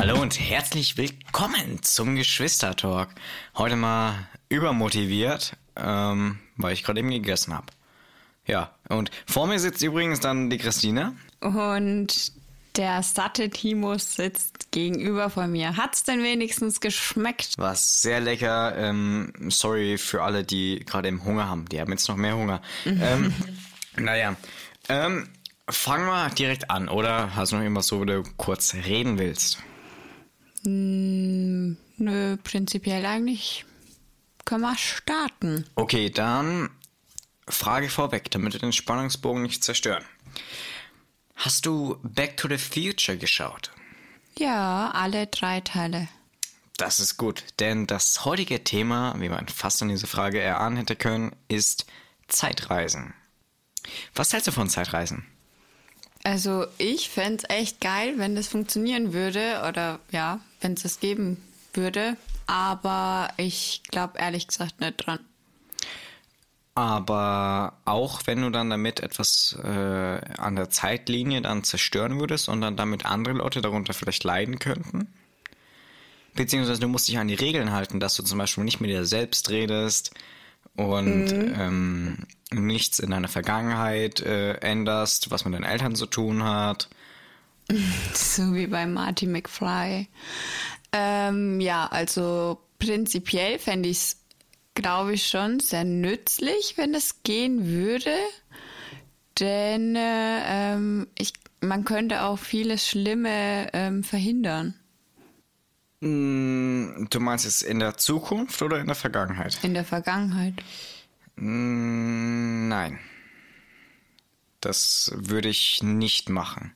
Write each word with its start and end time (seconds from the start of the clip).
Hallo 0.00 0.18
und 0.18 0.40
herzlich 0.40 0.96
willkommen 0.96 1.82
zum 1.82 2.16
Geschwistertalk. 2.16 3.10
Heute 3.54 3.76
mal 3.76 4.14
übermotiviert, 4.48 5.58
ähm, 5.76 6.38
weil 6.56 6.72
ich 6.72 6.84
gerade 6.84 7.00
eben 7.00 7.10
gegessen 7.10 7.52
habe. 7.52 7.66
Ja, 8.46 8.70
und 8.88 9.10
vor 9.26 9.46
mir 9.46 9.58
sitzt 9.58 9.82
übrigens 9.82 10.18
dann 10.18 10.48
die 10.48 10.56
Christine. 10.56 11.12
Und 11.40 12.32
der 12.76 13.02
satte 13.02 13.50
Timus 13.50 14.14
sitzt 14.14 14.72
gegenüber 14.72 15.28
von 15.28 15.52
mir. 15.52 15.76
Hat's 15.76 16.02
denn 16.02 16.22
wenigstens 16.22 16.80
geschmeckt? 16.80 17.58
War 17.58 17.74
sehr 17.74 18.20
lecker. 18.20 18.74
Ähm, 18.78 19.34
sorry 19.50 19.98
für 19.98 20.22
alle, 20.22 20.44
die 20.44 20.82
gerade 20.86 21.08
eben 21.08 21.26
Hunger 21.26 21.46
haben. 21.46 21.68
Die 21.68 21.78
haben 21.78 21.92
jetzt 21.92 22.08
noch 22.08 22.16
mehr 22.16 22.38
Hunger. 22.38 22.62
ähm, 22.86 23.34
naja, 23.96 24.34
ähm, 24.88 25.28
fangen 25.68 26.06
wir 26.06 26.30
direkt 26.30 26.70
an. 26.70 26.88
Oder 26.88 27.36
hast 27.36 27.52
du 27.52 27.56
noch 27.56 27.62
irgendwas, 27.62 27.92
wo 27.92 28.02
du 28.06 28.22
kurz 28.38 28.72
reden 28.72 29.18
willst? 29.18 29.62
Mm, 30.62 31.76
nö, 31.96 32.36
prinzipiell 32.38 33.04
eigentlich 33.06 33.64
können 34.44 34.62
wir 34.62 34.76
starten. 34.76 35.64
Okay, 35.74 36.10
dann 36.10 36.70
Frage 37.48 37.88
vorweg, 37.88 38.30
damit 38.30 38.52
wir 38.52 38.60
den 38.60 38.72
Spannungsbogen 38.72 39.42
nicht 39.42 39.64
zerstören. 39.64 40.04
Hast 41.36 41.66
du 41.66 41.98
Back 42.02 42.36
to 42.36 42.48
the 42.48 42.58
Future 42.58 43.16
geschaut? 43.16 43.70
Ja, 44.38 44.90
alle 44.90 45.26
drei 45.26 45.60
Teile. 45.60 46.08
Das 46.76 47.00
ist 47.00 47.16
gut, 47.16 47.44
denn 47.58 47.86
das 47.86 48.24
heutige 48.24 48.64
Thema, 48.64 49.14
wie 49.18 49.28
man 49.28 49.48
fast 49.48 49.82
an 49.82 49.88
diese 49.88 50.06
Frage 50.06 50.40
erahnen 50.40 50.78
hätte 50.78 50.96
können, 50.96 51.34
ist 51.48 51.86
Zeitreisen. 52.28 53.12
Was 54.14 54.32
hältst 54.32 54.48
du 54.48 54.52
von 54.52 54.68
Zeitreisen? 54.68 55.26
Also 56.22 56.66
ich 56.78 57.08
fände 57.08 57.42
es 57.42 57.50
echt 57.54 57.80
geil, 57.80 58.14
wenn 58.16 58.34
das 58.34 58.48
funktionieren 58.48 59.12
würde 59.12 59.64
oder 59.68 60.00
ja, 60.10 60.40
wenn 60.60 60.74
es 60.74 60.82
das 60.82 61.00
geben 61.00 61.42
würde. 61.74 62.16
Aber 62.46 63.28
ich 63.36 63.82
glaube 63.90 64.18
ehrlich 64.18 64.48
gesagt 64.48 64.80
nicht 64.80 65.06
dran. 65.06 65.20
Aber 66.74 67.74
auch 67.84 68.22
wenn 68.26 68.42
du 68.42 68.50
dann 68.50 68.70
damit 68.70 69.00
etwas 69.00 69.58
äh, 69.62 69.68
an 69.68 70.56
der 70.56 70.70
Zeitlinie 70.70 71.42
dann 71.42 71.64
zerstören 71.64 72.18
würdest 72.18 72.48
und 72.48 72.60
dann 72.60 72.76
damit 72.76 73.04
andere 73.04 73.34
Leute 73.34 73.60
darunter 73.60 73.92
vielleicht 73.92 74.24
leiden 74.24 74.58
könnten? 74.58 75.12
Beziehungsweise 76.34 76.80
du 76.80 76.88
musst 76.88 77.08
dich 77.08 77.18
an 77.18 77.28
die 77.28 77.34
Regeln 77.34 77.72
halten, 77.72 77.98
dass 77.98 78.14
du 78.14 78.22
zum 78.22 78.38
Beispiel 78.38 78.64
nicht 78.64 78.80
mit 78.80 78.90
dir 78.90 79.04
selbst 79.04 79.50
redest 79.50 80.12
und 80.76 81.26
mhm. 81.26 81.54
ähm, 81.58 82.18
nichts 82.52 82.98
in 83.00 83.10
deiner 83.10 83.28
Vergangenheit 83.28 84.20
äh, 84.20 84.54
änderst, 84.54 85.30
was 85.30 85.44
mit 85.44 85.54
deinen 85.54 85.64
Eltern 85.64 85.96
zu 85.96 86.06
tun 86.06 86.44
hat. 86.44 86.88
So 88.14 88.54
wie 88.54 88.66
bei 88.66 88.86
Marty 88.86 89.26
McFly. 89.26 90.08
Ähm, 90.92 91.60
ja, 91.60 91.86
also 91.86 92.60
prinzipiell 92.78 93.58
fände 93.58 93.88
ich 93.88 93.98
es 93.98 94.20
glaube 94.74 95.14
ich, 95.14 95.26
schon 95.26 95.60
sehr 95.60 95.84
nützlich, 95.84 96.74
wenn 96.76 96.94
es 96.94 97.22
gehen 97.22 97.66
würde. 97.66 98.14
Denn 99.38 99.96
äh, 99.96 100.74
ähm, 100.74 101.06
ich, 101.18 101.32
man 101.60 101.84
könnte 101.84 102.22
auch 102.22 102.38
vieles 102.38 102.86
Schlimme 102.86 103.68
ähm, 103.72 104.04
verhindern. 104.04 104.74
Mm, 106.00 107.06
du 107.10 107.20
meinst 107.20 107.46
es 107.46 107.62
in 107.62 107.78
der 107.78 107.96
Zukunft 107.96 108.60
oder 108.62 108.80
in 108.80 108.86
der 108.86 108.96
Vergangenheit? 108.96 109.58
In 109.62 109.74
der 109.74 109.84
Vergangenheit. 109.84 110.54
Mm, 111.36 112.68
nein. 112.68 112.98
Das 114.60 115.12
würde 115.14 115.48
ich 115.48 115.82
nicht 115.82 116.28
machen. 116.28 116.74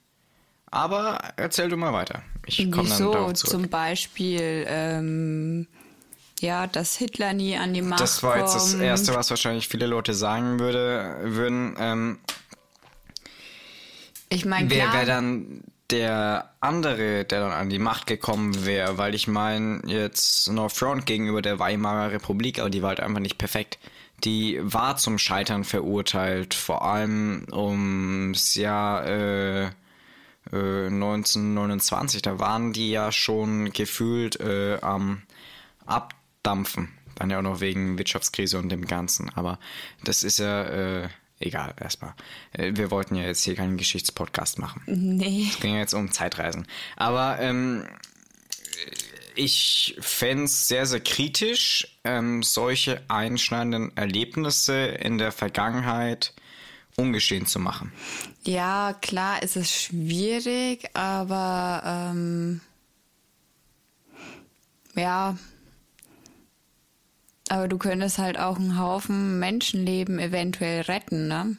Aber 0.74 1.18
erzähl 1.36 1.68
du 1.68 1.76
mal 1.76 1.92
weiter. 1.92 2.22
Ich 2.46 2.70
komme 2.70 2.88
dann 2.88 3.12
darauf 3.12 3.34
zurück. 3.34 3.50
Zum 3.50 3.68
Beispiel 3.68 4.66
ähm, 4.68 5.66
ja, 6.40 6.66
dass 6.66 6.96
Hitler 6.96 7.32
nie 7.32 7.56
an 7.56 7.72
die 7.72 7.80
Macht 7.80 7.98
kommt. 7.98 8.00
Das 8.00 8.22
war 8.22 8.38
jetzt 8.38 8.54
das 8.54 8.74
Erste, 8.74 9.14
was 9.14 9.30
wahrscheinlich 9.30 9.68
viele 9.68 9.86
Leute 9.86 10.14
sagen 10.14 10.58
würde, 10.58 11.16
würden. 11.22 11.76
Ähm, 11.78 12.18
ich 14.28 14.44
meine, 14.44 14.68
wer 14.68 14.92
wäre 14.92 15.06
dann 15.06 15.62
der 15.90 16.50
andere, 16.60 17.24
der 17.24 17.40
dann 17.40 17.52
an 17.52 17.70
die 17.70 17.78
Macht 17.78 18.06
gekommen 18.06 18.66
wäre? 18.66 18.98
Weil 18.98 19.14
ich 19.14 19.28
meine, 19.28 19.82
jetzt 19.86 20.50
No 20.50 20.68
Front 20.68 21.06
gegenüber 21.06 21.40
der 21.40 21.58
Weimarer 21.58 22.10
Republik, 22.10 22.58
aber 22.58 22.70
die 22.70 22.82
war 22.82 22.90
halt 22.90 23.00
einfach 23.00 23.20
nicht 23.20 23.38
perfekt. 23.38 23.78
Die 24.24 24.58
war 24.60 24.96
zum 24.96 25.18
Scheitern 25.18 25.64
verurteilt, 25.64 26.54
vor 26.54 26.84
allem 26.84 27.46
ums 27.52 28.54
Jahr 28.54 29.06
äh, 29.06 29.70
äh, 30.54 30.87
1929. 30.87 32.22
Da 32.22 32.38
waren 32.38 32.72
die 32.72 32.91
ja 32.91 33.12
schon 33.12 33.72
gefühlt 33.72 34.41
äh, 34.41 34.78
am 34.81 35.22
Ab 35.87 36.15
dampfen. 36.42 36.88
Dann 37.16 37.31
ja 37.31 37.38
auch 37.38 37.42
noch 37.42 37.60
wegen 37.60 37.98
Wirtschaftskrise 37.98 38.59
und 38.59 38.70
dem 38.70 38.87
Ganzen. 38.87 39.31
Aber 39.34 39.59
das 40.03 40.22
ist 40.22 40.38
ja 40.38 40.62
äh, 40.64 41.09
egal 41.41 41.75
erstmal. 41.81 42.14
Äh, 42.53 42.72
wir 42.75 42.91
wollten 42.91 43.16
ja 43.16 43.25
jetzt 43.25 43.44
hier 43.44 43.54
keinen 43.54 43.76
Geschichtspodcast 43.76 44.59
machen. 44.59 44.82
Nee. 44.87 45.48
Es 45.50 45.60
ging 45.60 45.75
ja 45.75 45.81
jetzt 45.81 45.94
um 45.94 46.10
Zeitreisen. 46.10 46.66
Aber 46.97 47.38
ähm, 47.41 47.84
ich 49.34 49.97
fände 50.00 50.44
es 50.44 50.69
sehr, 50.69 50.87
sehr 50.87 51.00
kritisch, 51.00 51.98
ähm, 52.04 52.43
solche 52.43 53.03
einschneidenden 53.09 53.97
Erlebnisse 53.97 54.75
in 54.75 55.19
der 55.19 55.32
Vergangenheit 55.32 56.34
ungeschehen 56.97 57.47
zu 57.47 57.59
machen. 57.59 57.93
Ja, 58.44 58.94
klar 59.00 59.43
ist 59.43 59.56
es 59.56 59.71
schwierig, 59.71 60.88
aber 60.94 61.82
ähm, 61.84 62.60
ja, 64.94 65.37
aber 67.49 67.69
du 67.69 67.78
könntest 67.78 68.19
halt 68.19 68.38
auch 68.38 68.59
einen 68.59 68.78
Haufen 68.78 69.38
Menschenleben 69.38 70.19
eventuell 70.19 70.82
retten, 70.82 71.28
ne? 71.28 71.56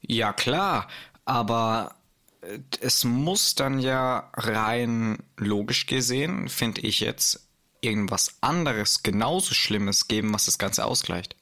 Ja, 0.00 0.32
klar, 0.32 0.88
aber 1.24 1.94
äh, 2.42 2.58
es 2.80 3.04
muss 3.04 3.54
dann 3.54 3.78
ja 3.78 4.30
rein 4.34 5.18
logisch 5.36 5.86
gesehen, 5.86 6.48
finde 6.48 6.82
ich 6.82 7.00
jetzt, 7.00 7.48
irgendwas 7.80 8.36
anderes, 8.40 9.02
genauso 9.02 9.52
Schlimmes 9.54 10.08
geben, 10.08 10.32
was 10.32 10.46
das 10.46 10.58
Ganze 10.58 10.86
ausgleicht. 10.86 11.36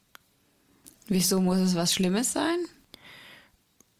Wieso 1.07 1.39
muss 1.41 1.57
es 1.57 1.75
was 1.75 1.93
Schlimmes 1.93 2.33
sein? 2.33 2.57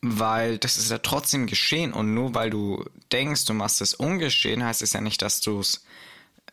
Weil 0.05 0.57
das 0.57 0.77
ist 0.77 0.91
ja 0.91 0.97
trotzdem 0.97 1.47
geschehen 1.47 1.93
und 1.93 2.13
nur 2.13 2.35
weil 2.35 2.49
du 2.49 2.83
denkst, 3.13 3.45
du 3.45 3.53
machst 3.53 3.79
es 3.79 3.93
ungeschehen, 3.93 4.61
heißt 4.61 4.81
es 4.81 4.91
ja 4.91 4.99
nicht, 4.99 5.21
dass 5.21 5.39
du 5.39 5.61
es 5.61 5.85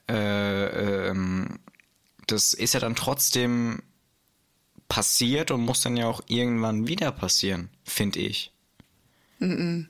äh, 0.08 1.08
ähm, 1.08 1.58
das 2.28 2.52
ist 2.52 2.74
ja 2.74 2.80
dann 2.80 2.94
trotzdem 2.94 3.82
passiert 4.88 5.50
und 5.50 5.62
muss 5.62 5.82
dann 5.82 5.96
ja 5.96 6.06
auch 6.06 6.20
irgendwann 6.28 6.86
wieder 6.86 7.10
passieren, 7.10 7.70
finde 7.82 8.20
ich. 8.20 8.52
Mm. 9.40 9.82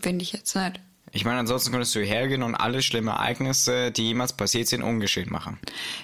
Finde 0.00 0.22
ich 0.22 0.32
jetzt 0.32 0.54
nicht. 0.56 0.80
Ich 1.12 1.24
meine, 1.24 1.40
ansonsten 1.40 1.72
könntest 1.72 1.94
du 1.96 2.00
hergehen 2.00 2.42
und 2.44 2.54
alle 2.54 2.82
schlimmen 2.82 3.08
Ereignisse, 3.08 3.90
die 3.90 4.08
jemals 4.08 4.32
passiert 4.32 4.68
sind, 4.68 4.82
ungeschehen 4.82 5.30
machen. 5.30 5.58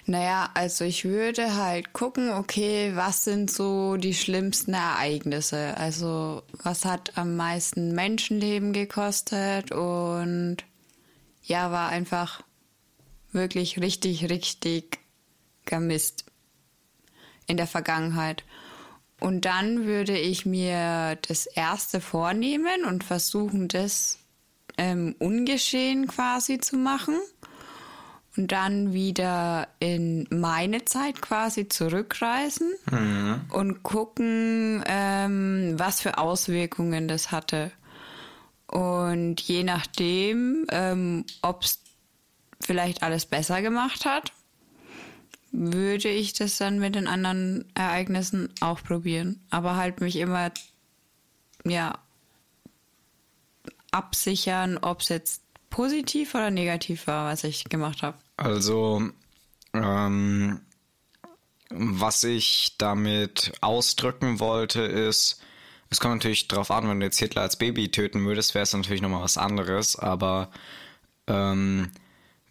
Naja, 0.04 0.50
also 0.54 0.84
ich 0.84 1.04
würde 1.04 1.54
halt 1.54 1.92
gucken, 1.92 2.32
okay, 2.32 2.92
was 2.94 3.22
sind 3.22 3.50
so 3.50 3.96
die 3.96 4.14
schlimmsten 4.14 4.74
Ereignisse? 4.74 5.76
Also 5.76 6.42
was 6.62 6.84
hat 6.84 7.16
am 7.16 7.36
meisten 7.36 7.94
Menschenleben 7.94 8.72
gekostet 8.72 9.70
und 9.70 10.58
ja, 11.44 11.70
war 11.70 11.88
einfach 11.90 12.42
wirklich 13.30 13.80
richtig, 13.80 14.28
richtig 14.28 14.98
Mist 15.78 16.24
in 17.46 17.56
der 17.56 17.66
Vergangenheit. 17.66 18.44
Und 19.20 19.44
dann 19.44 19.84
würde 19.84 20.18
ich 20.18 20.46
mir 20.46 21.16
das 21.28 21.46
erste 21.46 22.00
vornehmen 22.00 22.84
und 22.84 23.04
versuchen, 23.04 23.68
das 23.68 24.18
ähm, 24.78 25.14
ungeschehen 25.18 26.06
quasi 26.06 26.58
zu 26.58 26.76
machen. 26.76 27.16
Und 28.36 28.52
dann 28.52 28.92
wieder 28.92 29.66
in 29.78 30.28
meine 30.30 30.84
Zeit 30.84 31.22
quasi 31.22 31.68
zurückreisen 31.68 32.70
mhm. 32.90 33.40
und 33.50 33.82
gucken, 33.82 34.84
ähm, 34.86 35.74
was 35.78 36.02
für 36.02 36.18
Auswirkungen 36.18 37.08
das 37.08 37.30
hatte. 37.30 37.70
Und 38.66 39.40
je 39.40 39.64
nachdem, 39.64 40.66
ähm, 40.70 41.24
ob 41.40 41.62
es 41.62 41.80
vielleicht 42.60 43.02
alles 43.02 43.24
besser 43.24 43.62
gemacht 43.62 44.04
hat 44.04 44.32
würde 45.56 46.08
ich 46.08 46.34
das 46.34 46.58
dann 46.58 46.78
mit 46.78 46.94
den 46.94 47.06
anderen 47.06 47.64
Ereignissen 47.74 48.50
auch 48.60 48.82
probieren. 48.82 49.40
Aber 49.50 49.76
halt 49.76 50.00
mich 50.00 50.16
immer, 50.16 50.50
ja, 51.64 51.98
absichern, 53.96 54.78
ob 54.78 55.00
es 55.00 55.08
jetzt 55.08 55.42
positiv 55.70 56.34
oder 56.34 56.50
negativ 56.50 57.06
war, 57.06 57.32
was 57.32 57.44
ich 57.44 57.64
gemacht 57.64 58.02
habe. 58.02 58.16
Also, 58.36 59.02
ähm, 59.72 60.60
was 61.70 62.22
ich 62.24 62.76
damit 62.78 63.52
ausdrücken 63.60 64.38
wollte, 64.38 64.82
ist, 64.82 65.40
es 65.90 66.00
kommt 66.00 66.14
natürlich 66.16 66.48
drauf 66.48 66.70
an, 66.70 66.88
wenn 66.88 67.00
du 67.00 67.06
jetzt 67.06 67.18
Hitler 67.18 67.42
als 67.42 67.56
Baby 67.56 67.90
töten 67.90 68.24
würdest, 68.24 68.54
wäre 68.54 68.62
es 68.64 68.72
natürlich 68.72 69.02
nochmal 69.02 69.22
was 69.22 69.38
anderes, 69.38 69.96
aber 69.96 70.50
ähm, 71.26 71.90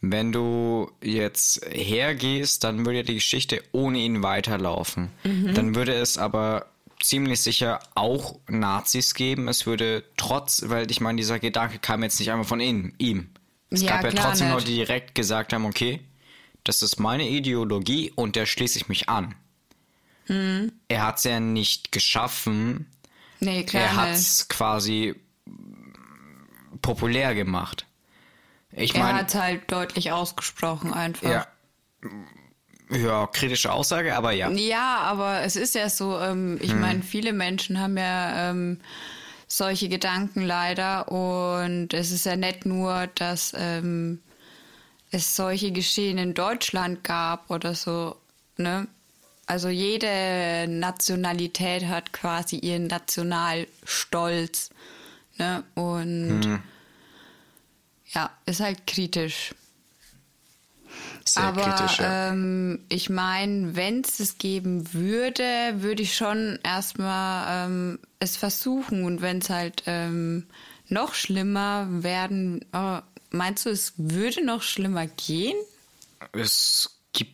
Wenn 0.02 0.32
du 0.32 0.92
jetzt 1.02 1.66
hergehst, 1.66 2.64
dann 2.64 2.86
würde 2.86 3.04
die 3.04 3.16
Geschichte 3.16 3.64
ohne 3.72 4.00
ihn 4.00 4.22
weiterlaufen. 4.22 5.10
Dann 5.24 5.74
würde 5.74 5.94
es 5.94 6.18
aber 6.18 6.68
ziemlich 7.02 7.42
sicher 7.42 7.80
auch 7.96 8.40
Nazis 8.48 9.14
geben. 9.14 9.48
Es 9.48 9.66
würde 9.66 10.04
trotz, 10.18 10.64
weil 10.68 10.90
ich 10.90 11.02
meine, 11.02 11.18
dieser 11.18 11.40
Gedanke 11.40 11.80
kam 11.80 12.04
jetzt 12.04 12.20
nicht 12.20 12.32
einmal 12.32 12.46
von 12.46 12.60
ihm. 12.60 12.94
ihm. 12.98 13.30
Es 13.70 13.82
Ja, 13.82 14.02
gab 14.02 14.04
ja 14.06 14.12
trotzdem. 14.12 14.50
Leute, 14.52 14.66
die 14.66 14.76
direkt 14.76 15.16
gesagt 15.16 15.54
haben, 15.54 15.66
okay, 15.66 16.00
das 16.64 16.82
ist 16.82 17.00
meine 17.00 17.28
Ideologie 17.30 18.12
und 18.16 18.36
der 18.36 18.46
schließe 18.46 18.78
ich 18.78 18.88
mich 18.88 19.10
an. 19.10 19.36
Hm. 20.28 20.72
Er 20.88 21.04
hat 21.06 21.18
es 21.18 21.24
ja 21.26 21.40
nicht 21.40 21.92
geschaffen, 21.92 22.88
Nee, 23.40 23.60
er 23.60 23.64
klar 23.66 23.96
hat 23.96 24.10
nicht. 24.10 24.20
es 24.20 24.48
quasi 24.48 25.16
populär 26.82 27.36
gemacht. 27.36 27.86
Ich 28.72 28.96
Er 28.96 29.14
hat 29.14 29.36
halt 29.36 29.72
deutlich 29.72 30.12
ausgesprochen 30.12 30.94
einfach. 30.94 31.30
ja, 31.30 31.48
ja, 32.90 33.28
kritische 33.28 33.72
Aussage, 33.72 34.16
aber 34.16 34.32
ja. 34.32 34.50
Ja, 34.52 35.00
aber 35.00 35.42
es 35.42 35.56
ist 35.56 35.76
ja 35.76 35.90
so, 35.90 36.20
ähm, 36.20 36.60
ich 36.62 36.74
meine, 36.74 37.02
viele 37.02 37.34
Menschen 37.34 37.80
haben 37.80 37.98
ja 37.98 38.50
ähm, 38.50 38.80
solche 39.48 39.90
Gedanken 39.90 40.42
leider 40.42 41.12
und 41.12 41.94
es 41.94 42.12
ist 42.12 42.26
ja 42.26 42.36
nicht 42.36 42.66
nur, 42.66 43.08
dass 43.16 43.54
ähm, 43.58 44.22
es 45.12 45.36
solche 45.36 45.72
Geschehen 45.72 46.18
in 46.18 46.34
Deutschland 46.34 47.04
gab 47.04 47.50
oder 47.50 47.76
so, 47.76 48.16
ne? 48.58 48.88
Also 49.48 49.70
jede 49.70 50.66
Nationalität 50.68 51.86
hat 51.86 52.12
quasi 52.12 52.58
ihren 52.58 52.88
Nationalstolz, 52.88 54.72
ne? 55.38 55.64
Und 55.76 56.60
ja, 58.08 58.32
ist 58.46 58.60
halt 58.60 58.88
kritisch. 58.88 59.54
Sehr 61.28 61.44
Aber 61.44 61.64
kritisch, 61.64 62.00
ja. 62.00 62.30
ähm, 62.30 62.86
ich 62.88 63.10
meine, 63.10 63.76
wenn 63.76 64.02
es 64.02 64.20
es 64.20 64.38
geben 64.38 64.94
würde, 64.94 65.74
würde 65.78 66.04
ich 66.04 66.16
schon 66.16 66.60
erstmal 66.64 67.68
ähm, 67.68 68.00
es 68.20 68.38
versuchen. 68.38 69.04
Und 69.04 69.22
wenn 69.22 69.40
es 69.40 69.50
halt 69.50 69.84
ähm, 69.88 70.46
noch 70.88 71.16
schlimmer 71.16 71.88
werden, 71.90 72.64
oh, 72.74 73.00
meinst 73.32 73.66
du, 73.66 73.70
es 73.70 73.94
würde 73.98 74.46
noch 74.46 74.62
schlimmer 74.62 75.08
gehen? 75.08 75.56
Es 76.32 77.00
gibt 77.12 77.34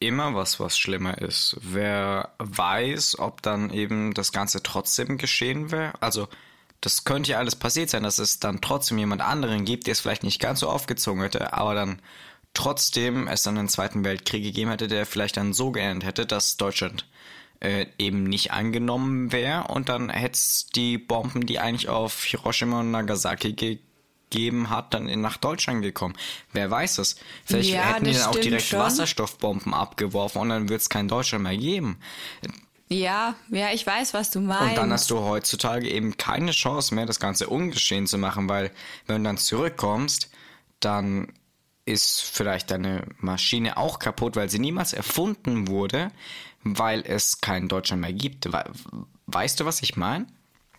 immer 0.00 0.34
was, 0.34 0.58
was 0.58 0.76
schlimmer 0.76 1.18
ist. 1.18 1.56
Wer 1.62 2.32
weiß, 2.38 3.20
ob 3.20 3.40
dann 3.40 3.70
eben 3.70 4.14
das 4.14 4.32
Ganze 4.32 4.64
trotzdem 4.64 5.16
geschehen 5.16 5.70
wäre. 5.70 5.92
Also, 6.00 6.26
das 6.80 7.04
könnte 7.04 7.32
ja 7.32 7.38
alles 7.38 7.54
passiert 7.54 7.88
sein, 7.88 8.02
dass 8.02 8.18
es 8.18 8.40
dann 8.40 8.60
trotzdem 8.60 8.98
jemand 8.98 9.22
anderen 9.22 9.64
gibt, 9.64 9.86
der 9.86 9.92
es 9.92 10.00
vielleicht 10.00 10.24
nicht 10.24 10.40
ganz 10.40 10.60
so 10.60 10.68
aufgezogen 10.68 11.22
hätte, 11.22 11.52
aber 11.52 11.74
dann 11.74 12.00
trotzdem 12.56 13.28
es 13.28 13.42
dann 13.42 13.58
einen 13.58 13.68
Zweiten 13.68 14.04
Weltkrieg 14.04 14.42
gegeben 14.42 14.70
hätte, 14.70 14.88
der 14.88 15.06
vielleicht 15.06 15.36
dann 15.36 15.52
so 15.52 15.70
geendet 15.70 16.06
hätte, 16.06 16.26
dass 16.26 16.56
Deutschland 16.56 17.06
äh, 17.60 17.86
eben 17.98 18.24
nicht 18.24 18.52
angenommen 18.52 19.30
wäre 19.30 19.64
und 19.68 19.88
dann 19.88 20.08
hätte 20.08 20.34
es 20.34 20.66
die 20.74 20.98
Bomben, 20.98 21.46
die 21.46 21.58
eigentlich 21.58 21.88
auf 21.88 22.24
Hiroshima 22.24 22.80
und 22.80 22.90
Nagasaki 22.90 23.52
gegeben 24.30 24.70
hat, 24.70 24.94
dann 24.94 25.20
nach 25.20 25.36
Deutschland 25.36 25.82
gekommen. 25.82 26.14
Wer 26.52 26.70
weiß 26.70 26.98
es? 26.98 27.16
Vielleicht 27.44 27.70
Ja, 27.70 27.94
hätten 27.94 28.06
die 28.06 28.12
dann 28.12 28.22
auch 28.22 28.38
direkt 28.38 28.64
schon. 28.64 28.80
Wasserstoffbomben 28.80 29.74
abgeworfen 29.74 30.40
und 30.40 30.48
dann 30.48 30.68
wird 30.68 30.80
es 30.80 30.88
kein 30.88 31.08
Deutschland 31.08 31.44
mehr 31.44 31.56
geben. 31.56 31.98
Ja, 32.88 33.34
ja, 33.50 33.72
ich 33.72 33.86
weiß, 33.86 34.14
was 34.14 34.30
du 34.30 34.40
meinst. 34.40 34.70
Und 34.70 34.76
dann 34.76 34.92
hast 34.92 35.10
du 35.10 35.18
heutzutage 35.18 35.90
eben 35.90 36.16
keine 36.16 36.52
Chance 36.52 36.94
mehr, 36.94 37.04
das 37.04 37.18
Ganze 37.20 37.48
ungeschehen 37.48 38.06
zu 38.06 38.16
machen, 38.16 38.48
weil 38.48 38.70
wenn 39.06 39.22
du 39.22 39.28
dann 39.28 39.38
zurückkommst, 39.38 40.30
dann 40.80 41.32
ist 41.86 42.20
vielleicht 42.20 42.70
deine 42.70 43.04
Maschine 43.18 43.76
auch 43.78 43.98
kaputt, 43.98 44.36
weil 44.36 44.50
sie 44.50 44.58
niemals 44.58 44.92
erfunden 44.92 45.68
wurde, 45.68 46.10
weil 46.62 47.02
es 47.06 47.40
kein 47.40 47.68
Deutschland 47.68 48.02
mehr 48.02 48.12
gibt. 48.12 48.52
We 48.52 48.64
weißt 49.28 49.58
du, 49.58 49.64
was 49.64 49.82
ich 49.82 49.96
meine? 49.96 50.26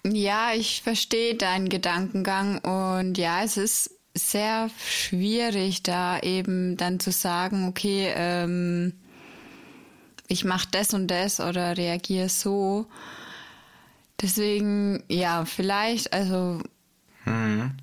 Ja, 0.05 0.53
ich 0.53 0.81
verstehe 0.83 1.35
deinen 1.35 1.69
Gedankengang 1.69 2.59
und 2.59 3.17
ja, 3.17 3.43
es 3.43 3.57
ist 3.57 3.91
sehr 4.13 4.69
schwierig, 4.79 5.83
da 5.83 6.19
eben 6.19 6.77
dann 6.77 6.99
zu 6.99 7.11
sagen, 7.11 7.67
okay, 7.67 8.13
ähm, 8.15 8.93
ich 10.27 10.43
mache 10.43 10.67
das 10.71 10.93
und 10.93 11.07
das 11.07 11.39
oder 11.39 11.77
reagiere 11.77 12.29
so. 12.29 12.87
Deswegen, 14.21 15.03
ja, 15.09 15.45
vielleicht, 15.45 16.13
also 16.13 16.61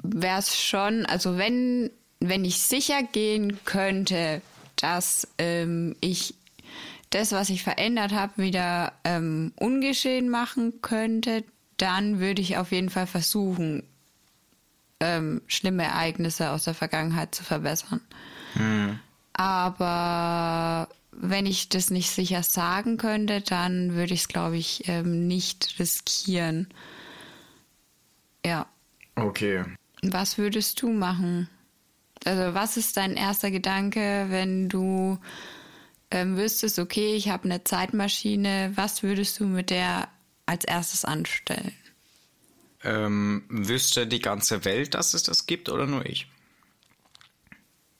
wäre 0.02 0.38
es 0.38 0.58
schon, 0.58 1.06
also 1.06 1.36
wenn, 1.36 1.90
wenn 2.20 2.44
ich 2.44 2.60
sicher 2.60 3.02
gehen 3.02 3.64
könnte, 3.64 4.42
dass 4.76 5.28
ähm, 5.38 5.96
ich 6.00 6.34
das, 7.10 7.32
was 7.32 7.48
ich 7.50 7.62
verändert 7.62 8.12
habe, 8.12 8.42
wieder 8.42 8.92
ähm, 9.04 9.52
ungeschehen 9.56 10.28
machen 10.28 10.80
könnte, 10.82 11.44
dann 11.76 12.18
würde 12.18 12.42
ich 12.42 12.56
auf 12.56 12.72
jeden 12.72 12.90
Fall 12.90 13.06
versuchen, 13.06 13.84
ähm, 15.00 15.42
schlimme 15.46 15.84
Ereignisse 15.84 16.50
aus 16.50 16.64
der 16.64 16.74
Vergangenheit 16.74 17.34
zu 17.34 17.44
verbessern. 17.44 18.00
Aber 19.32 20.88
wenn 21.12 21.46
ich 21.46 21.68
das 21.68 21.90
nicht 21.90 22.10
sicher 22.10 22.42
sagen 22.42 22.96
könnte, 22.96 23.40
dann 23.40 23.94
würde 23.94 24.14
ich 24.14 24.20
es, 24.22 24.28
glaube 24.28 24.56
ich, 24.56 24.88
ähm, 24.88 25.26
nicht 25.26 25.78
riskieren. 25.78 26.68
Ja. 28.44 28.66
Okay. 29.16 29.64
Was 30.02 30.38
würdest 30.38 30.82
du 30.82 30.92
machen? 30.92 31.48
Also 32.24 32.54
was 32.54 32.76
ist 32.76 32.96
dein 32.96 33.16
erster 33.16 33.50
Gedanke, 33.50 34.26
wenn 34.28 34.68
du 34.68 35.18
ähm, 36.10 36.36
wüsstest, 36.36 36.78
okay, 36.78 37.14
ich 37.16 37.28
habe 37.28 37.44
eine 37.44 37.64
Zeitmaschine, 37.64 38.72
was 38.74 39.02
würdest 39.02 39.40
du 39.40 39.46
mit 39.46 39.70
der 39.70 40.08
als 40.46 40.64
erstes 40.64 41.04
anstellen? 41.04 41.72
Ähm, 42.82 43.44
wüsste 43.48 44.06
die 44.06 44.20
ganze 44.20 44.64
Welt, 44.64 44.94
dass 44.94 45.14
es 45.14 45.22
das 45.22 45.46
gibt 45.46 45.68
oder 45.68 45.86
nur 45.86 46.04
ich? 46.06 46.26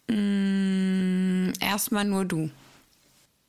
Mm, 0.09 1.53
Erstmal 1.61 2.05
nur 2.05 2.25
du. 2.25 2.51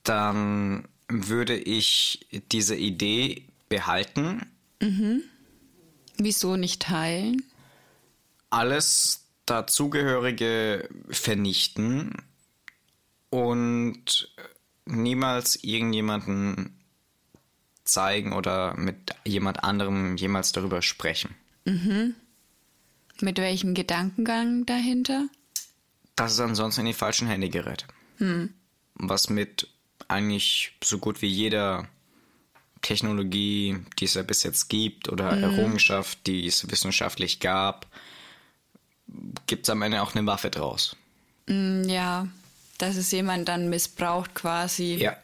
Dann 0.03 0.87
würde 1.07 1.57
ich 1.57 2.25
diese 2.51 2.75
Idee 2.75 3.43
behalten, 3.69 4.45
Wieso 6.17 6.55
nicht 6.55 6.81
teilen? 6.83 7.43
alles 8.51 9.24
dazugehörige 9.45 10.89
vernichten 11.09 12.13
und 13.29 14.33
niemals 14.85 15.55
irgendjemanden 15.63 16.79
zeigen 17.83 18.33
oder 18.33 18.75
mit 18.75 19.13
jemand 19.25 19.63
anderem 19.63 20.17
jemals 20.17 20.51
darüber 20.51 20.81
sprechen. 20.81 21.35
Mit 23.21 23.37
welchem 23.37 23.73
Gedankengang 23.73 24.65
dahinter? 24.65 25.27
Dass 26.15 26.33
es 26.33 26.39
ansonsten 26.39 26.81
in 26.81 26.87
die 26.87 26.93
falschen 26.93 27.27
Hände 27.27 27.49
gerät. 27.49 27.85
Was 28.95 29.29
mit 29.29 29.67
eigentlich 30.07 30.73
so 30.83 30.97
gut 30.99 31.21
wie 31.21 31.27
jeder 31.27 31.87
Technologie, 32.81 33.77
die 33.99 34.05
es 34.05 34.13
ja 34.13 34.23
bis 34.23 34.43
jetzt 34.43 34.67
gibt, 34.69 35.09
oder 35.09 35.31
Errungenschaft, 35.31 36.27
die 36.27 36.45
es 36.45 36.69
wissenschaftlich 36.69 37.39
gab, 37.39 37.87
gibt 39.47 39.65
es 39.65 39.69
am 39.69 39.81
Ende 39.81 40.01
auch 40.01 40.15
eine 40.15 40.25
Waffe 40.27 40.49
draus. 40.49 40.95
Mm, 41.47 41.83
Ja, 41.87 42.27
dass 42.77 42.95
es 42.97 43.11
jemand 43.11 43.47
dann 43.47 43.69
missbraucht 43.69 44.33
quasi. 44.35 44.95
Ja. 44.95 45.15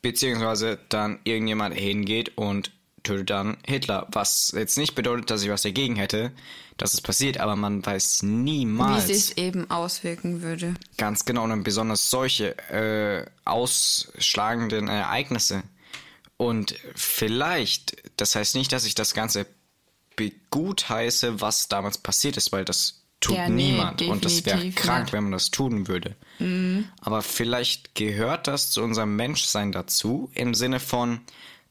Beziehungsweise 0.00 0.78
dann 0.88 1.18
irgendjemand 1.24 1.74
hingeht 1.76 2.36
und 2.36 2.72
tötet 3.02 3.30
dann 3.30 3.56
Hitler. 3.66 4.06
Was 4.12 4.52
jetzt 4.54 4.78
nicht 4.78 4.94
bedeutet, 4.94 5.30
dass 5.30 5.42
ich 5.42 5.50
was 5.50 5.62
dagegen 5.62 5.96
hätte, 5.96 6.32
dass 6.76 6.94
es 6.94 7.00
passiert, 7.00 7.38
aber 7.38 7.56
man 7.56 7.84
weiß 7.84 8.22
Wie 8.22 8.26
niemals. 8.26 9.08
es 9.08 9.28
sich 9.28 9.38
eben 9.38 9.70
auswirken 9.70 10.42
würde. 10.42 10.74
Ganz 10.98 11.24
genau, 11.24 11.44
und 11.44 11.62
besonders 11.64 12.10
solche 12.10 12.56
äh, 12.70 13.26
ausschlagenden 13.44 14.88
Ereignisse. 14.88 15.62
Und 16.36 16.74
vielleicht, 16.94 17.96
das 18.16 18.34
heißt 18.34 18.54
nicht, 18.56 18.72
dass 18.72 18.84
ich 18.84 18.94
das 18.94 19.14
Ganze 19.14 19.46
begutheiße, 20.16 21.40
was 21.40 21.68
damals 21.68 21.98
passiert 21.98 22.36
ist, 22.36 22.52
weil 22.52 22.64
das 22.64 23.02
tut 23.20 23.36
Ja, 23.36 23.48
nee, 23.48 23.72
niemand. 23.72 24.02
und 24.02 24.24
das 24.24 24.44
wäre 24.44 24.70
krank, 24.72 25.04
nicht. 25.06 25.12
wenn 25.12 25.24
man 25.24 25.32
das 25.32 25.50
tun 25.50 25.86
würde. 25.88 26.16
Aber 27.00 27.22
vielleicht 27.22 27.94
gehört 27.94 28.48
das 28.48 28.70
zu 28.70 28.82
unserem 28.82 29.14
Menschsein 29.16 29.70
dazu, 29.72 30.30
im 30.34 30.54
Sinne 30.54 30.80
von, 30.80 31.20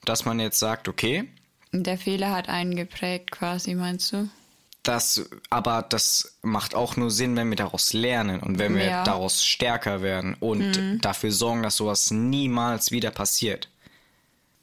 dass 0.05 0.23
man 0.25 0.39
jetzt 0.39 0.59
sagt, 0.59 0.87
okay, 0.87 1.27
Der 1.73 1.97
Fehler 1.97 2.31
hat 2.31 2.49
einen 2.49 2.75
geprägt 2.75 3.31
quasi, 3.31 3.75
meinst 3.75 4.13
du? 4.13 4.29
das, 4.83 5.29
aber 5.51 5.83
das 5.87 6.37
macht 6.41 6.73
auch 6.73 6.95
nur 6.95 7.11
Sinn, 7.11 7.35
wenn 7.35 7.49
wir 7.51 7.55
daraus 7.55 7.93
lernen 7.93 8.39
und 8.39 8.57
wenn 8.57 8.75
wir 8.75 8.85
Ja. 8.85 9.03
daraus 9.03 9.45
stärker 9.45 10.01
werden 10.01 10.35
und 10.39 10.81
dafür 11.05 11.31
sorgen, 11.31 11.61
dass 11.61 11.75
sowas 11.75 12.09
niemals 12.09 12.89
wieder 12.91 13.11
passiert. 13.11 13.69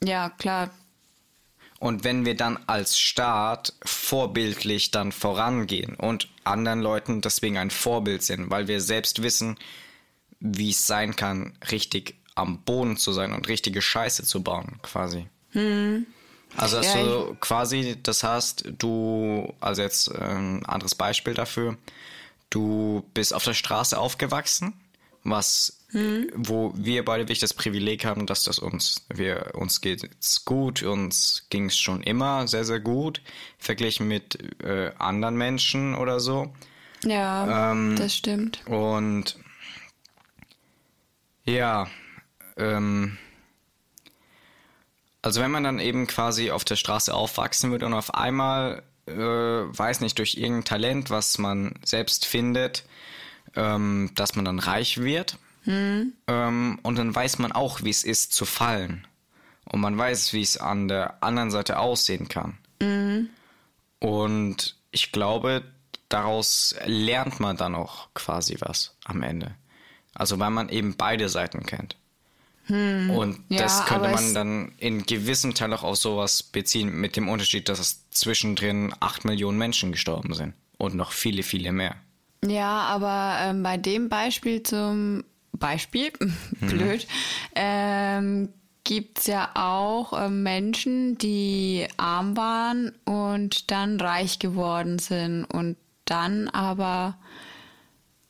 Ja, 0.02 0.30
klar. 0.30 0.70
Und 1.78 2.02
wenn 2.02 2.24
wir 2.24 2.34
dann 2.34 2.58
als 2.66 2.98
Staat 2.98 3.72
vorbildlich 3.84 4.90
dann 4.90 5.12
vorangehen 5.12 5.94
und 5.94 6.28
anderen 6.42 6.80
Leuten 6.80 7.20
deswegen 7.20 7.56
ein 7.56 7.70
Vorbild 7.70 8.22
sind, 8.22 8.50
weil 8.50 8.66
wir 8.66 8.80
selbst 8.80 9.22
wissen, 9.22 9.56
wie 10.40 10.70
es 10.70 10.86
sein 10.86 11.14
kann, 11.14 11.56
richtig 11.70 12.16
am 12.34 12.62
Boden 12.62 12.96
zu 12.96 13.12
sein 13.12 13.32
und 13.32 13.48
richtige 13.48 13.82
Scheiße 13.82 14.24
zu 14.24 14.42
bauen, 14.42 14.78
quasi. 14.82 15.28
Hm. 15.52 16.06
Also 16.56 16.78
dass 16.78 16.94
ja, 16.94 17.02
du 17.02 17.36
quasi, 17.40 17.96
das 18.02 18.24
heißt, 18.24 18.72
du, 18.78 19.52
also 19.60 19.82
jetzt 19.82 20.12
ein 20.14 20.64
anderes 20.66 20.94
Beispiel 20.94 21.34
dafür, 21.34 21.76
du 22.50 23.04
bist 23.14 23.34
auf 23.34 23.44
der 23.44 23.54
Straße 23.54 23.98
aufgewachsen, 23.98 24.72
was, 25.24 25.77
hm. 25.90 26.30
wo 26.34 26.72
wir 26.76 27.04
beide 27.04 27.24
wirklich 27.24 27.38
das 27.38 27.54
Privileg 27.54 28.04
haben, 28.04 28.26
dass 28.26 28.44
das 28.44 28.58
uns, 28.58 29.06
wir, 29.12 29.52
uns 29.54 29.80
geht's 29.80 30.44
gut, 30.44 30.82
uns 30.82 31.46
ging 31.50 31.66
es 31.66 31.78
schon 31.78 32.02
immer 32.02 32.46
sehr, 32.46 32.64
sehr 32.64 32.80
gut, 32.80 33.22
verglichen 33.58 34.06
mit 34.06 34.38
äh, 34.62 34.92
anderen 34.98 35.36
Menschen 35.36 35.94
oder 35.94 36.20
so. 36.20 36.52
Ja, 37.04 37.72
ähm, 37.72 37.96
das 37.96 38.14
stimmt. 38.14 38.60
Und 38.66 39.36
ja, 41.44 41.88
ähm, 42.58 43.16
also 45.22 45.40
wenn 45.40 45.50
man 45.50 45.64
dann 45.64 45.78
eben 45.78 46.06
quasi 46.06 46.50
auf 46.50 46.64
der 46.64 46.76
Straße 46.76 47.14
aufwachsen 47.14 47.70
wird 47.70 47.82
und 47.82 47.94
auf 47.94 48.14
einmal, 48.14 48.82
äh, 49.06 49.12
weiß 49.14 50.00
nicht, 50.00 50.18
durch 50.18 50.34
irgendein 50.34 50.64
Talent, 50.64 51.10
was 51.10 51.38
man 51.38 51.74
selbst 51.82 52.26
findet, 52.26 52.84
ähm, 53.56 54.10
dass 54.14 54.36
man 54.36 54.44
dann 54.44 54.58
reich 54.58 54.98
wird. 54.98 55.38
Hm. 55.68 56.14
Ähm, 56.26 56.78
und 56.82 56.96
dann 56.96 57.14
weiß 57.14 57.38
man 57.38 57.52
auch, 57.52 57.82
wie 57.82 57.90
es 57.90 58.02
ist 58.02 58.32
zu 58.32 58.46
fallen. 58.46 59.06
Und 59.66 59.80
man 59.80 59.98
weiß, 59.98 60.32
wie 60.32 60.40
es 60.40 60.56
an 60.56 60.88
der 60.88 61.22
anderen 61.22 61.50
Seite 61.50 61.78
aussehen 61.78 62.28
kann. 62.28 62.56
Mhm. 62.80 63.28
Und 63.98 64.76
ich 64.92 65.12
glaube, 65.12 65.62
daraus 66.08 66.74
lernt 66.86 67.38
man 67.38 67.58
dann 67.58 67.74
auch 67.74 68.08
quasi 68.14 68.56
was 68.60 68.96
am 69.04 69.22
Ende. 69.22 69.54
Also 70.14 70.38
weil 70.38 70.50
man 70.50 70.70
eben 70.70 70.96
beide 70.96 71.28
Seiten 71.28 71.66
kennt. 71.66 71.96
Hm, 72.64 73.10
und 73.10 73.44
ja, 73.50 73.58
das 73.60 73.84
könnte 73.84 74.08
man 74.08 74.34
dann 74.34 74.72
in 74.78 75.04
gewissem 75.04 75.54
Teil 75.54 75.72
auch 75.74 75.82
auf 75.82 75.96
sowas 75.96 76.42
beziehen, 76.42 76.98
mit 76.98 77.16
dem 77.16 77.28
Unterschied, 77.28 77.68
dass 77.68 77.78
es 77.78 78.08
zwischendrin 78.10 78.94
acht 79.00 79.26
Millionen 79.26 79.58
Menschen 79.58 79.92
gestorben 79.92 80.32
sind. 80.32 80.54
Und 80.78 80.94
noch 80.94 81.12
viele, 81.12 81.42
viele 81.42 81.72
mehr. 81.72 81.96
Ja, 82.44 82.82
aber 82.82 83.38
ähm, 83.42 83.62
bei 83.62 83.76
dem 83.76 84.08
Beispiel 84.08 84.62
zum 84.62 85.24
Beispiel, 85.52 86.12
blöd, 86.60 87.06
mhm. 87.06 87.54
ähm, 87.54 88.48
gibt 88.84 89.18
es 89.18 89.26
ja 89.26 89.50
auch 89.54 90.12
äh, 90.18 90.30
Menschen, 90.30 91.18
die 91.18 91.86
arm 91.96 92.36
waren 92.36 92.92
und 93.04 93.70
dann 93.70 94.00
reich 94.00 94.38
geworden 94.38 94.98
sind 94.98 95.44
und 95.44 95.76
dann 96.04 96.48
aber 96.48 97.18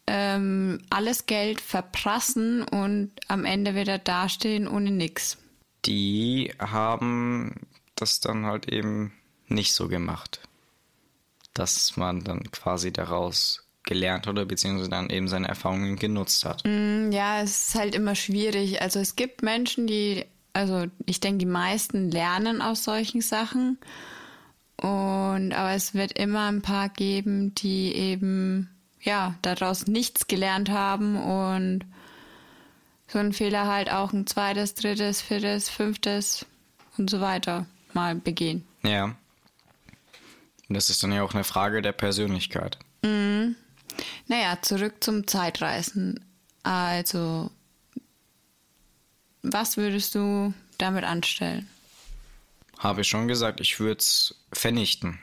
ähm, 0.09 0.81
alles 0.91 1.27
Geld 1.27 1.61
verprassen 1.61 2.63
und 2.63 3.13
am 3.29 3.45
Ende 3.45 3.75
wieder 3.75 3.99
dastehen 3.99 4.67
ohne 4.67 4.91
nix. 4.91 5.39
Die 5.85 6.53
haben 6.59 7.69
das 7.95 8.21
dann 8.21 8.47
halt 8.47 8.69
eben 8.69 9.13
nicht 9.47 9.73
so 9.73 9.89
gemacht. 9.89 10.41
Dass 11.55 11.97
man 11.97 12.25
dann 12.25 12.51
quasi 12.51 12.93
daraus 12.93 13.68
gelernt 13.89 14.29
oder 14.29 14.45
beziehungsweise 14.45 14.91
dann 14.91 15.11
eben 15.11 15.27
seine 15.27 15.49
Erfahrungen 15.49 15.97
genutzt 15.97 16.45
hat. 16.45 16.63
Mm, 16.65 17.11
ja, 17.11 17.41
es 17.41 17.69
ist 17.69 17.75
halt 17.75 17.95
immer 17.95 18.15
schwierig. 18.15 18.81
Also 18.83 19.01
es 19.01 19.17
gibt 19.17 19.43
Menschen, 19.43 19.87
die, 19.87 20.25
also 20.53 20.85
ich 21.07 21.19
denke, 21.19 21.39
die 21.39 21.47
meisten 21.47 22.11
lernen 22.11 22.63
aus 22.63 22.85
solchen 22.85 23.23
Sachen. 23.23 23.79
Und 24.77 25.53
aber 25.53 25.73
es 25.73 25.95
wird 25.95 26.13
immer 26.13 26.47
ein 26.47 26.63
paar 26.63 26.89
geben, 26.91 27.55
die 27.55 27.93
eben 27.95 28.71
ja, 29.01 29.35
daraus 29.43 29.87
nichts 29.87 30.27
gelernt 30.27 30.71
haben 30.71 31.17
und 31.17 31.85
so 33.07 33.19
einen 33.19 33.33
Fehler 33.33 33.67
halt 33.67 33.91
auch 33.91 34.13
ein 34.13 34.27
zweites, 34.27 34.75
drittes, 34.75 35.23
viertes, 35.23 35.71
fünftes 35.71 36.45
und 36.99 37.09
so 37.09 37.21
weiter 37.21 37.67
mal 37.95 38.15
begehen. 38.15 38.67
Ja. 38.83 39.17
Und 40.69 40.75
das 40.75 40.91
ist 40.91 41.03
dann 41.03 41.13
ja 41.13 41.23
auch 41.23 41.33
eine 41.33 41.45
Frage 41.45 41.81
der 41.81 41.93
Persönlichkeit. 41.93 42.79
Mhm. 43.03 43.57
Naja, 44.29 44.59
zurück 44.63 44.97
zum 45.01 45.27
Zeitreisen. 45.27 46.25
Also, 46.63 47.51
was 49.43 49.77
würdest 49.77 50.15
du 50.15 50.53
damit 50.77 51.05
anstellen? 51.05 51.69
Habe 52.79 53.01
ich 53.01 53.09
schon 53.09 53.27
gesagt, 53.27 53.61
ich 53.61 53.81
würde 53.81 53.99
es 53.99 54.35
vernichten. 54.53 55.19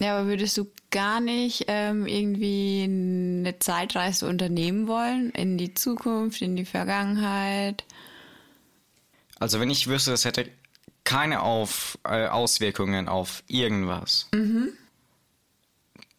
Ja, 0.00 0.16
aber 0.16 0.26
würdest 0.26 0.56
du 0.56 0.72
gar 0.90 1.20
nicht 1.20 1.66
ähm, 1.68 2.06
irgendwie 2.06 2.82
eine 2.84 3.58
Zeitreise 3.58 4.26
unternehmen 4.26 4.88
wollen? 4.88 5.30
In 5.30 5.58
die 5.58 5.74
Zukunft, 5.74 6.40
in 6.40 6.56
die 6.56 6.64
Vergangenheit? 6.64 7.84
Also 9.38 9.60
wenn 9.60 9.70
ich 9.70 9.86
wüsste, 9.86 10.10
das 10.10 10.24
hätte 10.24 10.50
keine 11.04 11.42
auf, 11.42 11.98
äh, 12.04 12.26
Auswirkungen 12.26 13.08
auf 13.08 13.44
irgendwas, 13.48 14.28
mhm. 14.32 14.70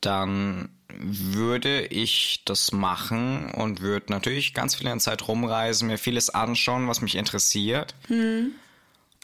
dann 0.02 0.70
würde 1.00 1.86
ich 1.88 2.42
das 2.46 2.72
machen 2.72 3.52
und 3.52 3.82
würde 3.82 4.12
natürlich 4.12 4.54
ganz 4.54 4.76
viel 4.76 4.88
in 4.88 4.94
der 4.94 5.00
Zeit 5.00 5.28
rumreisen, 5.28 5.88
mir 5.88 5.98
vieles 5.98 6.30
anschauen, 6.30 6.88
was 6.88 7.02
mich 7.02 7.16
interessiert. 7.16 7.96
Mhm. 8.10 8.52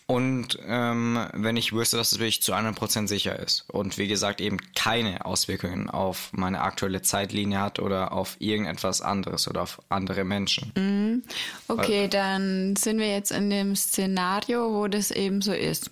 Und 0.10 0.58
ähm, 0.66 1.20
wenn 1.34 1.56
ich 1.56 1.72
wüsste, 1.72 1.98
dass 1.98 2.14
es 2.14 2.18
wirklich 2.18 2.42
zu 2.42 2.56
100% 2.56 3.08
sicher 3.08 3.38
ist 3.38 3.70
und 3.70 4.00
wie 4.00 4.08
gesagt 4.08 4.42
eben 4.42 4.58
keine 4.74 5.24
Auswirkungen 5.24 5.88
auf 5.88 6.32
meine 6.32 6.62
aktuelle 6.62 7.04
Zeitlinie 7.04 7.60
hat 7.60 7.78
oder 7.78 8.12
auf 8.12 8.36
irgendetwas 8.40 9.02
anderes 9.02 9.48
oder 9.48 9.62
auf 9.62 9.80
andere 9.90 10.24
Menschen. 10.24 10.72
Mhm. 10.76 11.24
Okay, 11.68 12.02
Weil, 12.02 12.10
dann 12.10 12.76
sind 12.76 12.98
wir 12.98 13.08
jetzt 13.08 13.32
in 13.32 13.52
dem 13.52 13.76
Szenario, 13.76 14.74
wo 14.74 14.88
das 14.88 15.12
eben 15.12 15.44
so 15.44 15.54
ist, 15.54 15.92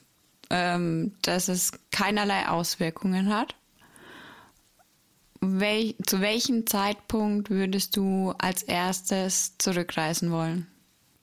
ähm, 0.50 1.12
dass 1.22 1.48
es 1.48 1.74
keinerlei 1.92 2.48
Auswirkungen 2.48 3.30
hat. 3.30 3.54
Wel 5.40 5.96
zu 6.06 6.22
welchem 6.22 6.66
Zeitpunkt 6.66 7.50
würdest 7.50 7.96
du 7.96 8.34
als 8.38 8.64
erstes 8.64 9.58
zurückreisen 9.58 10.32
wollen? 10.32 10.68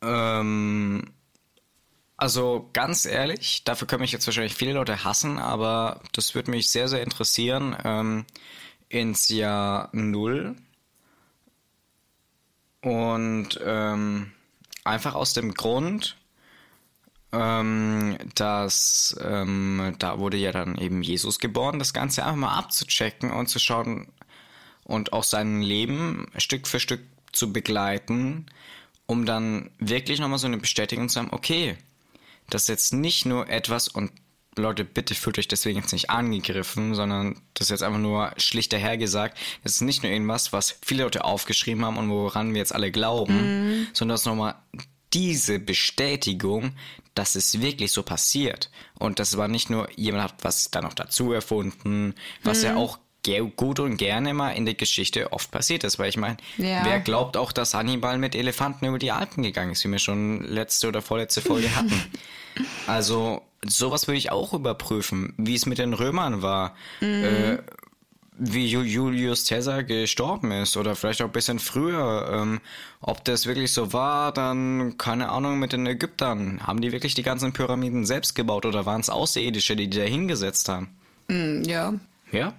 Ähm 0.03 1.11
also 2.17 2.71
ganz 2.73 3.07
ehrlich, 3.07 3.65
dafür 3.65 3.89
können 3.89 4.03
mich 4.03 4.13
jetzt 4.13 4.27
wahrscheinlich 4.27 4.55
viele 4.55 4.73
Leute 4.75 5.05
hassen, 5.05 5.39
aber 5.39 6.01
das 6.13 6.35
würde 6.35 6.51
mich 6.53 6.71
sehr, 6.71 6.89
sehr 6.89 7.03
interessieren. 7.03 7.77
Ähm, 7.85 8.25
ins 8.89 9.29
Jahr 9.29 9.89
Null. 9.93 10.57
Und 12.83 13.59
ähm, 13.65 14.33
einfach 14.85 15.15
aus 15.15 15.33
dem 15.33 15.55
Grund, 15.55 16.17
ähm, 17.35 18.17
dass 18.35 19.17
ähm, 19.21 19.95
da 19.99 20.19
wurde 20.19 20.37
ja 20.37 20.53
dann 20.53 20.77
eben 20.77 21.03
Jesus 21.03 21.39
geboren, 21.39 21.79
das 21.79 21.93
Ganze 21.93 22.25
einfach 22.25 22.37
mal 22.37 22.57
abzuchecken 22.57 23.31
und 23.31 23.49
zu 23.49 23.59
schauen 23.59 24.09
und 24.85 25.13
auch 25.13 25.25
sein 25.25 25.63
Leben 25.63 26.27
Stück 26.37 26.69
für 26.69 26.81
Stück 26.81 27.01
zu 27.33 27.53
begleiten, 27.53 28.47
um 29.07 29.27
dann 29.27 29.71
wirklich 29.79 30.21
nochmal 30.21 30.39
so 30.39 30.47
eine 30.47 30.59
Bestätigung 30.59 31.09
zu 31.09 31.21
haben, 31.21 31.33
okay, 31.33 31.77
das 32.51 32.63
ist 32.63 32.69
jetzt 32.69 32.93
nicht 32.93 33.27
nur 33.27 33.49
etwas 33.49 33.89
und 33.89 34.13
Leute, 34.57 34.85
bitte 34.85 35.17
fühlt 35.17 35.39
euch 35.39 35.49
deswegen 35.49 35.81
jetzt 35.81 35.93
nicht 35.93 36.11
angegriffen, 36.11 36.95
sondern 36.95 37.41
das 37.55 37.67
ist 37.67 37.71
jetzt 37.71 37.83
einfach 37.83 37.99
nur 37.99 38.33
schlicht 38.37 38.73
dahergesagt. 38.73 39.37
Das 39.65 39.73
ist 39.73 39.81
nicht 39.81 40.05
nur 40.05 40.13
irgendwas, 40.13 40.53
was 40.53 40.79
viele 40.81 41.03
Leute 41.03 41.25
aufgeschrieben 41.25 41.85
haben 41.85 41.97
und 41.97 42.09
woran 42.09 42.53
wir 42.53 42.59
jetzt 42.59 42.73
alle 42.75 42.93
glauben, 42.93 43.83
mm. 43.83 43.87
sondern 43.93 44.15
das 44.15 44.21
ist 44.21 44.27
nochmal 44.27 44.55
diese 45.13 45.59
Bestätigung, 45.59 46.73
dass 47.15 47.35
es 47.35 47.61
wirklich 47.61 47.93
so 47.93 48.03
passiert. 48.03 48.71
Und 48.99 49.19
das 49.19 49.37
war 49.37 49.49
nicht 49.49 49.71
nur, 49.71 49.89
jemand 49.97 50.25
hat 50.25 50.35
was 50.43 50.71
da 50.71 50.81
noch 50.81 50.95
dazu 50.95 51.33
erfunden, 51.33 52.15
was 52.43 52.63
mm. 52.63 52.67
ja 52.67 52.73
mhm. 52.73 52.79
auch 52.79 52.99
gut 53.57 53.81
und 53.81 53.97
gerne 53.97 54.35
mal 54.35 54.51
in 54.51 54.67
der 54.67 54.75
Geschichte 54.75 55.33
oft 55.33 55.51
passiert 55.51 55.83
ist, 55.85 55.99
weil 55.99 56.11
ich 56.11 56.19
meine, 56.19 56.37
ja. 56.59 56.85
wer 56.85 57.01
glaubt 57.01 57.39
auch, 57.39 57.53
dass 57.53 57.73
Hannibal 57.73 58.19
mit 58.19 58.35
Elefanten 58.35 58.85
über 58.85 58.99
die 58.99 59.13
Alpen 59.13 59.43
gegangen 59.43 59.73
ist, 59.73 59.83
wie 59.85 59.89
wir 59.89 59.99
schon 59.99 60.45
letzte 60.45 60.89
oder 60.89 61.01
vorletzte 61.01 61.41
Folge 61.41 61.75
hatten. 61.77 62.03
also 62.87 63.43
sowas 63.67 64.07
würde 64.07 64.19
ich 64.19 64.31
auch 64.31 64.53
überprüfen, 64.53 65.33
wie 65.39 65.55
es 65.55 65.65
mit 65.65 65.79
den 65.79 65.95
Römern 65.95 66.43
war, 66.43 66.75
mhm. 67.01 67.25
äh, 67.25 67.59
wie 68.37 68.67
Julius 68.67 69.47
Caesar 69.47 69.85
gestorben 69.85 70.51
ist 70.51 70.77
oder 70.77 70.97
vielleicht 70.97 71.23
auch 71.23 71.27
ein 71.27 71.33
bisschen 71.33 71.59
früher. 71.59 72.29
Ähm, 72.33 72.61
ob 73.01 73.25
das 73.25 73.47
wirklich 73.47 73.73
so 73.73 73.93
war, 73.93 74.33
dann 74.33 74.99
keine 74.99 75.29
Ahnung 75.29 75.59
mit 75.59 75.73
den 75.73 75.87
Ägyptern. 75.87 76.67
Haben 76.67 76.81
die 76.81 76.93
wirklich 76.93 77.15
die 77.15 77.23
ganzen 77.23 77.53
Pyramiden 77.53 78.05
selbst 78.05 78.35
gebaut 78.35 78.67
oder 78.67 78.87
waren 78.87 79.01
es 79.01 79.11
Außerirdische, 79.11 79.77
die 79.77 79.89
die 79.89 79.99
da 79.99 80.05
hingesetzt 80.05 80.69
haben? 80.69 80.89
Mm, 81.29 81.63
ja. 81.63 81.95
Ja, 82.33 82.55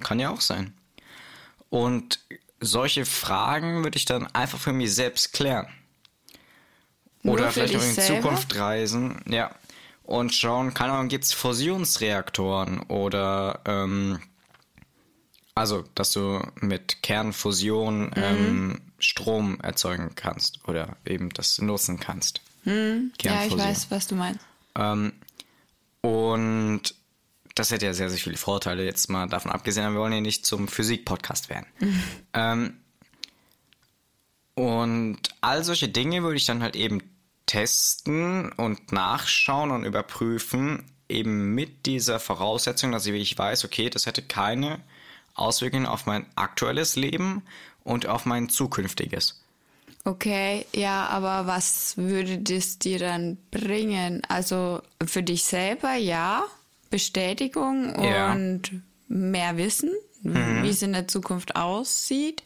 kann 0.00 0.20
ja 0.20 0.30
auch 0.30 0.42
sein. 0.42 0.74
Und 1.70 2.20
solche 2.60 3.06
Fragen 3.06 3.84
würde 3.84 3.96
ich 3.96 4.04
dann 4.04 4.26
einfach 4.34 4.58
für 4.58 4.72
mich 4.72 4.94
selbst 4.94 5.32
klären. 5.32 5.66
Oder 7.22 7.50
vielleicht 7.50 7.76
auch 7.76 7.82
in 7.82 7.94
selber? 7.94 8.22
Zukunft 8.22 8.56
reisen, 8.56 9.22
ja. 9.26 9.50
und 10.04 10.34
schauen, 10.34 10.74
keine 10.74 10.92
Ahnung, 10.92 11.08
gibt 11.08 11.24
es 11.24 11.32
Fusionsreaktoren 11.32 12.80
oder 12.82 13.60
ähm, 13.64 14.20
also, 15.56 15.84
dass 15.94 16.12
du 16.12 16.40
mit 16.60 17.02
Kernfusion 17.02 18.12
ähm, 18.14 18.80
Strom 18.98 19.58
erzeugen 19.62 20.12
kannst 20.14 20.60
oder 20.68 20.96
eben 21.06 21.30
das 21.30 21.60
nutzen 21.62 21.98
kannst. 21.98 22.42
Ja, 23.22 23.44
ich 23.46 23.56
weiß, 23.56 23.90
was 23.90 24.06
du 24.06 24.16
meinst. 24.16 24.44
Ähm, 24.74 25.14
und 26.02 26.82
das 27.54 27.70
hätte 27.70 27.86
ja 27.86 27.94
sehr, 27.94 28.10
sehr 28.10 28.18
viele 28.18 28.36
Vorteile, 28.36 28.84
jetzt 28.84 29.08
mal 29.08 29.28
davon 29.28 29.50
abgesehen, 29.50 29.90
wir 29.94 29.98
wollen 29.98 30.12
ja 30.12 30.20
nicht 30.20 30.44
zum 30.44 30.68
Physik-Podcast 30.68 31.48
werden. 31.48 31.66
Ähm, 32.34 32.76
und 34.54 35.18
all 35.40 35.64
solche 35.64 35.88
Dinge 35.88 36.22
würde 36.22 36.36
ich 36.36 36.44
dann 36.44 36.62
halt 36.62 36.76
eben 36.76 37.02
testen 37.46 38.52
und 38.52 38.92
nachschauen 38.92 39.70
und 39.70 39.84
überprüfen, 39.84 40.84
eben 41.08 41.54
mit 41.54 41.86
dieser 41.86 42.20
Voraussetzung, 42.20 42.92
dass 42.92 43.06
ich 43.06 43.38
weiß, 43.38 43.64
okay, 43.64 43.88
das 43.88 44.04
hätte 44.04 44.20
keine 44.20 44.80
Auswirkungen 45.36 45.86
auf 45.86 46.06
mein 46.06 46.26
aktuelles 46.34 46.96
Leben 46.96 47.42
und 47.84 48.06
auf 48.06 48.24
mein 48.26 48.48
zukünftiges. 48.48 49.42
Okay, 50.04 50.66
ja, 50.72 51.06
aber 51.06 51.46
was 51.46 51.96
würde 51.96 52.38
das 52.38 52.78
dir 52.78 52.98
dann 52.98 53.38
bringen? 53.50 54.22
Also 54.28 54.80
für 55.04 55.22
dich 55.22 55.44
selber, 55.44 55.94
ja, 55.94 56.44
Bestätigung 56.90 57.94
Ja. 58.02 58.32
und 58.32 58.70
mehr 59.08 59.56
Wissen, 59.56 59.90
wie 60.22 60.68
es 60.68 60.82
in 60.82 60.92
der 60.92 61.06
Zukunft 61.08 61.56
aussieht, 61.56 62.42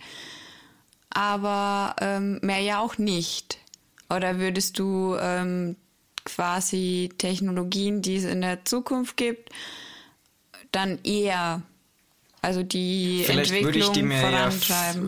aber 1.11 1.97
ähm, 2.01 2.39
mehr 2.43 2.61
ja 2.61 2.81
auch 2.81 2.99
nicht. 2.99 3.59
Oder 4.09 4.39
würdest 4.39 4.79
du 4.79 5.17
ähm, 5.21 5.77
quasi 6.25 7.11
Technologien, 7.19 8.03
die 8.03 8.17
es 8.17 8.25
in 8.25 8.41
der 8.41 8.65
Zukunft 8.65 9.17
gibt, 9.17 9.51
dann 10.73 10.99
eher, 11.05 11.63
also 12.43 12.63
die 12.63 13.23
Vielleicht 13.27 13.51
würde 13.51 13.79
ich 13.79 13.87
Entwicklung 13.87 13.93
die 13.93 14.03
mir 14.03 14.31
ja, 14.31 14.51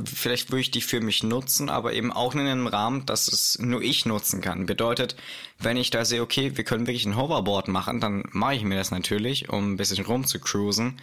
vielleicht 0.05 0.51
würde 0.51 0.61
ich 0.61 0.71
die 0.71 0.83
für 0.83 1.01
mich 1.01 1.23
nutzen, 1.23 1.71
aber 1.71 1.95
eben 1.95 2.13
auch 2.13 2.35
in 2.35 2.41
einem 2.41 2.67
Rahmen, 2.67 3.07
dass 3.07 3.29
es 3.29 3.59
nur 3.59 3.81
ich 3.81 4.05
nutzen 4.05 4.41
kann. 4.43 4.67
Bedeutet, 4.67 5.17
wenn 5.59 5.77
ich 5.77 5.91
da 5.91 6.05
sehe, 6.05 6.21
okay, 6.21 6.57
wir 6.57 6.65
können 6.65 6.87
wirklich 6.87 7.07
ein 7.07 7.17
Hoverboard 7.17 7.69
machen, 7.69 8.01
dann 8.01 8.25
mache 8.33 8.57
ich 8.57 8.65
mir 8.65 8.77
das 8.77 8.91
natürlich, 8.91 9.49
um 9.49 9.73
ein 9.73 9.77
bisschen 9.77 10.05
rumzucruisen. 10.05 11.01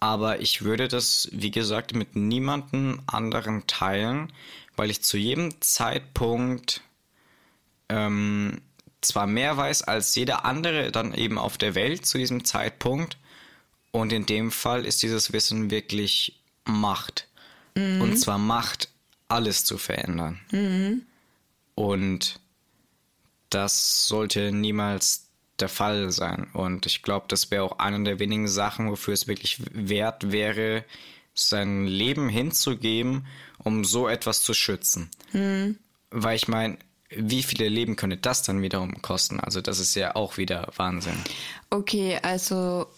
Aber 0.00 0.40
ich 0.40 0.62
würde 0.62 0.88
das, 0.88 1.30
wie 1.32 1.50
gesagt, 1.50 1.94
mit 1.94 2.14
niemandem 2.14 3.00
anderen 3.06 3.66
teilen, 3.66 4.32
weil 4.76 4.90
ich 4.90 5.02
zu 5.02 5.16
jedem 5.16 5.62
Zeitpunkt 5.62 6.82
ähm, 7.88 8.60
zwar 9.00 9.26
mehr 9.26 9.56
weiß 9.56 9.82
als 9.82 10.14
jeder 10.14 10.44
andere 10.44 10.90
dann 10.90 11.14
eben 11.14 11.38
auf 11.38 11.56
der 11.56 11.74
Welt 11.74 12.04
zu 12.04 12.18
diesem 12.18 12.44
Zeitpunkt. 12.44 13.16
Und 13.94 14.12
in 14.12 14.26
dem 14.26 14.50
Fall 14.50 14.86
ist 14.86 15.04
dieses 15.04 15.32
Wissen 15.32 15.70
wirklich 15.70 16.40
Macht. 16.64 17.28
Und 17.76 18.16
zwar 18.16 18.38
Macht, 18.38 18.88
alles 19.28 19.64
zu 19.64 19.78
verändern. 19.78 20.40
Und 21.76 22.40
das 23.50 24.08
sollte 24.08 24.50
niemals 24.50 25.28
der 25.60 25.68
Fall 25.68 26.10
sein. 26.10 26.48
Und 26.54 26.86
ich 26.86 27.02
glaube, 27.02 27.26
das 27.28 27.52
wäre 27.52 27.62
auch 27.62 27.78
eine 27.78 28.02
der 28.02 28.18
wenigen 28.18 28.48
Sachen, 28.48 28.90
wofür 28.90 29.14
es 29.14 29.28
wirklich 29.28 29.58
wert 29.70 30.32
wäre, 30.32 30.84
sein 31.32 31.86
Leben 31.86 32.28
hinzugeben, 32.28 33.28
um 33.58 33.84
so 33.84 34.08
etwas 34.08 34.42
zu 34.42 34.54
schützen. 34.54 35.08
Weil 36.10 36.34
ich 36.34 36.48
meine, 36.48 36.78
wie 37.10 37.44
viele 37.44 37.68
Leben 37.68 37.94
könnte 37.94 38.16
das 38.16 38.42
dann 38.42 38.60
wiederum 38.60 39.02
kosten? 39.02 39.38
Also 39.38 39.60
das 39.60 39.78
ist 39.78 39.94
ja 39.94 40.16
auch 40.16 40.36
wieder 40.36 40.72
Wahnsinn. 40.74 41.22
Okay, 41.70 42.18
also 42.20 42.88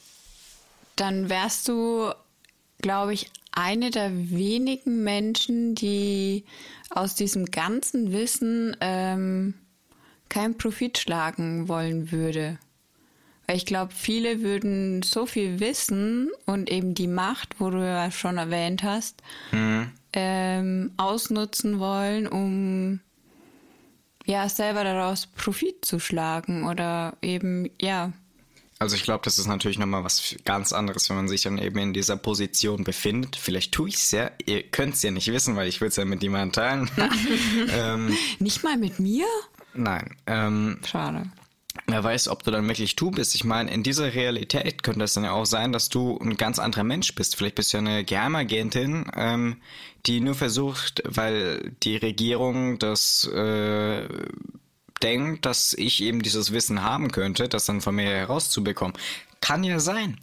dann 0.96 1.28
wärst 1.28 1.68
du, 1.68 2.10
glaube 2.80 3.14
ich, 3.14 3.30
eine 3.52 3.90
der 3.90 4.10
wenigen 4.30 5.02
Menschen, 5.02 5.74
die 5.74 6.44
aus 6.90 7.14
diesem 7.14 7.46
ganzen 7.46 8.12
Wissen 8.12 8.76
ähm, 8.80 9.54
keinen 10.28 10.58
Profit 10.58 10.98
schlagen 10.98 11.68
wollen 11.68 12.12
würde. 12.12 12.58
Weil 13.46 13.56
ich 13.56 13.66
glaube, 13.66 13.92
viele 13.94 14.42
würden 14.42 15.02
so 15.02 15.24
viel 15.24 15.60
wissen 15.60 16.30
und 16.46 16.70
eben 16.70 16.94
die 16.94 17.06
Macht, 17.06 17.60
wo 17.60 17.70
du 17.70 17.78
ja 17.78 18.10
schon 18.10 18.38
erwähnt 18.38 18.82
hast, 18.82 19.22
ähm, 20.12 20.92
ausnutzen 20.96 21.78
wollen, 21.78 22.26
um 22.26 23.00
ja 24.24 24.48
selber 24.48 24.82
daraus 24.82 25.28
Profit 25.28 25.84
zu 25.84 26.00
schlagen 26.00 26.66
oder 26.66 27.16
eben 27.22 27.70
ja 27.80 28.12
Also 28.78 28.94
ich 28.94 29.04
glaube, 29.04 29.22
das 29.24 29.38
ist 29.38 29.46
natürlich 29.46 29.78
nochmal 29.78 30.04
was 30.04 30.36
ganz 30.44 30.72
anderes, 30.72 31.08
wenn 31.08 31.16
man 31.16 31.28
sich 31.28 31.42
dann 31.42 31.56
eben 31.56 31.78
in 31.78 31.92
dieser 31.94 32.16
Position 32.18 32.84
befindet. 32.84 33.36
Vielleicht 33.36 33.72
tue 33.72 33.88
ich 33.88 33.94
es 33.94 34.10
ja, 34.10 34.30
ihr 34.44 34.62
könnt 34.64 34.94
es 34.94 35.02
ja 35.02 35.10
nicht 35.10 35.32
wissen, 35.32 35.56
weil 35.56 35.66
ich 35.68 35.80
würde 35.80 35.88
es 35.90 35.96
ja 35.96 36.04
mit 36.04 36.20
niemandem 36.20 36.52
teilen. 36.52 36.90
ähm, 37.70 38.14
Nicht 38.38 38.62
mal 38.64 38.76
mit 38.76 38.98
mir? 39.00 39.24
nein. 39.72 40.16
Ähm, 40.26 40.78
Schade. 40.86 41.30
wer 41.86 42.04
weiß, 42.04 42.28
ob 42.28 42.42
du 42.44 42.50
dann 42.50 42.66
wirklich 42.68 42.96
du 42.96 43.10
bist. 43.10 43.34
Ich 43.34 43.44
meine, 43.44 43.70
in 43.70 43.82
dieser 43.82 44.12
Realität 44.14 44.82
könnte 44.82 45.04
es 45.04 45.14
dann 45.14 45.24
ja 45.24 45.32
auch 45.32 45.46
sein, 45.46 45.72
dass 45.72 45.88
du 45.88 46.18
ein 46.18 46.36
ganz 46.36 46.58
anderer 46.58 46.84
Mensch 46.84 47.14
bist. 47.14 47.36
Vielleicht 47.36 47.54
bist 47.54 47.72
du 47.72 47.78
ja 47.78 47.80
eine 47.82 48.04
Geheimagentin, 48.04 49.10
ähm, 49.14 49.56
die 50.04 50.20
nur 50.20 50.34
versucht, 50.34 51.02
weil 51.06 51.74
die 51.82 51.96
Regierung 51.96 52.78
das 52.78 53.26
äh, 53.32 54.06
denkt, 55.02 55.46
dass 55.46 55.72
ich 55.74 56.02
eben 56.02 56.22
dieses 56.22 56.52
Wissen 56.52 56.82
haben 56.82 57.12
könnte, 57.12 57.48
das 57.48 57.64
dann 57.66 57.80
von 57.80 57.94
mir 57.94 58.08
herauszubekommen. 58.08 58.96
Kann 59.40 59.64
ja 59.64 59.78
sein. 59.78 60.18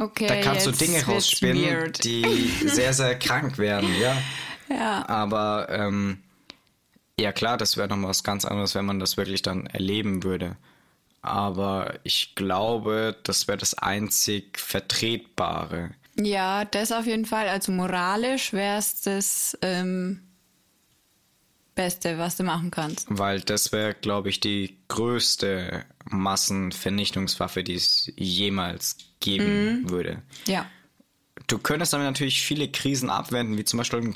Okay, 0.00 0.26
Da 0.26 0.40
kannst 0.40 0.66
du 0.66 0.70
Dinge 0.70 1.04
rausspinnen, 1.04 1.64
weird. 1.64 2.04
die 2.04 2.24
sehr, 2.66 2.94
sehr 2.94 3.18
krank 3.18 3.58
werden, 3.58 3.88
ja. 4.00 4.16
Ja. 4.68 5.06
Aber 5.06 5.66
ähm, 5.68 6.22
ja 7.20 7.32
klar, 7.32 7.58
das 7.58 7.76
wäre 7.76 7.88
nochmal 7.88 8.08
was 8.08 8.24
ganz 8.24 8.46
anderes, 8.46 8.74
wenn 8.74 8.86
man 8.86 9.00
das 9.00 9.18
wirklich 9.18 9.42
dann 9.42 9.66
erleben 9.66 10.22
würde. 10.22 10.56
Aber 11.20 11.94
ich 12.04 12.34
glaube, 12.34 13.14
das 13.22 13.48
wäre 13.48 13.58
das 13.58 13.74
einzig 13.74 14.58
Vertretbare. 14.58 15.90
Ja, 16.18 16.64
das 16.64 16.90
auf 16.90 17.06
jeden 17.06 17.26
Fall. 17.26 17.48
Also 17.48 17.70
moralisch 17.70 18.52
wäre 18.54 18.78
es 18.78 19.02
das 19.02 19.58
ähm, 19.60 20.22
Beste, 21.74 22.18
was 22.18 22.36
du 22.36 22.44
machen 22.44 22.70
kannst. 22.70 23.06
Weil 23.08 23.40
das 23.40 23.72
wäre, 23.72 23.94
glaube 23.94 24.28
ich, 24.28 24.40
die 24.40 24.76
größte 24.88 25.84
Massenvernichtungswaffe, 26.04 27.64
die 27.64 27.74
es 27.74 28.12
jemals 28.16 28.96
geben 29.20 29.88
würde. 29.88 30.22
Ja. 30.46 30.66
Du 31.46 31.58
könntest 31.58 31.92
damit 31.92 32.06
natürlich 32.06 32.42
viele 32.42 32.70
Krisen 32.70 33.10
abwenden, 33.10 33.56
wie 33.56 33.64
zum 33.64 33.78
Beispiel 33.78 34.14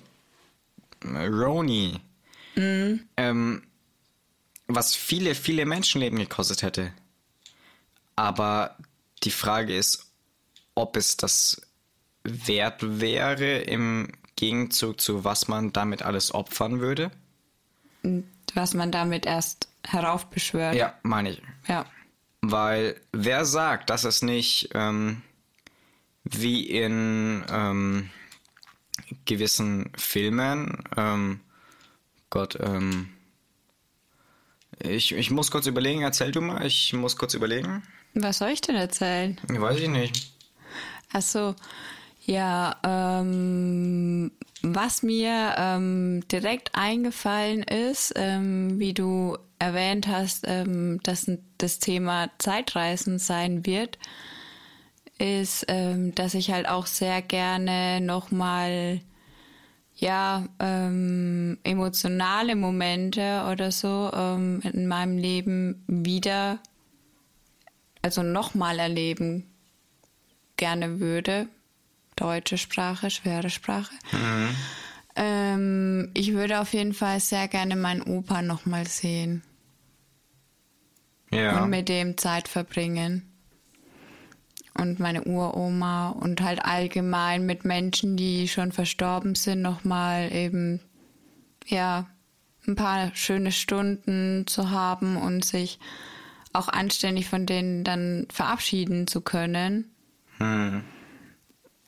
äh, 1.05 1.27
Roni. 1.27 2.01
Ähm, 2.57 3.63
was 4.67 4.95
viele, 4.95 5.35
viele 5.35 5.67
Menschenleben 5.67 6.19
gekostet 6.19 6.63
hätte. 6.63 6.93
Aber 8.17 8.77
die 9.23 9.31
Frage 9.31 9.77
ist, 9.77 10.11
ob 10.75 10.97
es 10.97 11.17
das 11.17 11.61
wert 12.25 13.01
wäre 13.01 13.59
im 13.59 14.13
Gegenzug 14.37 15.01
zu 15.01 15.25
was 15.25 15.49
man 15.49 15.73
damit 15.73 16.03
alles 16.03 16.35
opfern 16.35 16.81
würde. 16.81 17.11
Was 18.55 18.75
man 18.75 18.91
damit 18.91 19.27
erst 19.27 19.69
heraufbeschwört. 19.87 20.75
Ja, 20.75 20.95
meine 21.03 21.31
ich. 21.31 21.43
Ja. 21.69 21.85
Weil 22.41 23.01
wer 23.13 23.45
sagt, 23.45 23.91
dass 23.91 24.05
es 24.05 24.23
nicht 24.23 24.71
ähm, 24.75 25.23
wie 26.25 26.69
in 26.69 27.45
ähm, 27.51 28.11
gewissen 29.25 29.93
Filmen, 29.97 30.85
ähm, 30.97 31.41
Gott, 32.31 32.59
ähm, 32.61 33.11
ich, 34.79 35.13
ich 35.13 35.31
muss 35.31 35.51
kurz 35.51 35.67
überlegen, 35.67 36.03
erzähl 36.03 36.33
du 36.33 36.41
mal, 36.41 36.65
ich 36.67 36.93
muss 36.93 37.17
kurz 37.17 37.35
überlegen. 37.35 37.83
Was 38.15 38.39
soll 38.39 38.51
ich 38.51 38.61
denn 38.61 38.77
erzählen? 38.77 39.41
Weiß 39.49 39.79
ich 39.79 39.89
nicht. 39.89 40.33
Ach 41.13 41.23
so, 41.23 41.55
ja, 42.27 42.77
ähm, 42.85 44.33
was 44.63 45.03
mir 45.03 45.55
ähm, 45.57 46.25
direkt 46.31 46.71
eingefallen 46.75 47.63
ist, 47.63 48.13
ähm, 48.17 48.81
wie 48.81 48.95
du 48.95 49.39
erwähnt 49.61 50.09
hast, 50.09 50.45
ähm, 50.49 51.01
dass 51.05 51.31
das 51.59 51.79
Thema 51.79 52.29
Zeitreisen 52.39 53.21
sein 53.21 53.65
wird, 53.65 53.99
ist, 55.19 55.67
ähm, 55.69 56.15
dass 56.17 56.35
ich 56.35 56.51
halt 56.51 56.69
auch 56.69 56.87
sehr 56.87 57.23
gerne 57.23 58.01
nochmal 58.01 59.01
ja, 59.95 60.47
ähm, 60.59 61.59
emotionale 61.63 62.57
Momente 62.57 63.47
oder 63.51 63.71
so 63.71 64.11
ähm, 64.13 64.61
in 64.73 64.89
meinem 64.89 65.17
Leben 65.17 65.85
wieder, 65.87 66.59
also 68.03 68.23
nochmal 68.23 68.79
erleben 68.79 69.47
gerne 70.57 71.01
würde. 71.01 71.49
Deutsche 72.17 72.59
Sprache, 72.59 73.11
schwere 73.11 73.51
Sprache. 73.51 73.95
Ähm, 75.15 76.11
ich 76.15 76.33
würde 76.33 76.61
auf 76.61 76.73
jeden 76.73 76.93
Fall 76.93 77.21
sehr 77.21 77.49
gerne 77.49 77.77
meinen 77.77 78.03
Opa 78.03 78.43
nochmal 78.43 78.87
sehen. 78.87 79.43
Ja. 81.31 81.63
und 81.63 81.71
mit 81.71 81.89
dem 81.89 82.17
Zeit 82.17 82.49
verbringen. 82.49 83.33
Und 84.75 85.01
meine 85.01 85.25
Uroma 85.25 86.11
und 86.11 86.43
halt 86.43 86.65
allgemein 86.65 87.47
mit 87.47 87.65
Menschen, 87.65 88.17
die 88.17 88.47
schon 88.47 88.73
verstorben 88.73 89.35
sind, 89.35 89.63
nochmal 89.63 90.31
eben, 90.33 90.81
ja, 91.67 92.07
ein 92.67 92.77
paar 92.77 93.11
schöne 93.15 93.53
Stunden 93.53 94.47
zu 94.47 94.71
haben 94.71 95.17
und 95.17 95.45
sich 95.45 95.79
auch 96.53 96.69
anständig 96.69 97.29
von 97.29 97.47
denen 97.47 97.85
dann 97.85 98.27
verabschieden 98.31 99.07
zu 99.07 99.21
können. 99.21 99.91
Hm. 100.39 100.83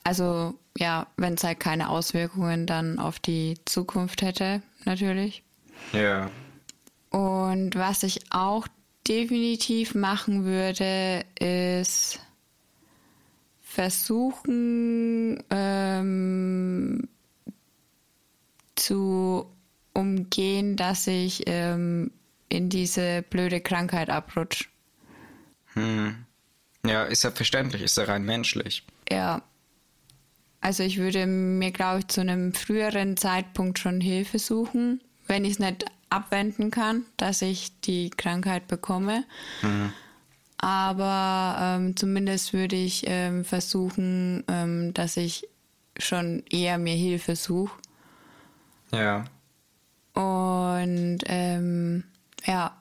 Also 0.09 0.57
ja, 0.75 1.05
wenn 1.17 1.35
es 1.35 1.43
halt 1.43 1.59
keine 1.59 1.89
Auswirkungen 1.89 2.65
dann 2.65 2.97
auf 2.97 3.19
die 3.19 3.59
Zukunft 3.65 4.23
hätte, 4.23 4.63
natürlich. 4.83 5.43
Ja. 5.93 6.31
Und 7.11 7.75
was 7.75 8.01
ich 8.01 8.21
auch 8.31 8.67
definitiv 9.07 9.93
machen 9.93 10.45
würde, 10.45 11.25
ist 11.39 12.19
versuchen 13.61 15.43
ähm, 15.51 17.07
zu 18.73 19.45
umgehen, 19.93 20.75
dass 20.75 21.05
ich 21.05 21.43
ähm, 21.45 22.09
in 22.47 22.69
diese 22.69 23.21
blöde 23.29 23.61
Krankheit 23.61 24.09
abrutsche. 24.09 24.65
Ja, 26.83 27.03
ist 27.03 27.23
ja 27.23 27.29
verständlich, 27.29 27.83
ist 27.83 27.97
ja 27.97 28.05
rein 28.05 28.23
menschlich. 28.23 28.83
Ja. 29.11 29.43
Also 30.61 30.83
ich 30.83 30.97
würde 30.97 31.25
mir, 31.25 31.71
glaube 31.71 31.99
ich, 31.99 32.07
zu 32.07 32.21
einem 32.21 32.53
früheren 32.53 33.17
Zeitpunkt 33.17 33.79
schon 33.79 34.01
Hilfe 34.01 34.39
suchen, 34.39 35.01
wenn 35.27 35.45
ich 35.45 35.53
es 35.53 35.59
nicht 35.59 35.85
abwenden 36.09 36.71
kann, 36.71 37.05
dass 37.17 37.41
ich 37.41 37.79
die 37.81 38.09
Krankheit 38.09 38.67
bekomme. 38.67 39.23
Aber 40.57 41.57
ähm, 41.61 41.95
zumindest 41.95 42.53
würde 42.53 42.75
ich 42.75 43.03
ähm, 43.07 43.45
versuchen, 43.45 44.43
ähm, 44.49 44.93
dass 44.93 45.15
ich 45.15 45.47
schon 45.97 46.43
eher 46.49 46.77
mir 46.77 46.95
Hilfe 46.95 47.35
suche. 47.35 47.77
Ja. 48.91 49.25
Und 50.13 51.19
ähm, 51.27 52.03
ja. 52.45 52.75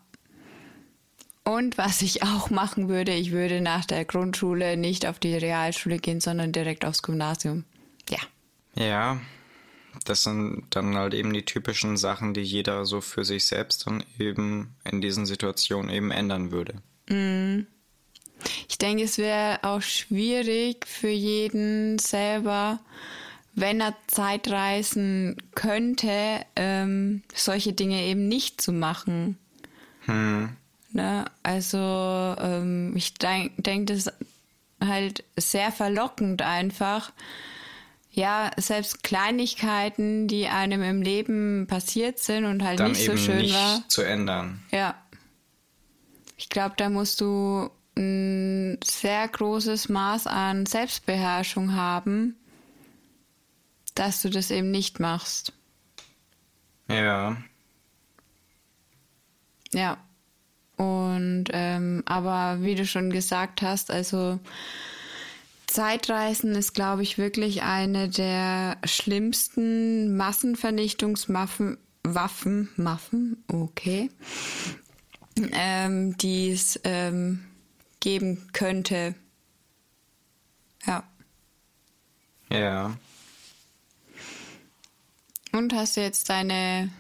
Und 1.49 1.79
was 1.79 2.03
ich 2.03 2.23
auch 2.23 2.51
machen 2.51 2.91
würde, 2.91 3.15
ich 3.15 3.31
würde 3.31 3.63
nach 3.63 3.87
der 3.87 4.05
Grundschule 4.05 4.77
nicht 4.77 5.07
auf 5.07 5.19
die 5.19 5.35
Realschule 5.35 5.97
gehen, 5.97 6.21
sondern 6.21 6.53
direkt 6.53 6.85
aufs 6.85 7.03
Gymnasium. 7.03 7.65
Ja. 8.11 8.19
Ja. 8.75 9.19
Das 10.05 10.25
sind 10.25 10.67
dann 10.69 10.95
halt 10.95 11.15
eben 11.15 11.33
die 11.33 11.47
typischen 11.47 11.97
Sachen, 11.97 12.35
die 12.35 12.43
jeder 12.43 12.85
so 12.85 13.01
für 13.01 13.25
sich 13.25 13.47
selbst 13.47 13.87
dann 13.87 14.05
eben 14.19 14.75
in 14.85 15.01
diesen 15.01 15.25
Situationen 15.25 15.91
eben 15.91 16.11
ändern 16.11 16.51
würde. 16.51 16.83
Ich 18.69 18.77
denke, 18.77 19.05
es 19.05 19.17
wäre 19.17 19.61
auch 19.63 19.81
schwierig 19.81 20.87
für 20.87 21.09
jeden 21.09 21.99
selber, 21.99 22.79
wenn 23.55 23.81
er 23.81 23.97
Zeitreisen 24.07 25.37
könnte, 25.55 26.45
ähm, 26.57 27.23
solche 27.35 27.73
Dinge 27.73 28.03
eben 28.03 28.29
nicht 28.29 28.61
zu 28.61 28.71
machen. 28.71 29.39
Ne? 30.91 31.25
Also 31.43 31.79
ähm, 31.79 32.97
ich 32.97 33.15
denke, 33.15 33.61
denk, 33.63 33.89
das 33.89 34.07
ist 34.07 34.13
halt 34.81 35.25
sehr 35.37 35.73
verlockend 35.73 36.43
einfach. 36.43 37.13
Ja, 38.11 38.51
selbst 38.57 39.03
Kleinigkeiten, 39.05 40.29
die 40.29 40.49
einem 40.49 40.83
im 40.83 41.03
Leben 41.03 41.67
passiert 41.69 42.19
sind 42.19 42.45
und 42.47 42.65
halt 42.65 42.81
Dann 42.81 42.93
nicht 42.93 43.05
so 43.05 43.17
schön 43.17 43.39
nicht 43.39 43.55
war. 43.55 43.83
zu 43.89 44.03
ändern. 44.03 44.63
Ja. 44.71 44.95
Ich 46.37 46.49
glaube, 46.49 46.75
da 46.77 46.89
musst 46.89 47.21
du 47.21 47.71
ein 47.97 48.79
sehr 48.83 49.27
großes 49.29 49.89
Maß 49.89 50.27
an 50.27 50.67
Selbstbeherrschung 50.67 51.75
haben, 51.75 52.37
dass 53.95 54.23
du 54.23 54.31
das 54.31 54.51
eben 54.51 54.71
nicht 54.71 55.01
machst. 55.01 55.53
Ja. 56.89 57.37
Ja. 59.73 59.99
Und 60.79 61.47
ähm, 61.53 62.03
aber 62.07 62.63
wie 62.63 62.75
du 62.77 62.87
schon 62.87 63.11
gesagt 63.11 63.63
hast, 63.63 63.91
also 63.91 64.39
Zeitreisen 65.67 66.55
ist, 66.55 66.73
glaube 66.73 67.03
ich, 67.03 67.19
wirklich 67.19 67.63
eine 67.63 68.09
der 68.09 68.79
schlimmsten 68.85 70.17
Massenvernichtungswaffen, 70.17 71.79
Waffen, 72.05 72.69
Waffen, 72.77 73.45
okay, 73.49 74.11
ähm, 75.53 76.17
die 76.17 76.51
es 76.53 76.81
ähm, 76.85 77.45
geben 78.01 78.49
könnte. 78.53 79.15
Ja. 80.87 81.03
Ja. 82.51 82.97
Und 85.53 85.75
hast 85.75 85.97
du 85.97 86.01
jetzt 86.01 86.31
deine 86.31 86.91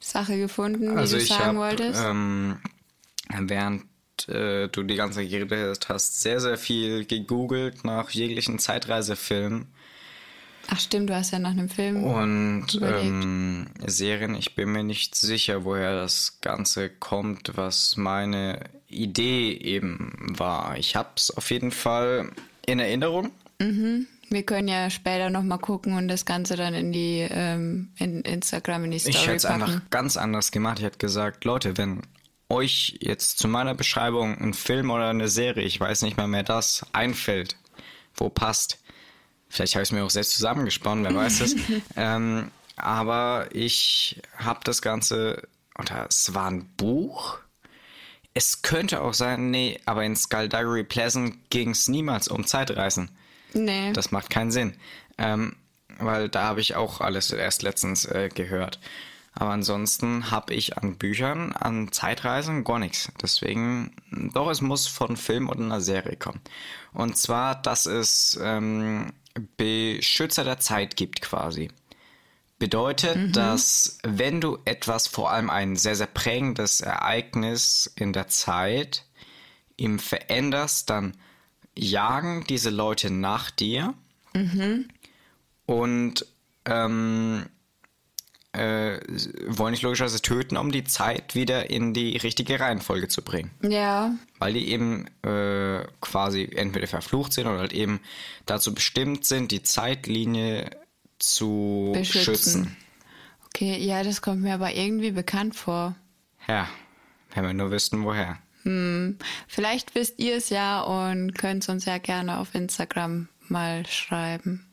Sache 0.00 0.36
gefunden, 0.38 0.90
die 0.92 0.96
Also 0.96 1.16
du 1.16 1.22
ich 1.22 1.28
sagen 1.28 1.44
habe, 1.44 1.58
wolltest? 1.58 2.00
ähm, 2.04 2.58
während 3.38 3.84
äh, 4.28 4.68
du 4.68 4.82
die 4.82 4.96
ganze 4.96 5.20
Zeit 5.20 5.30
geredet 5.30 5.88
hast, 5.88 6.20
sehr, 6.20 6.40
sehr 6.40 6.58
viel 6.58 7.04
gegoogelt 7.04 7.84
nach 7.84 8.10
jeglichen 8.10 8.58
Zeitreisefilmen 8.58 9.68
Ach 10.72 10.78
stimmt, 10.78 11.10
du 11.10 11.14
hast 11.16 11.32
ja 11.32 11.40
nach 11.40 11.50
einem 11.50 11.68
Film. 11.68 12.04
und 12.04 12.80
ähm, 12.80 13.66
Serien. 13.86 14.36
Ich 14.36 14.54
bin 14.54 14.70
mir 14.70 14.84
nicht 14.84 15.16
sicher, 15.16 15.64
woher 15.64 15.96
das 15.96 16.38
Ganze 16.42 16.88
kommt, 16.88 17.56
was 17.56 17.96
meine 17.96 18.60
Idee 18.86 19.52
eben 19.52 20.12
war. 20.38 20.76
Ich 20.78 20.94
habe 20.94 21.10
es 21.16 21.36
auf 21.36 21.50
jeden 21.50 21.72
Fall 21.72 22.30
in 22.66 22.78
Erinnerung. 22.78 23.32
Wir 23.58 24.42
können 24.44 24.68
ja 24.68 24.90
später 24.90 25.28
nochmal 25.28 25.58
gucken 25.58 25.94
und 25.94 26.06
das 26.06 26.24
Ganze 26.24 26.54
dann 26.56 26.72
in 26.72 26.92
die 26.92 27.26
ähm, 27.28 27.90
in 27.98 28.20
Instagram 28.20 28.84
in 28.84 28.92
die 28.92 29.00
Story 29.00 29.14
Ich 29.14 29.26
hätte 29.26 29.36
es 29.36 29.44
einfach 29.44 29.80
ganz 29.90 30.16
anders 30.16 30.52
gemacht. 30.52 30.78
Ich 30.78 30.84
hätte 30.84 30.98
gesagt, 30.98 31.44
Leute, 31.44 31.76
wenn 31.76 32.02
euch 32.50 32.98
jetzt 33.00 33.38
zu 33.38 33.48
meiner 33.48 33.74
Beschreibung 33.74 34.36
ein 34.38 34.54
Film 34.54 34.90
oder 34.90 35.08
eine 35.08 35.28
Serie, 35.28 35.64
ich 35.64 35.78
weiß 35.80 36.02
nicht 36.02 36.16
mal 36.16 36.28
mehr 36.28 36.42
das, 36.42 36.84
einfällt, 36.92 37.56
wo 38.14 38.28
passt. 38.28 38.78
Vielleicht 39.48 39.74
habe 39.74 39.82
ich 39.82 39.88
es 39.88 39.92
mir 39.92 40.04
auch 40.04 40.10
selbst 40.10 40.34
zusammengesponnen, 40.34 41.04
wer 41.04 41.14
weiß 41.14 41.40
es. 41.40 41.56
ähm, 41.96 42.50
aber 42.76 43.48
ich 43.52 44.20
habe 44.36 44.60
das 44.64 44.82
Ganze, 44.82 45.42
oder 45.78 46.06
es 46.08 46.34
war 46.34 46.50
ein 46.50 46.68
Buch. 46.76 47.38
Es 48.32 48.62
könnte 48.62 49.00
auch 49.00 49.14
sein, 49.14 49.50
nee, 49.50 49.80
aber 49.86 50.04
in 50.04 50.16
Skullduggery 50.16 50.84
Pleasant 50.84 51.50
ging 51.50 51.70
es 51.70 51.88
niemals 51.88 52.28
um 52.28 52.46
Zeitreisen. 52.46 53.10
Nee. 53.52 53.92
Das 53.92 54.12
macht 54.12 54.30
keinen 54.30 54.52
Sinn. 54.52 54.76
Ähm, 55.18 55.56
weil 55.98 56.28
da 56.28 56.44
habe 56.44 56.60
ich 56.60 56.76
auch 56.76 57.00
alles 57.00 57.30
erst 57.32 57.62
letztens 57.62 58.04
äh, 58.06 58.28
gehört. 58.32 58.78
Aber 59.32 59.50
ansonsten 59.50 60.30
habe 60.30 60.54
ich 60.54 60.76
an 60.76 60.96
Büchern, 60.98 61.52
an 61.52 61.92
Zeitreisen 61.92 62.64
gar 62.64 62.78
nichts. 62.78 63.12
Deswegen, 63.22 63.94
doch, 64.34 64.50
es 64.50 64.60
muss 64.60 64.86
von 64.86 65.16
Film 65.16 65.48
oder 65.48 65.60
einer 65.60 65.80
Serie 65.80 66.16
kommen. 66.16 66.40
Und 66.92 67.16
zwar, 67.16 67.54
dass 67.54 67.86
es 67.86 68.38
ähm, 68.42 69.12
Beschützer 69.56 70.44
der 70.44 70.58
Zeit 70.58 70.96
gibt 70.96 71.22
quasi. 71.22 71.70
Bedeutet, 72.58 73.36
dass 73.36 73.98
wenn 74.02 74.40
du 74.40 74.58
etwas, 74.66 75.06
vor 75.06 75.30
allem 75.30 75.48
ein 75.48 75.76
sehr, 75.76 75.96
sehr 75.96 76.08
prägendes 76.08 76.82
Ereignis 76.82 77.90
in 77.96 78.12
der 78.12 78.28
Zeit, 78.28 79.06
ihm 79.78 79.98
veränderst, 79.98 80.90
dann 80.90 81.16
jagen 81.74 82.44
diese 82.48 82.68
Leute 82.68 83.10
nach 83.10 83.50
dir 83.50 83.94
und 85.64 86.26
ähm, 86.66 87.46
äh, 88.52 88.98
wollen 89.46 89.74
dich 89.74 89.82
logischerweise 89.82 90.20
töten, 90.22 90.56
um 90.56 90.72
die 90.72 90.84
Zeit 90.84 91.34
wieder 91.34 91.70
in 91.70 91.94
die 91.94 92.16
richtige 92.16 92.58
Reihenfolge 92.58 93.08
zu 93.08 93.22
bringen. 93.22 93.50
ja. 93.62 94.12
Weil 94.38 94.54
die 94.54 94.70
eben 94.70 95.06
äh, 95.22 95.86
quasi 96.00 96.48
entweder 96.54 96.86
verflucht 96.86 97.32
sind 97.32 97.46
oder 97.46 97.58
halt 97.58 97.72
eben 97.72 98.00
dazu 98.46 98.74
bestimmt 98.74 99.26
sind, 99.26 99.52
die 99.52 99.62
Zeitlinie 99.62 100.70
zu 101.18 101.92
Beschützen. 101.94 102.24
schützen. 102.24 102.76
Okay, 103.46 103.76
ja, 103.78 104.02
das 104.02 104.22
kommt 104.22 104.42
mir 104.42 104.54
aber 104.54 104.74
irgendwie 104.74 105.10
bekannt 105.10 105.54
vor. 105.54 105.94
Ja, 106.48 106.68
wenn 107.34 107.44
wir 107.44 107.52
nur 107.52 107.70
wüssten, 107.70 108.04
woher. 108.04 108.38
Vielleicht 109.46 109.94
wisst 109.94 110.18
ihr 110.18 110.36
es 110.36 110.50
ja 110.50 110.80
und 110.82 111.34
könnt 111.34 111.62
es 111.62 111.68
uns 111.68 111.86
ja 111.86 111.98
gerne 111.98 112.38
auf 112.38 112.54
Instagram 112.54 113.28
mal 113.48 113.86
schreiben. 113.86 114.66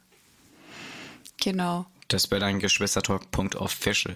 Genau. 1.41 1.85
Das 2.07 2.31
wäre 2.31 2.41
dann 2.41 2.59
geschwistertalk.official. 2.59 4.15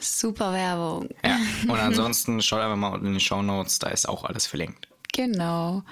Super 0.00 0.52
Werbung. 0.52 1.08
Ja, 1.24 1.38
und 1.72 1.78
ansonsten 1.78 2.42
schaut 2.42 2.60
einfach 2.60 2.76
mal 2.76 2.88
unten 2.88 3.06
in 3.06 3.14
die 3.14 3.20
Show 3.20 3.42
Notes, 3.42 3.78
da 3.78 3.88
ist 3.88 4.08
auch 4.08 4.24
alles 4.24 4.46
verlinkt. 4.46 4.88
Genau. 5.12 5.82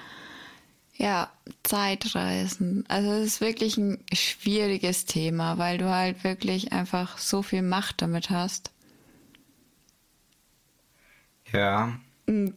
Ja, 0.95 1.31
Zeitreisen. 1.63 2.83
Also 2.87 3.11
es 3.11 3.25
ist 3.25 3.41
wirklich 3.41 3.77
ein 3.77 4.03
schwieriges 4.11 5.05
Thema, 5.05 5.57
weil 5.57 5.77
du 5.77 5.89
halt 5.89 6.23
wirklich 6.23 6.71
einfach 6.71 7.17
so 7.17 7.43
viel 7.43 7.61
Macht 7.61 8.01
damit 8.01 8.29
hast. 8.29 8.71
Ja, 11.51 11.99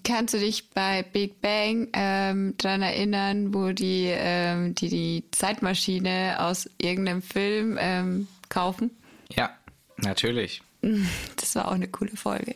Kannst 0.02 0.34
du 0.34 0.38
dich 0.38 0.70
bei 0.70 1.04
Big 1.04 1.40
Bang 1.40 1.88
ähm, 1.92 2.54
daran 2.58 2.82
erinnern, 2.82 3.54
wo 3.54 3.70
die, 3.70 4.06
ähm, 4.08 4.74
die 4.74 4.88
die 4.88 5.24
Zeitmaschine 5.30 6.38
aus 6.40 6.68
irgendeinem 6.78 7.22
Film 7.22 7.78
ähm, 7.80 8.26
kaufen? 8.48 8.90
Ja, 9.34 9.56
natürlich. 9.96 10.62
Das 11.36 11.54
war 11.56 11.68
auch 11.68 11.72
eine 11.72 11.88
coole 11.88 12.16
Folge. 12.16 12.54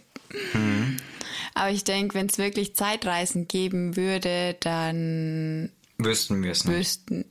Aber 1.55 1.71
ich 1.71 1.85
denke, 1.85 2.15
wenn 2.15 2.27
es 2.27 2.39
wirklich 2.39 2.75
Zeitreisen 2.75 3.47
geben 3.49 3.97
würde, 3.97 4.57
dann 4.61 5.71
Wüssten 5.99 6.43
wir 6.43 6.53
es 6.53 6.65
nicht. 6.65 6.77
wüssten. 6.79 7.25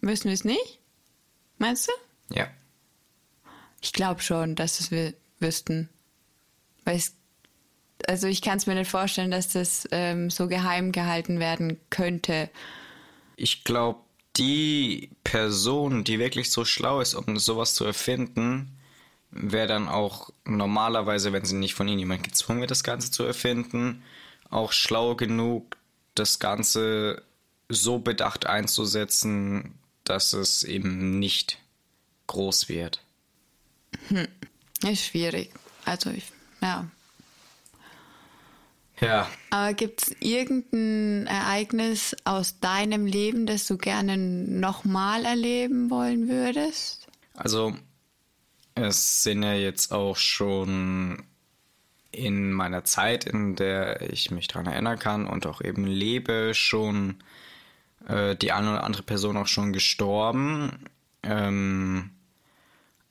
Wüssten 0.00 0.28
wir 0.28 0.34
es 0.34 0.44
nicht? 0.44 0.80
Meinst 1.58 1.88
du? 1.88 2.34
Ja. 2.34 2.48
Ich 3.82 3.92
glaube 3.92 4.22
schon, 4.22 4.54
dass 4.56 4.80
es 4.80 4.90
wir 4.90 5.12
wüssten. 5.40 5.88
Weil 6.84 6.96
es, 6.96 7.14
also 8.06 8.26
ich 8.26 8.42
kann 8.42 8.58
es 8.58 8.66
mir 8.66 8.74
nicht 8.74 8.90
vorstellen, 8.90 9.30
dass 9.30 9.48
das 9.48 9.88
ähm, 9.90 10.30
so 10.30 10.48
geheim 10.48 10.92
gehalten 10.92 11.38
werden 11.40 11.80
könnte. 11.90 12.50
Ich 13.36 13.64
glaube, 13.64 14.00
die 14.36 15.10
Person, 15.24 16.04
die 16.04 16.18
wirklich 16.18 16.50
so 16.50 16.64
schlau 16.64 17.00
ist, 17.00 17.14
um 17.14 17.38
sowas 17.38 17.74
zu 17.74 17.84
erfinden, 17.84 18.76
wäre 19.30 19.66
dann 19.66 19.88
auch 19.88 20.30
normalerweise, 20.44 21.32
wenn 21.32 21.44
sie 21.44 21.56
nicht 21.56 21.74
von 21.74 21.88
ihnen 21.88 21.98
jemand 21.98 22.22
gezwungen 22.22 22.60
wird, 22.60 22.70
das 22.70 22.84
Ganze 22.84 23.10
zu 23.10 23.24
erfinden, 23.24 24.02
auch 24.50 24.72
schlau 24.72 25.14
genug, 25.14 25.76
das 26.14 26.38
Ganze 26.38 27.22
so 27.68 27.98
bedacht 27.98 28.46
einzusetzen, 28.46 29.74
dass 30.04 30.32
es 30.32 30.62
eben 30.62 31.18
nicht 31.18 31.58
groß 32.26 32.68
wird. 32.68 33.02
Ist 34.82 35.04
schwierig. 35.06 35.52
Also 35.84 36.10
ich, 36.10 36.24
ja. 36.60 36.88
Ja, 39.00 39.30
Aber 39.50 39.74
gibt 39.74 40.02
es 40.02 40.16
irgendein 40.20 41.26
Ereignis 41.26 42.16
aus 42.24 42.60
deinem 42.60 43.06
Leben, 43.06 43.46
das 43.46 43.66
du 43.66 43.76
gerne 43.76 44.16
nochmal 44.16 45.24
erleben 45.24 45.90
wollen 45.90 46.28
würdest? 46.28 47.06
Also, 47.34 47.74
es 48.74 49.22
sind 49.22 49.42
ja 49.42 49.54
jetzt 49.54 49.92
auch 49.92 50.16
schon 50.16 51.24
in 52.10 52.52
meiner 52.52 52.84
Zeit, 52.84 53.24
in 53.24 53.56
der 53.56 54.10
ich 54.10 54.30
mich 54.30 54.48
daran 54.48 54.66
erinnern 54.66 54.98
kann 54.98 55.26
und 55.26 55.46
auch 55.46 55.60
eben 55.60 55.86
lebe, 55.86 56.52
schon 56.54 57.22
äh, 58.08 58.36
die 58.36 58.52
eine 58.52 58.70
oder 58.70 58.84
andere 58.84 59.02
Person 59.02 59.36
auch 59.36 59.46
schon 59.46 59.72
gestorben. 59.72 60.88
Ähm, 61.22 62.10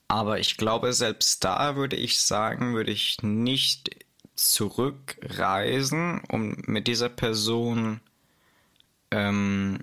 aber 0.07 0.39
ich 0.39 0.57
glaube, 0.57 0.93
selbst 0.93 1.43
da 1.43 1.75
würde 1.75 1.95
ich 1.95 2.19
sagen, 2.19 2.75
würde 2.75 2.91
ich 2.91 3.21
nicht 3.21 4.04
zurückreisen, 4.35 6.21
um 6.29 6.57
mit 6.65 6.87
dieser 6.87 7.09
Person 7.09 8.01
ähm, 9.11 9.79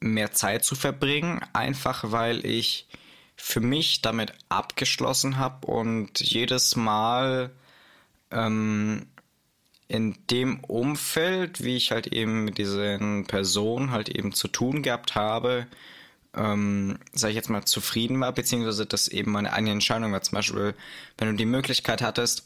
mehr 0.00 0.32
Zeit 0.32 0.64
zu 0.64 0.74
verbringen, 0.74 1.40
einfach 1.52 2.10
weil 2.12 2.44
ich 2.44 2.86
für 3.36 3.60
mich 3.60 4.02
damit 4.02 4.32
abgeschlossen 4.48 5.38
habe 5.38 5.66
und 5.66 6.20
jedes 6.20 6.76
Mal 6.76 7.50
ähm, 8.30 9.06
in 9.88 10.16
dem 10.30 10.60
Umfeld, 10.64 11.62
wie 11.62 11.76
ich 11.76 11.90
halt 11.92 12.08
eben 12.08 12.44
mit 12.44 12.58
diesen 12.58 13.26
Personen 13.26 13.90
halt 13.90 14.08
eben 14.08 14.32
zu 14.32 14.48
tun 14.48 14.82
gehabt 14.82 15.14
habe, 15.14 15.66
ähm, 16.34 16.98
sag 17.12 17.30
ich 17.30 17.36
jetzt 17.36 17.50
mal, 17.50 17.64
zufrieden 17.64 18.20
war, 18.20 18.32
beziehungsweise 18.32 18.86
das 18.86 19.08
eben 19.08 19.32
meine 19.32 19.52
eigene 19.52 19.72
Entscheidung 19.72 20.12
war. 20.12 20.22
Zum 20.22 20.36
Beispiel, 20.36 20.74
wenn 21.18 21.30
du 21.30 21.34
die 21.34 21.46
Möglichkeit 21.46 22.02
hattest, 22.02 22.44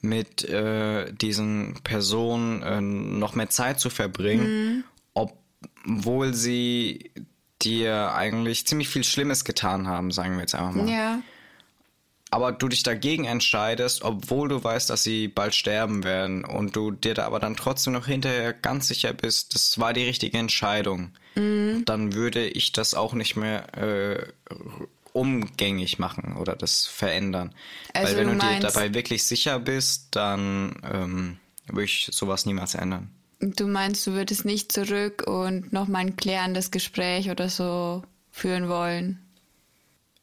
mit 0.00 0.44
äh, 0.48 1.12
diesen 1.12 1.74
Personen 1.84 2.62
äh, 2.62 2.80
noch 2.80 3.34
mehr 3.34 3.50
Zeit 3.50 3.80
zu 3.80 3.90
verbringen, 3.90 4.84
obwohl 5.14 6.34
sie 6.34 7.10
dir 7.62 8.14
eigentlich 8.14 8.66
ziemlich 8.66 8.88
viel 8.88 9.04
Schlimmes 9.04 9.44
getan 9.44 9.86
haben, 9.86 10.10
sagen 10.10 10.34
wir 10.34 10.40
jetzt 10.40 10.54
einfach 10.54 10.72
mal. 10.72 10.88
Ja. 10.88 11.20
Aber 12.30 12.52
du 12.52 12.68
dich 12.68 12.84
dagegen 12.84 13.24
entscheidest, 13.24 14.02
obwohl 14.02 14.48
du 14.48 14.62
weißt, 14.62 14.88
dass 14.88 15.02
sie 15.02 15.26
bald 15.26 15.54
sterben 15.54 16.04
werden 16.04 16.44
und 16.44 16.76
du 16.76 16.92
dir 16.92 17.14
da 17.14 17.26
aber 17.26 17.40
dann 17.40 17.56
trotzdem 17.56 17.92
noch 17.92 18.06
hinterher 18.06 18.52
ganz 18.52 18.86
sicher 18.86 19.12
bist, 19.12 19.54
das 19.54 19.80
war 19.80 19.92
die 19.92 20.04
richtige 20.04 20.38
Entscheidung, 20.38 21.10
dann 21.34 22.14
würde 22.14 22.46
ich 22.46 22.72
das 22.72 22.94
auch 22.94 23.14
nicht 23.14 23.34
mehr 23.36 23.76
äh, 23.76 24.26
umgängig 25.12 25.98
machen 25.98 26.36
oder 26.36 26.56
das 26.56 26.86
verändern. 26.86 27.54
Also 27.94 28.16
Weil 28.16 28.26
wenn 28.26 28.38
du 28.38 28.46
du, 28.46 28.54
dir 28.54 28.60
dabei 28.60 28.94
wirklich 28.94 29.24
sicher 29.24 29.58
bist, 29.58 30.08
dann 30.12 30.80
ähm, 30.90 31.38
würde 31.66 31.84
ich 31.84 32.08
sowas 32.12 32.46
niemals 32.46 32.74
ändern. 32.74 33.10
Du 33.40 33.66
meinst, 33.66 34.06
du 34.06 34.12
würdest 34.12 34.44
nicht 34.44 34.70
zurück 34.70 35.26
und 35.26 35.72
nochmal 35.72 36.02
ein 36.02 36.16
klärendes 36.16 36.70
Gespräch 36.70 37.30
oder 37.30 37.48
so 37.48 38.02
führen 38.30 38.68
wollen? 38.68 39.18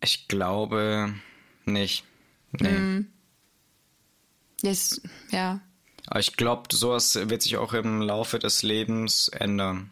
Ich 0.02 0.28
glaube 0.28 1.16
nicht. 1.66 2.04
Nee. 2.52 3.06
Yes, 4.62 5.02
ja. 5.32 5.62
Aber 6.06 6.20
ich 6.20 6.38
glaube, 6.38 6.64
sowas 6.72 7.16
wird 7.16 7.42
sich 7.42 7.58
auch 7.58 7.74
im 7.74 8.02
Laufe 8.02 8.40
des 8.40 8.64
Lebens 8.64 9.28
ändern. 9.28 9.90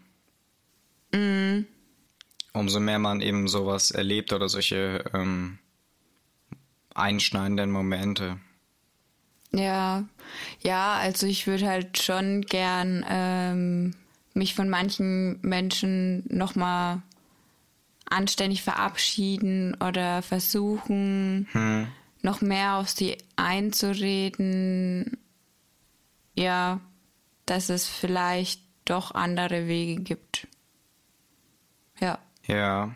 Umso 2.55 2.79
mehr 2.79 2.99
man 2.99 3.19
eben 3.19 3.49
sowas 3.49 3.91
erlebt 3.91 4.31
oder 4.31 4.47
solche 4.47 5.03
ähm, 5.13 5.59
einschneidenden 6.93 7.69
Momente. 7.69 8.37
Ja, 9.51 10.05
ja, 10.61 10.93
also 10.93 11.27
ich 11.27 11.47
würde 11.47 11.67
halt 11.67 11.97
schon 12.01 12.41
gern 12.41 13.05
ähm, 13.09 13.93
mich 14.33 14.55
von 14.55 14.69
manchen 14.69 15.39
Menschen 15.41 16.23
nochmal 16.29 17.01
anständig 18.09 18.63
verabschieden 18.63 19.75
oder 19.81 20.21
versuchen, 20.21 21.47
noch 22.21 22.39
mehr 22.39 22.75
auf 22.75 22.89
sie 22.89 23.17
einzureden. 23.35 25.17
Ja, 26.37 26.79
dass 27.45 27.69
es 27.69 27.87
vielleicht 27.87 28.61
doch 28.85 29.11
andere 29.11 29.67
Wege 29.67 30.01
gibt. 30.01 30.47
Ja. 31.99 32.19
Ja, 32.47 32.93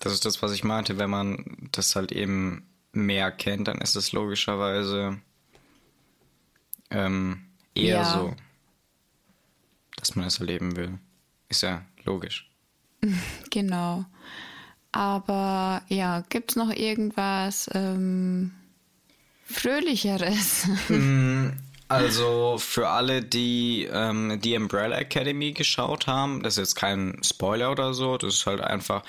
das 0.00 0.12
ist 0.12 0.24
das, 0.24 0.42
was 0.42 0.52
ich 0.52 0.64
meinte. 0.64 0.98
Wenn 0.98 1.10
man 1.10 1.68
das 1.72 1.94
halt 1.96 2.12
eben 2.12 2.66
mehr 2.92 3.30
kennt, 3.30 3.68
dann 3.68 3.78
ist 3.78 3.94
es 3.96 4.12
logischerweise 4.12 5.20
ähm, 6.90 7.44
eher 7.74 7.98
Ja. 7.98 8.04
so, 8.04 8.34
dass 9.96 10.16
man 10.16 10.26
es 10.26 10.40
erleben 10.40 10.76
will. 10.76 10.98
Ist 11.48 11.62
ja 11.62 11.84
logisch. 12.04 12.50
Genau. 13.50 14.04
Aber 14.90 15.82
ja, 15.88 16.24
gibt's 16.30 16.56
noch 16.56 16.70
irgendwas 16.70 17.68
ähm, 17.74 18.52
Fröhlicheres? 19.44 20.66
Also 21.88 22.58
für 22.58 22.88
alle, 22.88 23.22
die 23.22 23.88
ähm, 23.90 24.40
die 24.42 24.56
Umbrella 24.56 24.98
Academy 24.98 25.52
geschaut 25.52 26.06
haben, 26.06 26.42
das 26.42 26.54
ist 26.54 26.58
jetzt 26.58 26.74
kein 26.74 27.18
Spoiler 27.24 27.70
oder 27.70 27.94
so, 27.94 28.18
das 28.18 28.34
ist 28.34 28.46
halt 28.46 28.60
einfach, 28.60 29.02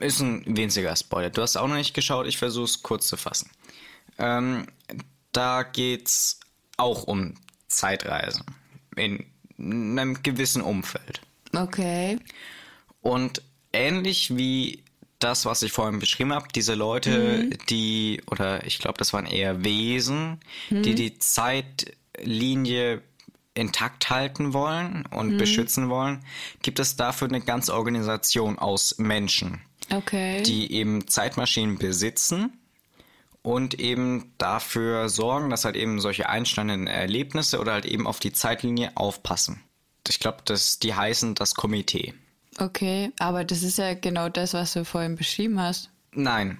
ist 0.00 0.20
ein 0.20 0.44
winziger 0.46 0.94
Spoiler. 0.94 1.30
Du 1.30 1.40
hast 1.40 1.56
auch 1.56 1.68
noch 1.68 1.76
nicht 1.76 1.94
geschaut, 1.94 2.26
ich 2.26 2.36
versuche 2.36 2.66
es 2.66 2.82
kurz 2.82 3.06
zu 3.06 3.16
fassen. 3.16 3.50
Ähm, 4.18 4.66
da 5.32 5.62
geht's 5.62 6.40
auch 6.76 7.04
um 7.04 7.34
Zeitreisen 7.68 8.44
in 8.96 9.26
einem 9.58 10.22
gewissen 10.22 10.62
Umfeld. 10.62 11.20
okay. 11.54 12.18
Und 13.00 13.40
ähnlich 13.72 14.36
wie 14.36 14.82
das, 15.18 15.46
was 15.46 15.62
ich 15.62 15.72
vorhin 15.72 15.98
beschrieben 15.98 16.32
habe, 16.32 16.48
diese 16.54 16.74
Leute, 16.74 17.48
die, 17.68 18.20
oder 18.30 18.66
ich 18.66 18.78
glaube, 18.78 18.98
das 18.98 19.12
waren 19.12 19.26
eher 19.26 19.64
Wesen, 19.64 20.40
die 20.70 20.94
die 20.94 21.18
Zeitlinie 21.18 23.02
intakt 23.54 24.10
halten 24.10 24.52
wollen 24.52 25.06
und 25.06 25.38
beschützen 25.38 25.88
wollen, 25.88 26.22
gibt 26.62 26.78
es 26.78 26.96
dafür 26.96 27.28
eine 27.28 27.40
ganze 27.40 27.72
Organisation 27.74 28.58
aus 28.58 28.98
Menschen, 28.98 29.62
Okay. 29.90 30.42
die 30.42 30.72
eben 30.72 31.08
Zeitmaschinen 31.08 31.78
besitzen 31.78 32.52
und 33.42 33.80
eben 33.80 34.32
dafür 34.38 35.08
sorgen, 35.08 35.48
dass 35.50 35.64
halt 35.64 35.76
eben 35.76 36.00
solche 36.00 36.28
einschneidenden 36.28 36.86
Erlebnisse 36.86 37.58
oder 37.60 37.72
halt 37.72 37.86
eben 37.86 38.06
auf 38.06 38.18
die 38.18 38.32
Zeitlinie 38.32 38.92
aufpassen. 38.96 39.62
Ich 40.08 40.20
glaube, 40.20 40.38
dass 40.44 40.78
die 40.78 40.94
heißen 40.94 41.34
das 41.34 41.54
Komitee. 41.54 42.14
Okay, 42.58 43.12
aber 43.18 43.44
das 43.44 43.62
ist 43.62 43.78
ja 43.78 43.94
genau 43.94 44.28
das, 44.28 44.54
was 44.54 44.72
du 44.72 44.84
vorhin 44.84 45.16
beschrieben 45.16 45.60
hast. 45.60 45.90
Nein. 46.12 46.58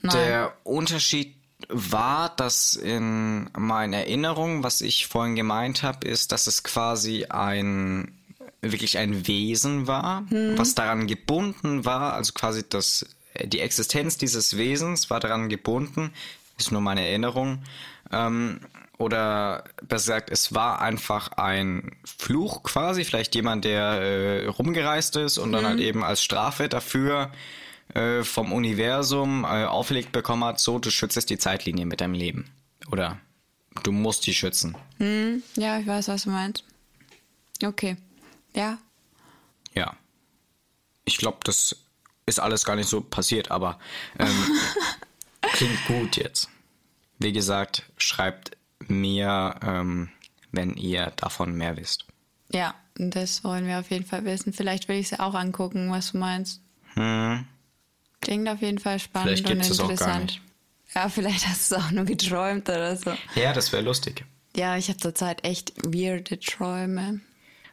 Nein. 0.00 0.14
Der 0.14 0.52
Unterschied 0.64 1.34
war, 1.68 2.34
dass 2.36 2.74
in 2.74 3.50
meinen 3.56 3.92
Erinnerungen, 3.92 4.62
was 4.62 4.80
ich 4.80 5.06
vorhin 5.06 5.34
gemeint 5.34 5.82
habe, 5.82 6.06
ist, 6.06 6.32
dass 6.32 6.46
es 6.46 6.62
quasi 6.62 7.26
ein 7.28 8.12
wirklich 8.60 8.98
ein 8.98 9.26
Wesen 9.26 9.86
war, 9.86 10.24
was 10.30 10.74
daran 10.74 11.06
gebunden 11.06 11.84
war, 11.84 12.14
also 12.14 12.32
quasi 12.32 12.64
das, 12.68 13.06
die 13.44 13.60
Existenz 13.60 14.18
dieses 14.18 14.56
Wesens 14.56 15.10
war 15.10 15.20
daran 15.20 15.48
gebunden, 15.48 16.12
ist 16.58 16.72
nur 16.72 16.80
meine 16.80 17.06
Erinnerung, 17.06 17.62
ähm, 18.10 18.60
oder 18.98 19.64
besser 19.82 20.14
gesagt, 20.14 20.30
es 20.30 20.54
war 20.54 20.80
einfach 20.80 21.32
ein 21.32 21.96
Fluch 22.04 22.64
quasi, 22.64 23.04
vielleicht 23.04 23.34
jemand, 23.36 23.64
der 23.64 23.82
äh, 23.82 24.46
rumgereist 24.46 25.16
ist 25.16 25.38
und 25.38 25.52
dann 25.52 25.64
halt 25.64 25.80
eben 25.80 26.02
als 26.02 26.22
Strafe 26.22 26.68
dafür 26.68 27.30
äh, 27.94 28.24
vom 28.24 28.52
Universum 28.52 29.44
äh, 29.44 29.64
auferlegt 29.64 30.10
bekommen 30.12 30.44
hat, 30.44 30.60
so, 30.60 30.80
du 30.80 30.90
schützest 30.90 31.30
die 31.30 31.38
Zeitlinie 31.38 31.86
mit 31.86 32.00
deinem 32.00 32.14
Leben. 32.14 32.50
Oder 32.90 33.18
du 33.84 33.92
musst 33.92 34.26
die 34.26 34.34
schützen. 34.34 34.76
Hm, 34.98 35.42
ja, 35.54 35.78
ich 35.78 35.86
weiß, 35.86 36.08
was 36.08 36.24
du 36.24 36.30
meinst. 36.30 36.64
Okay. 37.64 37.96
Ja. 38.54 38.78
Ja. 39.74 39.96
Ich 41.04 41.18
glaube, 41.18 41.38
das 41.44 41.76
ist 42.26 42.40
alles 42.40 42.64
gar 42.64 42.76
nicht 42.76 42.88
so 42.88 43.00
passiert, 43.00 43.50
aber 43.50 43.78
ähm, 44.18 44.50
klingt 45.52 45.86
gut 45.86 46.16
jetzt. 46.16 46.50
Wie 47.18 47.32
gesagt, 47.32 47.84
schreibt 47.96 48.57
mir, 48.86 49.54
ähm, 49.62 50.08
wenn 50.52 50.74
ihr 50.74 51.12
davon 51.16 51.54
mehr 51.54 51.76
wisst. 51.76 52.06
Ja, 52.50 52.74
das 52.94 53.44
wollen 53.44 53.66
wir 53.66 53.78
auf 53.78 53.90
jeden 53.90 54.06
Fall 54.06 54.24
wissen. 54.24 54.52
Vielleicht 54.52 54.88
will 54.88 54.96
ich 54.96 55.12
es 55.12 55.20
auch 55.20 55.34
angucken, 55.34 55.90
was 55.90 56.12
du 56.12 56.18
meinst. 56.18 56.60
Hm. 56.94 57.46
Klingt 58.20 58.48
auf 58.48 58.60
jeden 58.60 58.78
Fall 58.78 58.98
spannend 58.98 59.28
Vielleicht 59.38 59.46
und 59.46 59.52
gibt's 59.52 59.70
es 59.70 59.80
auch 59.80 59.84
gar 59.84 59.92
interessant. 59.92 60.24
nicht. 60.24 60.42
Ja, 60.94 61.08
vielleicht 61.08 61.46
hast 61.46 61.70
du 61.70 61.76
es 61.76 61.82
auch 61.82 61.90
nur 61.90 62.04
geträumt 62.04 62.68
oder 62.68 62.96
so. 62.96 63.12
Ja, 63.34 63.52
das 63.52 63.72
wäre 63.72 63.82
lustig. 63.82 64.24
Ja, 64.56 64.76
ich 64.76 64.88
habe 64.88 64.98
zurzeit 64.98 65.44
echt 65.44 65.72
weirde 65.84 66.40
Träume. 66.40 67.20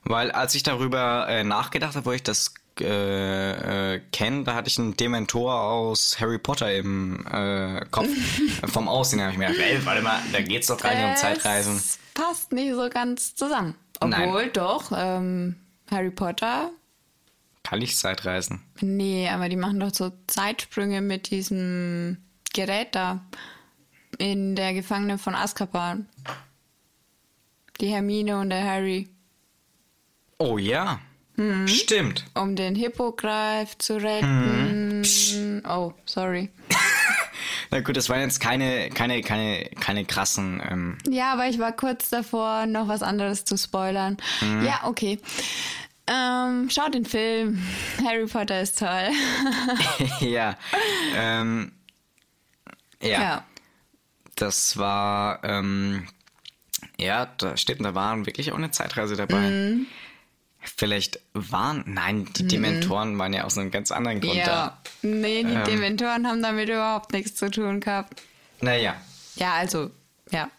Weil 0.03 0.31
als 0.31 0.53
ich 0.53 0.63
darüber 0.63 1.27
äh, 1.27 1.43
nachgedacht 1.43 1.95
habe, 1.95 2.05
wo 2.05 2.11
ich 2.11 2.21
das 2.21 2.53
äh, 2.81 3.95
äh, 3.95 4.01
kenne, 4.11 4.43
da 4.43 4.55
hatte 4.55 4.67
ich 4.67 4.77
einen 4.77 4.97
Dementor 4.97 5.61
aus 5.61 6.19
Harry 6.19 6.37
Potter 6.37 6.73
im 6.73 7.25
äh, 7.27 7.85
Kopf. 7.91 8.09
Vom 8.65 8.87
Aussehen 8.87 9.21
habe 9.21 9.31
ich 9.31 9.37
mir 9.37 9.47
gedacht, 9.47 9.65
ey, 9.65 9.85
warte 9.85 10.01
mal, 10.01 10.21
da 10.31 10.41
geht's 10.41 10.67
doch 10.67 10.77
gar 10.79 10.93
nicht 10.93 11.05
um 11.05 11.15
Zeitreisen. 11.15 11.75
Es 11.77 11.99
passt 12.13 12.51
nicht 12.51 12.73
so 12.73 12.89
ganz 12.89 13.35
zusammen. 13.35 13.75
Obwohl, 13.99 14.43
Nein. 14.43 14.49
doch, 14.53 14.91
ähm, 14.95 15.55
Harry 15.89 16.11
Potter. 16.11 16.71
Kann 17.63 17.81
ich 17.81 17.97
Zeitreisen? 17.97 18.61
Nee, 18.81 19.29
aber 19.29 19.49
die 19.49 19.55
machen 19.55 19.79
doch 19.79 19.93
so 19.93 20.11
Zeitsprünge 20.27 21.01
mit 21.01 21.31
diesem 21.31 22.17
Gerät 22.53 22.93
da. 22.93 23.21
In 24.17 24.55
der 24.55 24.73
Gefangene 24.73 25.17
von 25.17 25.35
Azkaban. 25.35 26.07
Die 27.81 27.87
Hermine 27.87 28.39
und 28.39 28.49
der 28.49 28.63
Harry. 28.63 29.09
Oh 30.37 30.57
ja. 30.57 30.99
Mhm. 31.37 31.67
Stimmt. 31.67 32.25
Um 32.33 32.55
den 32.55 32.75
Hippogreif 32.75 33.77
zu 33.77 33.97
retten. 33.97 35.03
Oh, 35.67 35.93
sorry. 36.05 36.49
Na 37.71 37.81
gut, 37.81 37.97
das 37.97 38.09
waren 38.09 38.21
jetzt 38.21 38.39
keine, 38.39 38.89
keine, 38.89 39.21
keine, 39.21 39.69
keine 39.79 40.05
krassen. 40.05 40.61
Ähm, 40.69 40.97
Ja, 41.09 41.33
aber 41.33 41.47
ich 41.47 41.59
war 41.59 41.71
kurz 41.71 42.09
davor, 42.09 42.65
noch 42.67 42.87
was 42.87 43.01
anderes 43.01 43.43
zu 43.43 43.57
spoilern. 43.57 44.17
Ja, 44.63 44.81
okay. 44.85 45.19
Ähm, 46.07 46.69
schaut 46.69 46.93
den 46.93 47.05
Film. 47.05 47.61
Harry 48.05 48.25
Potter 48.27 48.61
ist 48.61 48.79
toll. 48.79 49.09
ja. 50.19 50.55
Ähm, 51.15 51.71
ja. 53.01 53.09
ja. 53.21 53.45
Das 54.35 54.77
war, 54.77 55.43
ähm, 55.43 56.07
ja, 56.99 57.25
da 57.37 57.57
steht, 57.57 57.83
da 57.83 57.95
waren 57.95 58.25
wirklich 58.25 58.51
auch 58.51 58.57
eine 58.57 58.71
Zeitreise 58.71 59.15
dabei. 59.15 59.49
Mhm. 59.49 59.87
Vielleicht 60.75 61.19
waren, 61.33 61.83
nein, 61.87 62.27
die 62.37 62.47
Dementoren 62.47 63.17
waren 63.17 63.33
ja 63.33 63.43
aus 63.43 63.57
einem 63.57 63.71
ganz 63.71 63.91
anderen 63.91 64.21
Grund 64.21 64.35
Ja. 64.35 64.45
da. 64.45 64.81
Nee, 65.01 65.43
die 65.43 65.53
Ähm. 65.53 65.63
Dementoren 65.65 66.27
haben 66.27 66.41
damit 66.41 66.69
überhaupt 66.69 67.13
nichts 67.13 67.35
zu 67.35 67.49
tun 67.51 67.79
gehabt. 67.79 68.21
Naja, 68.61 68.95
Ja, 69.35 69.53
also, 69.53 69.91
ja. 70.31 70.49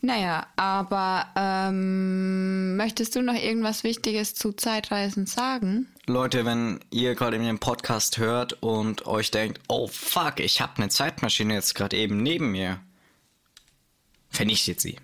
Naja, 0.00 0.46
aber 0.56 1.26
ähm, 1.36 2.76
möchtest 2.76 3.14
du 3.16 3.22
noch 3.22 3.34
irgendwas 3.34 3.84
Wichtiges 3.84 4.34
zu 4.34 4.52
Zeitreisen 4.52 5.26
sagen? 5.26 5.86
Leute, 6.06 6.44
wenn 6.44 6.80
ihr 6.90 7.14
gerade 7.14 7.36
in 7.36 7.44
den 7.44 7.60
Podcast 7.60 8.18
hört 8.18 8.54
und 8.62 9.06
euch 9.06 9.30
denkt, 9.30 9.60
oh 9.68 9.86
fuck, 9.86 10.40
ich 10.40 10.60
habe 10.60 10.72
eine 10.78 10.88
Zeitmaschine 10.88 11.54
jetzt 11.54 11.74
gerade 11.76 11.96
eben 11.96 12.22
neben 12.22 12.50
mir, 12.50 12.80
vernichtet 14.30 14.80
sie. 14.80 14.96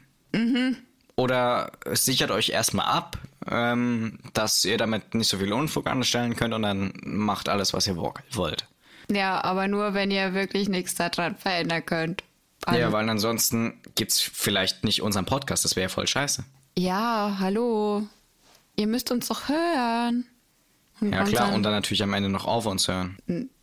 Oder 1.16 1.72
sichert 1.92 2.30
euch 2.30 2.50
erstmal 2.50 2.86
ab, 2.86 3.18
ähm, 3.50 4.18
dass 4.34 4.64
ihr 4.64 4.76
damit 4.78 5.14
nicht 5.14 5.28
so 5.28 5.38
viel 5.38 5.52
Unfug 5.52 5.86
anstellen 5.86 6.36
könnt 6.36 6.54
und 6.54 6.62
dann 6.62 6.92
macht 7.02 7.48
alles, 7.48 7.72
was 7.72 7.86
ihr 7.86 7.96
wo- 7.96 8.14
wollt. 8.32 8.66
Ja, 9.10 9.42
aber 9.42 9.68
nur, 9.68 9.94
wenn 9.94 10.10
ihr 10.10 10.34
wirklich 10.34 10.68
nichts 10.68 10.94
daran 10.94 11.36
verändern 11.36 11.84
könnt. 11.86 12.24
Also, 12.66 12.80
Ja, 12.80 12.92
weil 12.92 13.08
ansonsten 13.08 13.80
gibt's 13.94 14.20
vielleicht 14.20 14.84
nicht 14.84 15.00
unseren 15.02 15.24
Podcast, 15.24 15.64
das 15.64 15.76
wäre 15.76 15.84
ja 15.84 15.88
voll 15.88 16.06
scheiße. 16.06 16.44
ja, 16.76 17.36
hallo. 17.40 18.06
Ihr 18.76 18.86
müsst 18.86 19.10
uns 19.10 19.26
doch 19.28 19.48
hören. 19.48 20.24
Und 21.00 21.12
Ja 21.12 21.24
klar, 21.24 21.52
und 21.52 21.62
dann 21.64 21.72
natürlich 21.72 22.02
am 22.02 22.12
Ende 22.14 22.28
noch 22.28 22.44
auf 22.46 22.66
uns 22.66 22.86
hören. 22.88 23.18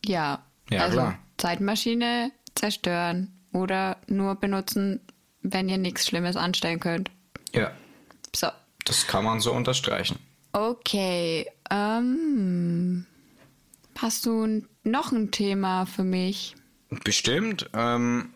Ja. 0.05 0.43
Ja, 0.69 0.81
also 0.81 0.97
klar. 0.97 1.19
Zeitmaschine 1.37 2.31
zerstören 2.55 3.31
oder 3.53 3.97
nur 4.07 4.35
benutzen, 4.35 4.99
wenn 5.41 5.69
ihr 5.69 5.77
nichts 5.77 6.07
Schlimmes 6.07 6.35
anstellen 6.37 6.79
könnt. 6.79 7.11
Ja, 7.53 7.71
So. 8.35 8.47
Das 8.85 9.05
kann 9.07 9.23
man 9.25 9.39
so 9.41 9.51
unterstreichen. 9.53 10.17
Okay. 10.53 11.45
Ähm, 11.69 13.05
hast 13.97 14.25
du 14.25 14.63
noch 14.83 15.11
ein 15.11 15.31
Thema 15.31 15.85
für 15.85 16.03
mich? 16.03 16.55
Bestimmt. 17.03 17.69
Ähm, 17.73 18.29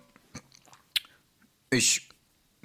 ich 1.69 2.09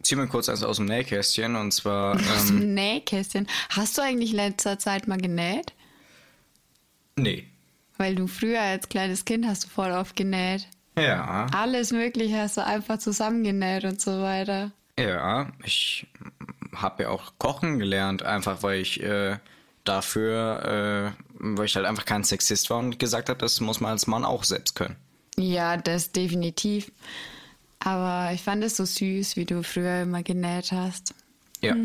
ziehe 0.03 0.20
mir 0.20 0.27
kurz 0.27 0.49
eins 0.49 0.62
aus 0.62 0.77
dem 0.79 0.87
Nähkästchen 0.87 1.57
und 1.57 1.73
zwar, 1.73 2.16
Aus 2.35 2.51
ähm, 2.51 2.61
dem 2.61 2.75
Nähkästchen. 2.75 3.47
Hast 3.70 3.97
du 3.99 4.03
eigentlich 4.03 4.31
in 4.31 4.37
letzter 4.37 4.79
Zeit 4.79 5.07
mal 5.07 5.18
genäht? 5.18 5.73
nee. 7.16 7.47
Weil 7.97 8.16
du 8.16 8.27
früher 8.27 8.61
als 8.61 8.88
kleines 8.88 9.25
Kind 9.25 9.47
hast 9.47 9.64
du 9.64 9.68
voll 9.68 9.92
oft 9.92 10.16
genäht. 10.16 10.66
Ja, 10.99 11.47
Alles 11.55 11.92
Mögliche 11.92 12.37
hast 12.38 12.57
du 12.57 12.64
einfach 12.66 12.99
zusammengenäht 12.99 13.85
und 13.85 14.01
so 14.01 14.20
weiter. 14.20 14.73
ja, 14.99 15.53
ich 15.64 16.05
habe 16.82 17.04
ja 17.04 17.08
auch 17.10 17.32
kochen 17.38 17.78
gelernt, 17.78 18.22
einfach 18.22 18.62
weil 18.62 18.80
ich 18.80 19.02
äh, 19.02 19.38
dafür, 19.84 21.14
äh, 21.14 21.24
weil 21.38 21.66
ich 21.66 21.76
halt 21.76 21.87
einfach 21.87 22.04
kein 22.04 22.24
Sexist 22.24 22.70
war 22.70 22.78
und 22.78 22.98
gesagt 22.98 23.28
habe, 23.28 23.38
das 23.38 23.60
muss 23.60 23.80
man 23.80 23.92
als 23.92 24.06
Mann 24.06 24.24
auch 24.24 24.44
selbst 24.44 24.74
können. 24.74 24.96
Ja, 25.37 25.76
das 25.76 26.12
definitiv. 26.12 26.90
Aber 27.80 28.32
ich 28.32 28.42
fand 28.42 28.64
es 28.64 28.76
so 28.76 28.84
süß, 28.84 29.37
wie 29.37 29.44
du 29.44 29.62
früher 29.62 30.02
immer 30.02 30.22
genäht 30.22 30.72
hast. 30.72 31.14
Ja. 31.60 31.76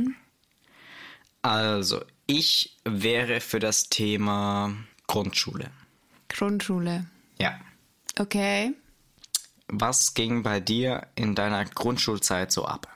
Also, 1.41 2.01
ich 2.25 2.77
wäre 2.85 3.41
für 3.41 3.59
das 3.59 3.89
Thema 3.89 4.73
Grundschule. 5.07 5.71
Grundschule. 6.29 7.05
Ja. 7.39 7.59
Okay. 8.17 8.73
Was 9.67 10.13
ging 10.13 10.43
bei 10.43 10.59
dir 10.59 11.07
in 11.15 11.35
deiner 11.35 11.65
Grundschulzeit 11.65 12.51
so 12.51 12.65
ab? 12.65 12.87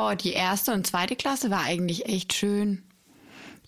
Oh, 0.00 0.14
die 0.14 0.32
erste 0.32 0.72
und 0.72 0.86
zweite 0.86 1.16
Klasse 1.16 1.50
war 1.50 1.64
eigentlich 1.64 2.06
echt 2.06 2.32
schön. 2.32 2.84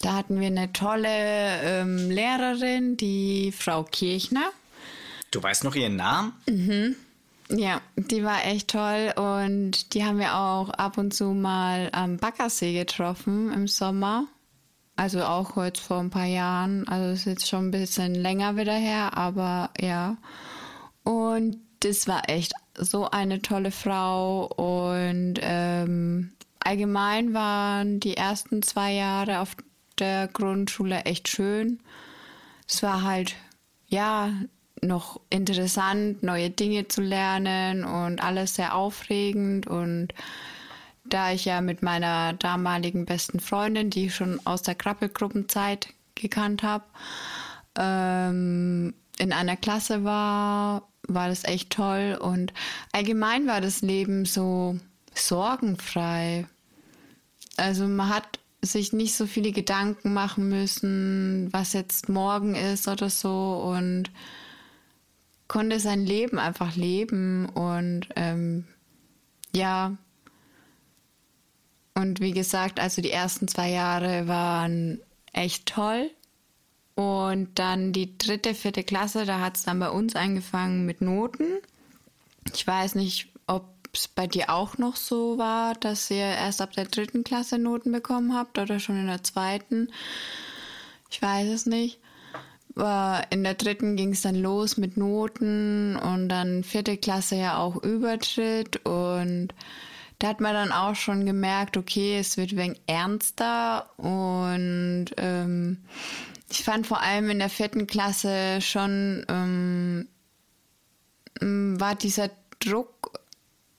Da 0.00 0.14
hatten 0.14 0.38
wir 0.38 0.46
eine 0.46 0.72
tolle 0.72 1.08
ähm, 1.08 2.08
Lehrerin, 2.08 2.96
die 2.96 3.50
Frau 3.50 3.82
Kirchner. 3.82 4.52
Du 5.32 5.42
weißt 5.42 5.64
noch 5.64 5.74
ihren 5.74 5.96
Namen? 5.96 6.34
Ja, 7.48 7.80
die 7.96 8.22
war 8.22 8.46
echt 8.46 8.68
toll 8.68 9.12
und 9.16 9.92
die 9.92 10.04
haben 10.04 10.20
wir 10.20 10.36
auch 10.36 10.70
ab 10.70 10.98
und 10.98 11.12
zu 11.12 11.30
mal 11.30 11.88
am 11.90 12.16
Baggersee 12.18 12.74
getroffen 12.74 13.52
im 13.52 13.66
Sommer. 13.66 14.28
Also 14.94 15.24
auch 15.24 15.56
jetzt 15.56 15.80
vor 15.80 15.98
ein 15.98 16.10
paar 16.10 16.26
Jahren. 16.26 16.86
Also 16.86 17.12
ist 17.12 17.24
jetzt 17.24 17.48
schon 17.48 17.66
ein 17.66 17.72
bisschen 17.72 18.14
länger 18.14 18.56
wieder 18.56 18.76
her, 18.76 19.16
aber 19.18 19.70
ja. 19.81 20.16
Und 21.02 21.56
das 21.81 22.06
war 22.06 22.28
echt 22.28 22.52
so 22.81 23.10
eine 23.10 23.42
tolle 23.42 23.70
Frau 23.70 24.46
und 24.46 25.35
ähm, 25.40 26.33
allgemein 26.58 27.35
waren 27.35 28.00
die 28.00 28.16
ersten 28.16 28.62
zwei 28.62 28.92
Jahre 28.92 29.40
auf 29.40 29.56
der 29.98 30.28
Grundschule 30.28 31.02
echt 31.04 31.28
schön. 31.28 31.81
Es 32.66 32.83
war 32.83 33.02
halt, 33.02 33.37
ja, 33.88 34.33
noch 34.83 35.20
interessant, 35.28 36.22
neue 36.22 36.50
Dinge 36.50 36.88
zu 36.88 37.02
lernen 37.02 37.85
und 37.85 38.22
alles 38.22 38.54
sehr 38.54 38.74
aufregend. 38.74 39.66
Und 39.66 40.14
da 41.04 41.33
ich 41.33 41.44
ja 41.44 41.60
mit 41.60 41.83
meiner 41.83 42.33
damaligen 42.35 43.04
besten 43.04 43.40
Freundin, 43.40 43.90
die 43.90 44.06
ich 44.06 44.14
schon 44.14 44.40
aus 44.46 44.62
der 44.62 44.74
Krabbelgruppenzeit 44.74 45.88
gekannt 46.14 46.62
habe, 46.62 46.85
ähm, 47.76 48.94
in 49.18 49.33
einer 49.33 49.56
Klasse 49.56 50.04
war, 50.04 50.88
war 51.09 51.29
das 51.29 51.44
echt 51.44 51.71
toll. 51.71 52.19
Und 52.21 52.53
allgemein 52.92 53.46
war 53.46 53.61
das 53.61 53.83
Leben 53.83 54.25
so 54.25 54.79
sorgenfrei. 55.15 56.46
Also 57.57 57.87
man 57.87 58.09
hat 58.09 58.38
sich 58.63 58.92
nicht 58.92 59.17
so 59.17 59.27
viele 59.27 59.53
Gedanken 59.53 60.13
machen 60.13 60.48
müssen, 60.48 61.48
was 61.53 61.73
jetzt 61.73 62.09
morgen 62.09 62.55
ist 62.55 62.88
oder 62.88 63.09
so 63.09 63.73
und 63.75 64.11
konnte 65.48 65.81
sein 65.81 66.05
Leben 66.05 66.38
einfach 66.38 66.77
leben 66.77 67.46
und 67.48 68.09
ähm, 68.17 68.67
ja, 69.53 69.96
und 71.94 72.21
wie 72.21 72.33
gesagt, 72.33 72.79
also 72.79 73.03
die 73.03 73.11
ersten 73.11 73.48
zwei 73.48 73.71
Jahre 73.71 74.29
waren 74.29 75.01
echt 75.33 75.67
toll. 75.67 76.11
Und 77.01 77.59
dann 77.59 77.94
die 77.94 78.19
dritte, 78.19 78.55
vierte 78.55 78.85
Klasse, 78.85 79.25
da 79.25 79.40
hat 79.40 79.57
es 79.57 79.63
dann 79.63 79.79
bei 79.79 79.88
uns 79.88 80.17
angefangen 80.17 80.85
mit 80.85 81.01
Noten. 81.01 81.46
Ich 82.53 82.67
weiß 82.67 82.94
nicht, 82.94 83.29
ob 83.46 83.65
es 83.94 84.07
bei 84.07 84.27
dir 84.27 84.51
auch 84.51 84.77
noch 84.77 84.96
so 84.96 85.38
war, 85.38 85.73
dass 85.73 86.11
ihr 86.11 86.27
erst 86.27 86.61
ab 86.61 86.73
der 86.73 86.85
dritten 86.85 87.25
Klasse 87.25 87.59
Noten 87.59 87.90
bekommen 87.90 88.35
habt 88.35 88.59
oder 88.59 88.81
schon 88.81 88.98
in 88.98 89.07
der 89.07 89.25
zweiten. 89.25 89.88
Ich 91.11 91.23
weiß 91.23 91.48
es 91.48 91.65
nicht. 91.65 92.01
In 92.77 93.44
der 93.44 93.55
dritten 93.55 93.96
ging 93.96 94.13
es 94.13 94.21
dann 94.21 94.37
los 94.37 94.77
mit 94.77 94.98
Noten 94.98 95.96
und 95.96 96.29
dann 96.29 96.63
vierte 96.65 96.98
Klasse 96.98 97.37
ja 97.37 97.57
auch 97.57 97.83
Übertritt 97.83 98.85
und 98.85 99.55
da 100.19 100.29
hat 100.29 100.40
man 100.42 100.53
dann 100.53 100.71
auch 100.71 100.96
schon 100.96 101.25
gemerkt, 101.25 101.79
okay, 101.79 102.19
es 102.19 102.37
wird 102.37 102.55
wenig 102.55 102.79
ernster 102.87 103.88
und 103.96 105.07
ähm, 105.17 105.79
ich 106.51 106.65
fand 106.65 106.87
vor 106.87 107.01
allem 107.01 107.31
in 107.31 107.38
der 107.38 107.48
vierten 107.48 107.87
Klasse 107.87 108.61
schon, 108.61 109.25
ähm, 109.29 110.09
war 111.40 111.94
dieser 111.94 112.31
Druck 112.59 113.21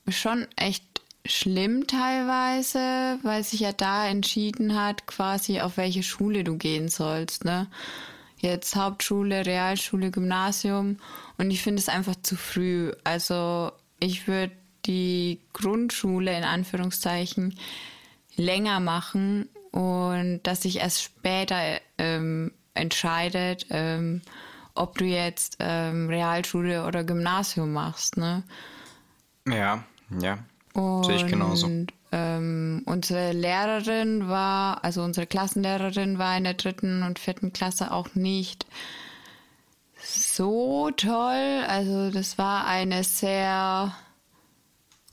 schon 0.08 0.48
echt 0.56 0.84
schlimm 1.26 1.86
teilweise, 1.86 3.20
weil 3.24 3.44
sich 3.44 3.60
ja 3.60 3.74
da 3.74 4.08
entschieden 4.08 4.80
hat, 4.80 5.06
quasi 5.06 5.62
auf 5.62 5.78
welche 5.78 6.02
Schule 6.02 6.44
du 6.44 6.58
gehen 6.58 6.90
sollst. 6.90 7.46
Ne? 7.46 7.68
Jetzt 8.38 8.76
Hauptschule, 8.76 9.46
Realschule, 9.46 10.10
Gymnasium 10.10 10.98
und 11.38 11.52
ich 11.52 11.62
finde 11.62 11.80
es 11.80 11.90
einfach 11.90 12.16
zu 12.24 12.36
früh. 12.36 12.92
Also 13.04 13.72
ich 14.00 14.28
würde 14.28 14.54
die 14.86 15.40
Grundschule 15.54 16.36
in 16.36 16.44
Anführungszeichen 16.44 17.60
länger 18.36 18.80
machen 18.80 19.48
und 19.72 20.42
dass 20.44 20.64
sich 20.64 20.78
erst 20.78 21.04
später 21.04 21.80
ähm, 22.00 22.52
entscheidet, 22.74 23.68
ähm, 23.70 24.22
ob 24.74 24.98
du 24.98 25.06
jetzt 25.06 25.58
ähm, 25.60 26.10
Realschule 26.10 26.86
oder 26.86 27.04
Gymnasium 27.04 27.74
machst. 27.74 28.18
Ne? 28.18 28.44
Ja, 29.48 29.84
ja. 30.20 30.40
Sehe 31.04 31.18
ich 31.18 31.28
genauso. 31.28 31.70
Ähm, 32.14 32.82
unsere 32.86 33.32
Lehrerin 33.32 34.28
war, 34.28 34.84
also 34.84 35.04
unsere 35.04 35.28
Klassenlehrerin 35.28 36.18
war 36.18 36.38
in 36.38 36.44
der 36.44 36.56
dritten 36.56 37.04
und 37.04 37.20
vierten 37.20 37.54
Klasse 37.54 37.92
auch 37.92 38.16
nicht 38.16 38.66
so 40.04 40.92
toll. 40.92 41.64
Also 41.68 42.12
das 42.12 42.38
war 42.38 42.66
eine 42.66 43.04
sehr 43.04 43.96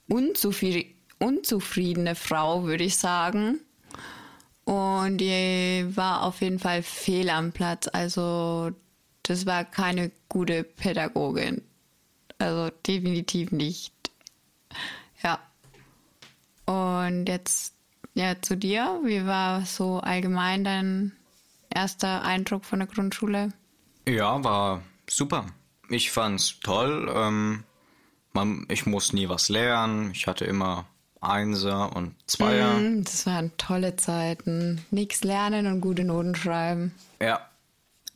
unzufriedene 0.09 2.15
Frau, 2.15 2.65
würde 2.65 2.85
ich 2.85 2.97
sagen. 2.97 3.61
Und 4.69 5.17
die 5.17 5.87
war 5.97 6.25
auf 6.25 6.43
jeden 6.43 6.59
Fall 6.59 6.83
fehl 6.83 7.31
am 7.31 7.53
Platz. 7.53 7.89
Also 7.91 8.71
das 9.23 9.47
war 9.47 9.65
keine 9.65 10.11
gute 10.29 10.63
Pädagogin. 10.63 11.63
Also 12.39 12.71
definitiv 12.87 13.51
nicht. 13.51 13.95
Ja. 15.23 15.39
Und 16.67 17.31
jetzt 17.31 17.73
ja 18.13 18.35
zu 18.43 18.59
dir. 18.59 19.01
Wie 19.05 19.25
war 19.25 19.65
so 19.65 20.01
allgemein 20.01 20.65
dein 20.65 21.13
erster 21.71 22.21
Eindruck 22.23 22.67
von 22.67 22.81
der 22.81 22.89
Grundschule? 22.89 23.55
Ja, 24.07 24.45
war 24.45 24.83
super. 25.09 25.47
Ich 25.89 26.11
fand's 26.11 26.61
toll. 26.61 27.11
Ähm, 27.17 27.65
man, 28.35 28.67
ich 28.69 28.85
muss 28.85 29.15
nie 29.15 29.31
was 29.31 29.49
lernen. 29.49 30.11
Ich 30.11 30.27
hatte 30.27 30.45
immer 30.45 30.85
Einser 31.21 31.95
und 31.95 32.15
Zweier. 32.27 32.79
Mm, 32.79 33.05
das 33.05 33.27
waren 33.27 33.53
tolle 33.57 33.97
Zeiten. 33.97 34.85
Nichts 34.91 35.25
lernen 35.25 35.67
und 35.67 35.81
gute 35.81 36.05
Noten 36.05 36.35
schreiben. 36.35 36.95
Ja, 37.21 37.41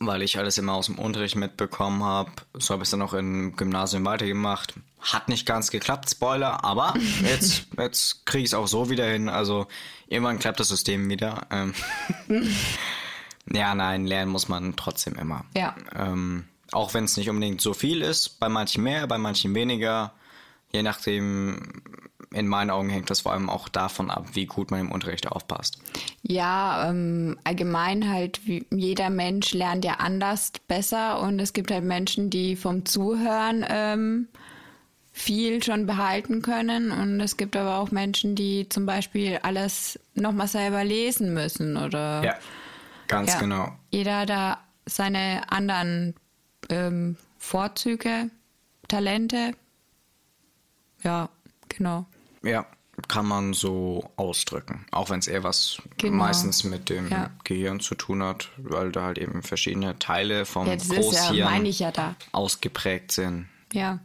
weil 0.06 0.22
ich 0.22 0.38
alles 0.38 0.58
immer 0.58 0.74
aus 0.74 0.86
dem 0.86 0.98
Unterricht 0.98 1.36
mitbekommen 1.36 2.02
habe. 2.02 2.30
So 2.54 2.74
habe 2.74 2.82
ich 2.82 2.86
es 2.86 2.90
dann 2.90 3.02
auch 3.02 3.14
im 3.14 3.56
Gymnasium 3.56 4.04
weitergemacht. 4.04 4.74
Hat 5.00 5.28
nicht 5.28 5.46
ganz 5.46 5.70
geklappt, 5.70 6.10
Spoiler, 6.10 6.64
aber 6.64 6.94
jetzt, 7.22 7.66
jetzt 7.76 8.26
kriege 8.26 8.44
ich 8.44 8.50
es 8.50 8.54
auch 8.54 8.68
so 8.68 8.90
wieder 8.90 9.06
hin. 9.06 9.28
Also 9.28 9.66
irgendwann 10.08 10.38
klappt 10.38 10.60
das 10.60 10.68
System 10.68 11.08
wieder. 11.08 11.46
Ähm 11.50 11.74
ja, 13.52 13.74
nein, 13.74 14.06
lernen 14.06 14.30
muss 14.30 14.48
man 14.48 14.76
trotzdem 14.76 15.14
immer. 15.16 15.44
Ja. 15.56 15.74
Ähm, 15.94 16.44
auch 16.70 16.94
wenn 16.94 17.04
es 17.04 17.16
nicht 17.16 17.28
unbedingt 17.28 17.60
so 17.60 17.74
viel 17.74 18.02
ist, 18.02 18.40
bei 18.40 18.48
manchen 18.48 18.82
mehr, 18.82 19.06
bei 19.06 19.18
manchen 19.18 19.54
weniger. 19.54 20.12
Je 20.72 20.82
nachdem, 20.82 21.82
in 22.34 22.46
meinen 22.46 22.70
Augen 22.70 22.88
hängt 22.88 23.10
das 23.10 23.20
vor 23.22 23.32
allem 23.32 23.50
auch 23.50 23.68
davon 23.68 24.10
ab, 24.10 24.26
wie 24.32 24.46
gut 24.46 24.70
man 24.70 24.80
im 24.80 24.92
Unterricht 24.92 25.28
aufpasst. 25.28 25.78
Ja, 26.22 26.88
ähm, 26.88 27.38
allgemein 27.44 28.08
halt, 28.10 28.46
wie, 28.46 28.66
jeder 28.70 29.10
Mensch 29.10 29.52
lernt 29.52 29.84
ja 29.84 29.94
anders 29.94 30.52
besser 30.68 31.20
und 31.20 31.38
es 31.40 31.52
gibt 31.52 31.70
halt 31.70 31.84
Menschen, 31.84 32.30
die 32.30 32.56
vom 32.56 32.84
Zuhören 32.86 33.64
ähm, 33.68 34.28
viel 35.12 35.62
schon 35.62 35.86
behalten 35.86 36.42
können 36.42 36.90
und 36.90 37.20
es 37.20 37.36
gibt 37.36 37.56
aber 37.56 37.78
auch 37.78 37.90
Menschen, 37.90 38.34
die 38.34 38.68
zum 38.68 38.86
Beispiel 38.86 39.38
alles 39.42 39.98
nochmal 40.14 40.48
selber 40.48 40.84
lesen 40.84 41.34
müssen 41.34 41.76
oder. 41.76 42.24
Ja, 42.24 42.34
ganz 43.08 43.34
ja, 43.34 43.40
genau. 43.40 43.72
Jeder 43.90 44.20
hat 44.20 44.30
da 44.30 44.58
seine 44.86 45.42
anderen 45.50 46.14
ähm, 46.70 47.16
Vorzüge, 47.38 48.30
Talente. 48.88 49.52
Ja, 51.02 51.28
genau. 51.68 52.06
Ja, 52.42 52.66
kann 53.08 53.26
man 53.26 53.54
so 53.54 54.10
ausdrücken. 54.16 54.86
Auch 54.90 55.10
wenn 55.10 55.18
es 55.18 55.26
eher 55.26 55.44
was 55.44 55.78
genau. 55.96 56.16
meistens 56.16 56.64
mit 56.64 56.88
dem 56.88 57.08
ja. 57.08 57.30
Gehirn 57.44 57.80
zu 57.80 57.94
tun 57.94 58.22
hat, 58.22 58.50
weil 58.58 58.92
da 58.92 59.04
halt 59.04 59.18
eben 59.18 59.42
verschiedene 59.42 59.98
Teile 59.98 60.44
vom 60.44 60.66
ja, 60.66 60.76
Großhirn 60.76 61.34
ja, 61.34 61.90
ja 61.90 62.14
ausgeprägt 62.32 63.12
sind. 63.12 63.48
Ja, 63.72 63.98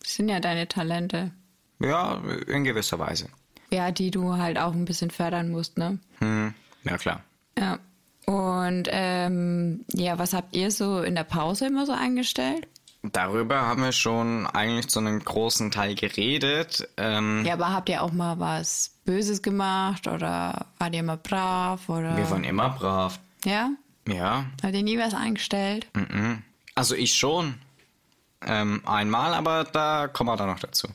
das 0.00 0.14
sind 0.14 0.28
ja 0.28 0.40
deine 0.40 0.66
Talente. 0.66 1.30
Ja, 1.78 2.22
in 2.46 2.64
gewisser 2.64 2.98
Weise. 2.98 3.28
Ja, 3.70 3.90
die 3.90 4.10
du 4.10 4.36
halt 4.36 4.58
auch 4.58 4.72
ein 4.72 4.84
bisschen 4.84 5.10
fördern 5.10 5.50
musst, 5.50 5.78
ne? 5.78 5.98
Hm, 6.18 6.54
ja, 6.84 6.98
klar. 6.98 7.22
Ja. 7.58 7.78
Und 8.26 8.88
ähm, 8.90 9.84
ja, 9.92 10.18
was 10.18 10.32
habt 10.32 10.54
ihr 10.54 10.70
so 10.70 11.02
in 11.02 11.14
der 11.14 11.24
Pause 11.24 11.66
immer 11.66 11.86
so 11.86 11.92
eingestellt? 11.92 12.68
Darüber 13.02 13.62
haben 13.62 13.82
wir 13.82 13.90
schon 13.90 14.46
eigentlich 14.46 14.88
zu 14.88 15.00
einem 15.00 15.18
großen 15.24 15.72
Teil 15.72 15.96
geredet. 15.96 16.88
Ähm, 16.96 17.44
ja, 17.44 17.54
aber 17.54 17.72
habt 17.72 17.88
ihr 17.88 18.00
auch 18.00 18.12
mal 18.12 18.38
was 18.38 18.92
Böses 19.04 19.42
gemacht 19.42 20.06
oder 20.06 20.66
wart 20.78 20.94
ihr 20.94 21.00
immer 21.00 21.16
brav? 21.16 21.88
Oder? 21.88 22.16
Wir 22.16 22.30
waren 22.30 22.44
immer 22.44 22.70
brav. 22.70 23.18
Ja? 23.44 23.70
Ja. 24.06 24.46
Habt 24.62 24.74
ihr 24.74 24.84
nie 24.84 24.98
was 24.98 25.14
eingestellt? 25.14 25.88
Mhm. 25.94 26.42
Also 26.76 26.94
ich 26.94 27.14
schon. 27.14 27.54
Ähm, 28.44 28.82
einmal, 28.86 29.34
aber 29.34 29.64
da 29.64 30.08
kommen 30.08 30.30
wir 30.30 30.36
dann 30.36 30.48
noch 30.48 30.60
dazu. 30.60 30.88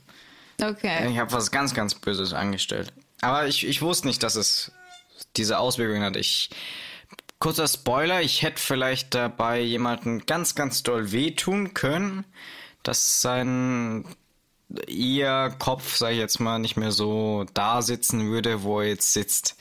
Okay. 0.62 1.10
Ich 1.12 1.18
habe 1.20 1.32
was 1.32 1.52
ganz, 1.52 1.74
ganz 1.74 1.96
Böses 1.96 2.34
angestellt. 2.34 2.92
Aber 3.22 3.48
ich, 3.48 3.66
ich 3.66 3.82
wusste 3.82 4.08
nicht, 4.08 4.24
dass 4.24 4.36
es 4.36 4.72
diese 5.36 5.60
Auswirkungen 5.60 6.04
hat. 6.04 6.16
Ich 6.16 6.50
Kurzer 7.40 7.68
Spoiler, 7.68 8.22
ich 8.22 8.42
hätte 8.42 8.62
vielleicht 8.62 9.14
dabei 9.14 9.62
jemanden 9.62 10.26
ganz, 10.26 10.56
ganz 10.56 10.84
doll 10.84 11.12
wehtun 11.12 11.74
können, 11.74 12.26
dass 12.84 13.22
sein 13.22 14.06
ihr 14.88 15.56
Kopf, 15.60 15.96
sag 15.96 16.12
ich 16.12 16.18
jetzt 16.18 16.40
mal, 16.40 16.60
nicht 16.60 16.78
mehr 16.78 16.92
so 16.92 17.46
da 17.54 17.82
sitzen 17.82 18.30
würde, 18.30 18.64
wo 18.64 18.82
er 18.82 18.90
jetzt 18.90 19.14
sitzt. 19.14 19.56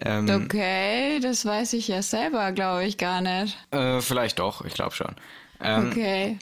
Ähm, 0.00 0.28
okay, 0.44 1.20
das 1.20 1.44
weiß 1.44 1.74
ich 1.74 1.88
ja 1.88 2.02
selber, 2.02 2.52
glaube 2.52 2.86
ich, 2.86 2.96
gar 2.96 3.20
nicht. 3.20 3.58
Äh, 3.70 4.00
vielleicht 4.00 4.38
doch, 4.38 4.64
ich 4.64 4.74
glaube 4.74 4.94
schon. 4.94 5.14
Ähm, 5.60 5.90
okay. 5.90 6.38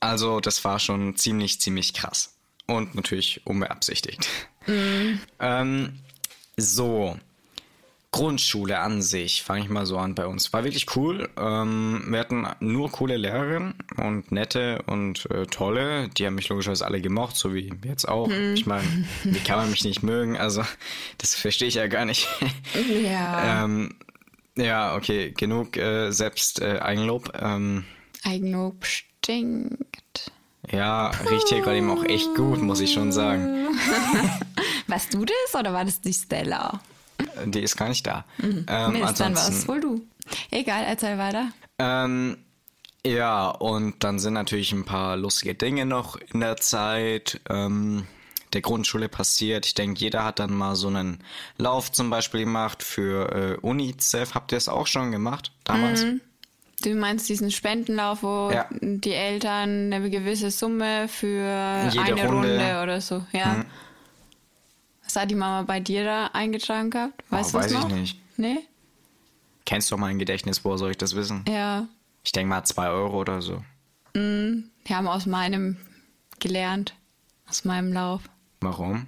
Also, 0.00 0.40
das 0.40 0.64
war 0.64 0.78
schon 0.78 1.16
ziemlich, 1.16 1.60
ziemlich 1.60 1.94
krass. 1.94 2.34
Und 2.66 2.94
natürlich 2.94 3.46
unbeabsichtigt. 3.46 4.28
Mm. 4.66 5.14
ähm, 5.40 5.98
so. 6.56 7.16
Grundschule 8.10 8.78
an 8.78 9.02
sich, 9.02 9.42
fange 9.42 9.60
ich 9.60 9.68
mal 9.68 9.84
so 9.84 9.98
an 9.98 10.14
bei 10.14 10.26
uns. 10.26 10.52
War 10.52 10.64
wirklich 10.64 10.96
cool. 10.96 11.28
Ähm, 11.38 12.04
wir 12.08 12.18
hatten 12.18 12.46
nur 12.60 12.90
coole 12.90 13.18
Lehrerinnen 13.18 13.74
und 13.96 14.32
nette 14.32 14.82
und 14.86 15.30
äh, 15.30 15.46
tolle. 15.46 16.08
Die 16.08 16.24
haben 16.24 16.34
mich 16.34 16.48
logischerweise 16.48 16.86
alle 16.86 17.02
gemocht, 17.02 17.36
so 17.36 17.52
wie 17.52 17.70
jetzt 17.84 18.08
auch. 18.08 18.30
Hm. 18.30 18.54
Ich 18.54 18.64
meine, 18.64 18.86
wie 19.24 19.40
kann 19.40 19.58
man 19.58 19.70
mich 19.70 19.84
nicht 19.84 20.02
mögen? 20.02 20.38
Also, 20.38 20.62
das 21.18 21.34
verstehe 21.34 21.68
ich 21.68 21.74
ja 21.74 21.86
gar 21.86 22.06
nicht. 22.06 22.28
Ja. 23.04 23.64
ähm, 23.64 23.94
ja, 24.56 24.96
okay, 24.96 25.32
genug 25.36 25.76
äh, 25.76 26.10
selbst 26.10 26.60
äh, 26.60 26.78
Eigenlob. 26.80 27.32
Ähm, 27.40 27.84
Eigenlob 28.24 28.86
stinkt. 28.86 30.32
Ja, 30.70 31.08
riecht 31.30 31.48
hier 31.48 31.60
gerade 31.60 31.78
eben 31.78 31.90
auch 31.90 32.04
echt 32.04 32.34
gut, 32.34 32.60
muss 32.60 32.80
ich 32.80 32.92
schon 32.92 33.12
sagen. 33.12 33.68
Warst 34.86 35.14
du 35.14 35.24
das 35.24 35.60
oder 35.60 35.72
war 35.72 35.84
das 35.84 36.00
die 36.00 36.12
Stella? 36.12 36.80
Die 37.46 37.60
ist 37.60 37.76
gar 37.76 37.88
nicht 37.88 38.06
da. 38.06 38.24
Mhm. 38.38 38.66
Ähm, 38.68 38.92
nee, 38.92 39.00
dann 39.16 39.34
war 39.36 39.48
es 39.48 39.66
wohl 39.68 39.80
du. 39.80 40.02
Egal, 40.50 40.84
erzähl 40.86 41.18
weiter. 41.18 41.48
Ähm, 41.78 42.36
ja, 43.06 43.48
und 43.48 44.02
dann 44.04 44.18
sind 44.18 44.34
natürlich 44.34 44.72
ein 44.72 44.84
paar 44.84 45.16
lustige 45.16 45.54
Dinge 45.54 45.86
noch 45.86 46.16
in 46.32 46.40
der 46.40 46.56
Zeit. 46.56 47.40
Ähm, 47.48 48.06
der 48.54 48.62
Grundschule 48.62 49.08
passiert. 49.08 49.66
Ich 49.66 49.74
denke, 49.74 50.00
jeder 50.00 50.24
hat 50.24 50.38
dann 50.38 50.52
mal 50.54 50.74
so 50.74 50.88
einen 50.88 51.22
Lauf 51.58 51.92
zum 51.92 52.08
Beispiel 52.10 52.40
gemacht 52.40 52.82
für 52.82 53.32
äh, 53.32 53.56
UNICEF. 53.60 54.34
Habt 54.34 54.52
ihr 54.52 54.58
es 54.58 54.68
auch 54.68 54.86
schon 54.86 55.12
gemacht 55.12 55.52
damals? 55.64 56.02
Mhm. 56.04 56.20
Du 56.82 56.94
meinst 56.94 57.28
diesen 57.28 57.50
Spendenlauf, 57.50 58.22
wo 58.22 58.50
Ja. 58.52 58.66
die 58.80 59.12
Eltern 59.12 59.92
eine 59.92 60.08
gewisse 60.10 60.50
Summe 60.50 61.08
für 61.08 61.88
Jede 61.90 62.04
eine 62.14 62.26
Runde. 62.28 62.48
Runde. 62.50 62.80
oder 62.82 63.00
so, 63.00 63.24
ja. 63.32 63.46
Mhm. 63.54 63.64
Was 65.08 65.16
hat 65.16 65.30
die 65.30 65.34
Mama 65.34 65.62
bei 65.62 65.80
dir 65.80 66.04
da 66.04 66.26
eingetragen 66.34 66.90
gehabt? 66.90 67.24
Weißt 67.30 67.54
Oh, 67.54 67.58
du 67.58 67.64
weiß 67.64 67.72
ich 67.72 67.78
noch? 67.78 67.88
nicht. 67.90 68.20
Nee? 68.36 68.58
Kennst 69.64 69.90
du 69.90 69.96
mein 69.96 70.18
Gedächtnis, 70.18 70.64
woher 70.66 70.76
soll 70.76 70.90
ich 70.90 70.98
das 70.98 71.14
wissen? 71.16 71.44
Ja. 71.48 71.88
Ich 72.24 72.32
denke 72.32 72.50
mal 72.50 72.62
zwei 72.64 72.88
Euro 72.88 73.18
oder 73.18 73.40
so. 73.40 73.62
Die 74.14 74.64
haben 74.90 75.08
aus 75.08 75.24
meinem 75.26 75.78
gelernt. 76.40 76.94
Aus 77.48 77.64
meinem 77.64 77.92
Lauf. 77.92 78.22
Warum? 78.60 79.06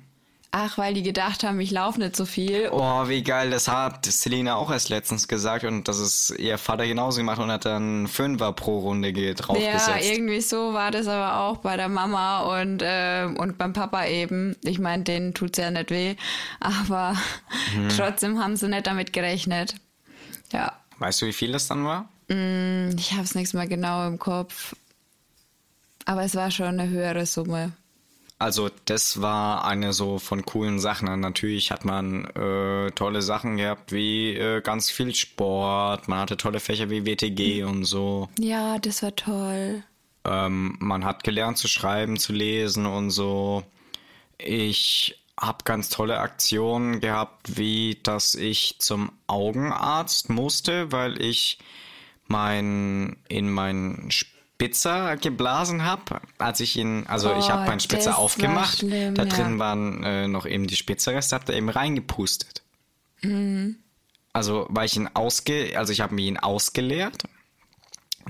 Ach, 0.53 0.79
weil 0.79 0.95
die 0.95 1.05
gedacht 1.05 1.45
haben, 1.45 1.61
ich 1.61 1.71
laufe 1.71 2.01
nicht 2.01 2.17
so 2.17 2.25
viel. 2.25 2.71
Oh, 2.73 3.07
wie 3.07 3.23
geil, 3.23 3.51
das 3.51 3.69
hat 3.69 4.05
Selina 4.05 4.57
auch 4.57 4.73
erst 4.73 4.89
letztens 4.89 5.29
gesagt 5.29 5.65
und 5.65 5.87
das 5.87 6.01
ist 6.01 6.31
ihr 6.39 6.59
Vater 6.59 6.89
genauso 6.89 7.19
gemacht 7.19 7.39
und 7.41 7.53
hat 7.53 7.65
dann 7.67 8.09
Fünfer 8.09 8.53
pro 8.53 8.81
Runde 8.81 9.13
ge- 9.13 9.29
Ja, 9.29 9.35
draufgesetzt. 9.35 10.11
irgendwie 10.11 10.41
so 10.41 10.73
war 10.75 10.91
das 10.91 11.07
aber 11.07 11.39
auch 11.43 11.59
bei 11.59 11.77
der 11.77 11.89
Mama 11.89 12.61
und, 12.61 12.83
äh, 12.83 13.27
und 13.27 13.59
beim 13.59 13.73
Papa 13.73 14.07
eben. 14.07 14.57
Ich 14.65 14.81
meine, 14.81 15.05
denen 15.05 15.35
tut's 15.35 15.57
ja 15.59 15.71
nicht 15.71 15.91
weh, 15.91 16.17
aber 16.59 17.15
Mhm. 17.77 17.89
trotzdem 17.97 18.43
haben 18.43 18.57
sie 18.57 18.67
nicht 18.69 18.89
damit 18.89 19.13
gerechnet. 19.13 19.77
Ja, 20.53 20.73
weißt 20.99 21.23
du, 21.23 21.27
wie 21.27 21.33
viel 21.33 21.53
das 21.53 21.69
dann 21.69 21.85
war? 21.85 22.09
ich 22.29 23.13
habe 23.13 23.23
es 23.25 23.35
nichts 23.35 23.55
mehr 23.55 23.67
genau 23.67 24.07
im 24.07 24.19
Kopf, 24.21 24.75
aber 26.07 26.23
es 26.25 26.35
war 26.37 26.51
schon 26.53 26.67
eine 26.81 26.89
höhere 26.89 27.27
Summe. 27.27 27.73
Also 28.41 28.71
das 28.87 29.21
war 29.21 29.67
eine 29.67 29.93
so 29.93 30.19
von 30.19 30.47
coolen 30.47 30.81
Sachen. 30.81 31.21
Natürlich 31.21 31.71
hat 31.71 31.85
man 31.85 32.25
äh, 32.25 32.91
tolle 32.93 33.21
Sachen 33.21 33.59
gehabt 33.59 33.93
wie 33.93 34.35
äh, 34.35 34.63
ganz 34.63 34.91
viel 34.91 35.15
Sport. 35.15 36.09
Man 36.09 36.21
hatte 36.21 36.39
tolle 36.39 36.59
Fächer 36.59 36.89
wie 36.89 37.05
WTG 37.05 37.65
und 37.65 37.85
so. 37.85 38.31
Ja, 38.39 38.79
das 38.79 39.03
war 39.03 39.15
toll. 39.15 39.83
Ähm, 40.25 40.75
man 40.81 41.05
hat 41.05 41.23
gelernt 41.23 41.59
zu 41.59 41.69
schreiben, 41.69 42.17
zu 42.17 42.33
lesen 42.33 42.87
und 42.87 43.11
so. 43.11 43.63
Ich 44.39 45.21
habe 45.39 45.65
ganz 45.65 45.91
tolle 45.91 46.19
Aktionen 46.19 47.01
gehabt, 47.01 47.59
wie 47.59 47.99
dass 48.03 48.35
ich 48.35 48.77
zum 48.79 49.13
Augenarzt 49.27 50.31
musste, 50.31 50.91
weil 50.93 51.21
ich 51.21 51.59
mein 52.27 53.19
in 53.29 53.51
meinen 53.51 54.11
Spitzer 54.61 55.17
geblasen 55.17 55.85
habe, 55.85 56.21
als 56.39 56.61
ich 56.61 56.77
ihn, 56.77 57.07
also 57.07 57.31
ich 57.39 57.47
Oh, 57.47 57.49
habe 57.51 57.67
meinen 57.67 57.81
Spitzer 57.81 58.19
aufgemacht, 58.19 58.79
schlimm, 58.81 59.15
da 59.15 59.25
ja. 59.25 59.29
drin 59.29 59.59
waren 59.59 60.05
äh, 60.05 60.29
noch 60.29 60.45
eben 60.45 60.67
die 60.67 60.77
Spitzerreste, 60.77 61.35
hab 61.35 61.47
da 61.47 61.55
eben 61.55 61.71
reingepustet. 61.71 62.63
Mhm. 63.23 63.77
Also 64.35 64.67
weil 64.69 64.85
ich 64.85 64.97
ihn 64.97 65.09
ausge, 65.15 65.73
also 65.79 65.93
ich 65.95 66.03
habe 66.03 66.15
mir 66.15 66.27
ihn 66.27 66.37
ausgeleert, 66.37 67.23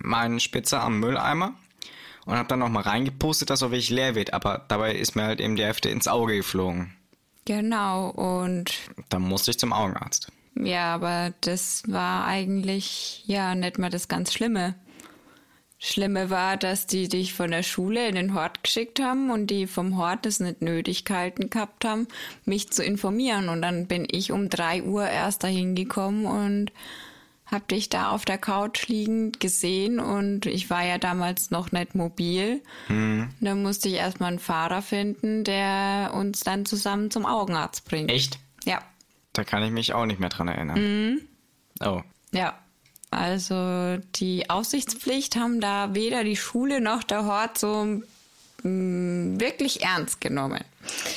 meinen 0.00 0.38
Spitzer 0.38 0.82
am 0.82 1.00
Mülleimer 1.00 1.54
und 2.26 2.36
habe 2.36 2.48
dann 2.48 2.60
noch 2.60 2.68
mal 2.68 2.82
reingepustet, 2.84 3.50
dass 3.50 3.62
er 3.62 3.72
wirklich 3.72 3.90
leer 3.90 4.14
wird, 4.14 4.32
aber 4.32 4.64
dabei 4.68 4.94
ist 4.94 5.16
mir 5.16 5.24
halt 5.24 5.40
eben 5.40 5.56
die 5.56 5.64
Hälfte 5.64 5.88
ins 5.90 6.06
Auge 6.06 6.36
geflogen. 6.36 6.94
Genau, 7.44 8.08
und 8.10 8.70
Dann 9.08 9.22
musste 9.22 9.50
ich 9.50 9.58
zum 9.58 9.72
Augenarzt. 9.72 10.30
ja, 10.54 10.94
aber 10.94 11.34
das 11.40 11.82
war 11.88 12.24
eigentlich 12.24 13.24
ja 13.26 13.56
nicht 13.56 13.78
mal 13.78 13.90
das 13.90 14.06
ganz 14.06 14.32
Schlimme. 14.32 14.76
Schlimme 15.82 16.28
war, 16.28 16.58
dass 16.58 16.86
die 16.86 17.08
dich 17.08 17.32
von 17.32 17.50
der 17.50 17.62
Schule 17.62 18.06
in 18.06 18.14
den 18.14 18.34
Hort 18.34 18.62
geschickt 18.62 19.00
haben 19.00 19.30
und 19.30 19.46
die 19.46 19.66
vom 19.66 19.96
Hort 19.96 20.26
es 20.26 20.38
nicht 20.38 20.60
nötig 20.60 21.06
gehalten 21.06 21.48
gehabt 21.48 21.86
haben, 21.86 22.06
mich 22.44 22.70
zu 22.70 22.84
informieren. 22.84 23.48
Und 23.48 23.62
dann 23.62 23.86
bin 23.86 24.06
ich 24.10 24.30
um 24.30 24.50
drei 24.50 24.82
Uhr 24.82 25.08
erst 25.08 25.42
dahin 25.42 25.74
gekommen 25.74 26.26
und 26.26 26.70
hab 27.46 27.66
dich 27.68 27.88
da 27.88 28.10
auf 28.10 28.26
der 28.26 28.36
Couch 28.36 28.88
liegend 28.88 29.40
gesehen 29.40 29.98
und 29.98 30.46
ich 30.46 30.68
war 30.70 30.84
ja 30.84 30.98
damals 30.98 31.50
noch 31.50 31.72
nicht 31.72 31.94
mobil. 31.94 32.62
Da 33.40 33.54
musste 33.54 33.88
ich 33.88 33.94
erstmal 33.94 34.28
einen 34.28 34.38
Fahrer 34.38 34.82
finden, 34.82 35.44
der 35.44 36.12
uns 36.14 36.40
dann 36.40 36.66
zusammen 36.66 37.10
zum 37.10 37.24
Augenarzt 37.24 37.86
bringt. 37.86 38.10
Echt? 38.10 38.38
Ja, 38.66 38.82
Da 39.32 39.44
kann 39.44 39.62
ich 39.62 39.70
mich 39.70 39.94
auch 39.94 40.06
nicht 40.06 40.20
mehr 40.20 40.28
dran 40.28 40.48
erinnern. 40.48 41.20
Oh. 41.80 42.02
ja. 42.32 42.58
Also 43.10 43.98
die 44.16 44.48
Aufsichtspflicht 44.48 45.36
haben 45.36 45.60
da 45.60 45.94
weder 45.94 46.22
die 46.22 46.36
Schule 46.36 46.80
noch 46.80 47.02
der 47.02 47.24
Hort 47.24 47.58
so 47.58 47.84
mm, 48.62 49.40
wirklich 49.40 49.82
ernst 49.82 50.20
genommen. 50.20 50.62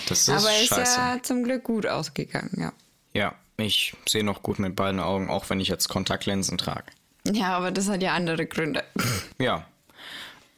Das 0.07 0.21
ist 0.21 0.29
Aber 0.29 0.51
ist 0.51 0.67
scheiße. 0.69 0.99
ja 0.99 1.17
zum 1.21 1.43
Glück 1.43 1.63
gut 1.63 1.85
ausgegangen, 1.85 2.51
ja. 2.57 2.73
Ja, 3.13 3.35
ich 3.57 3.95
sehe 4.07 4.23
noch 4.23 4.41
gut 4.41 4.57
mit 4.57 4.75
beiden 4.75 4.99
Augen, 4.99 5.29
auch 5.29 5.49
wenn 5.51 5.59
ich 5.59 5.67
jetzt 5.67 5.87
Kontaktlinsen 5.87 6.57
trage. 6.57 6.85
Ja, 7.31 7.55
aber 7.55 7.71
das 7.71 7.87
hat 7.89 8.01
ja 8.01 8.13
andere 8.13 8.45
Gründe. 8.45 8.83
Ja. 9.39 9.65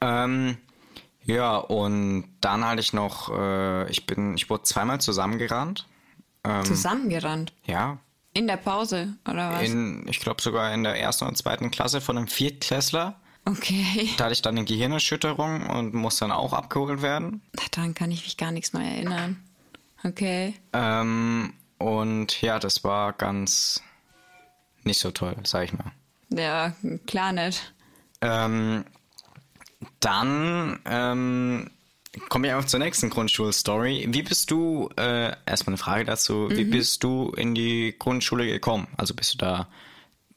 Ähm, 0.01 0.57
ja, 1.23 1.55
und 1.57 2.25
dann 2.41 2.65
hatte 2.65 2.81
ich 2.81 2.93
noch, 2.93 3.29
äh, 3.35 3.89
ich 3.89 4.05
bin, 4.05 4.35
ich 4.35 4.49
wurde 4.49 4.63
zweimal 4.63 4.99
zusammengerannt. 5.01 5.87
Ähm, 6.43 6.63
Zusammengerannt. 6.65 7.51
ja. 7.65 7.97
In 8.35 8.47
der 8.47 8.57
Pause, 8.57 9.15
oder 9.27 9.53
was? 9.53 9.63
In, 9.63 10.05
ich 10.09 10.19
glaube 10.19 10.41
sogar 10.41 10.73
in 10.73 10.83
der 10.83 10.99
ersten 10.99 11.25
und 11.25 11.37
zweiten 11.37 11.71
Klasse 11.71 12.01
von 12.01 12.17
einem 12.17 12.27
Viertklässler. 12.27 13.15
okay. 13.45 14.09
Da 14.17 14.25
hatte 14.25 14.33
ich 14.33 14.41
dann 14.41 14.57
eine 14.57 14.65
Gehirnerschütterung 14.65 15.65
und 15.67 15.93
muss 15.93 16.17
dann 16.17 16.33
auch 16.33 16.51
abgeholt 16.51 17.01
werden. 17.01 17.41
Daran 17.71 17.93
kann 17.93 18.11
ich 18.11 18.23
mich 18.23 18.35
gar 18.35 18.51
nichts 18.51 18.73
mehr 18.73 18.83
erinnern. 18.83 19.41
Okay. 20.03 20.53
Ähm, 20.73 21.53
und 21.77 22.41
ja, 22.41 22.59
das 22.59 22.83
war 22.83 23.13
ganz 23.13 23.81
nicht 24.83 24.99
so 24.99 25.11
toll, 25.11 25.35
sag 25.45 25.63
ich 25.63 25.73
mal. 25.73 25.93
Ja, 26.29 26.73
klar 27.07 27.31
nicht. 27.31 27.73
Ähm, 28.19 28.83
dann 30.01 30.79
ähm, 30.85 31.71
komme 32.29 32.47
ich 32.47 32.53
einfach 32.53 32.67
zur 32.67 32.79
nächsten 32.79 33.09
Grundschulstory. 33.09 34.07
Wie 34.09 34.23
bist 34.23 34.51
du, 34.51 34.89
äh, 34.97 35.33
erstmal 35.45 35.71
eine 35.73 35.77
Frage 35.77 36.05
dazu, 36.05 36.49
wie 36.49 36.63
bist 36.65 37.03
du 37.03 37.31
in 37.35 37.55
die 37.55 37.95
Grundschule 37.97 38.45
gekommen? 38.47 38.87
Also 38.97 39.13
bist 39.13 39.33
du 39.33 39.37
da 39.37 39.67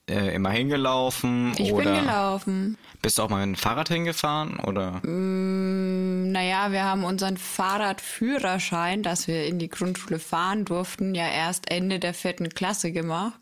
äh, 0.09 0.35
immer 0.35 0.51
hingelaufen 0.51 1.53
Ich 1.59 1.73
oder 1.73 1.93
bin 1.93 2.01
gelaufen. 2.05 2.79
bist 3.03 3.19
du 3.19 3.23
auch 3.23 3.29
mal 3.29 3.47
mit 3.47 3.57
dem 3.57 3.61
Fahrrad 3.61 3.89
hingefahren 3.89 4.59
oder? 4.61 5.01
Naja, 5.05 6.73
wir 6.73 6.85
haben 6.85 7.05
unseren 7.05 7.37
Fahrradführerschein, 7.37 9.03
dass 9.03 9.29
wir 9.29 9.45
in 9.47 9.59
die 9.59 9.69
Grundschule 9.69 10.19
fahren 10.19 10.65
durften, 10.65 11.15
ja 11.15 11.29
erst 11.29 11.71
Ende 11.71 11.99
der 11.99 12.15
vierten 12.15 12.49
Klasse 12.51 12.91
gemacht. 12.93 13.39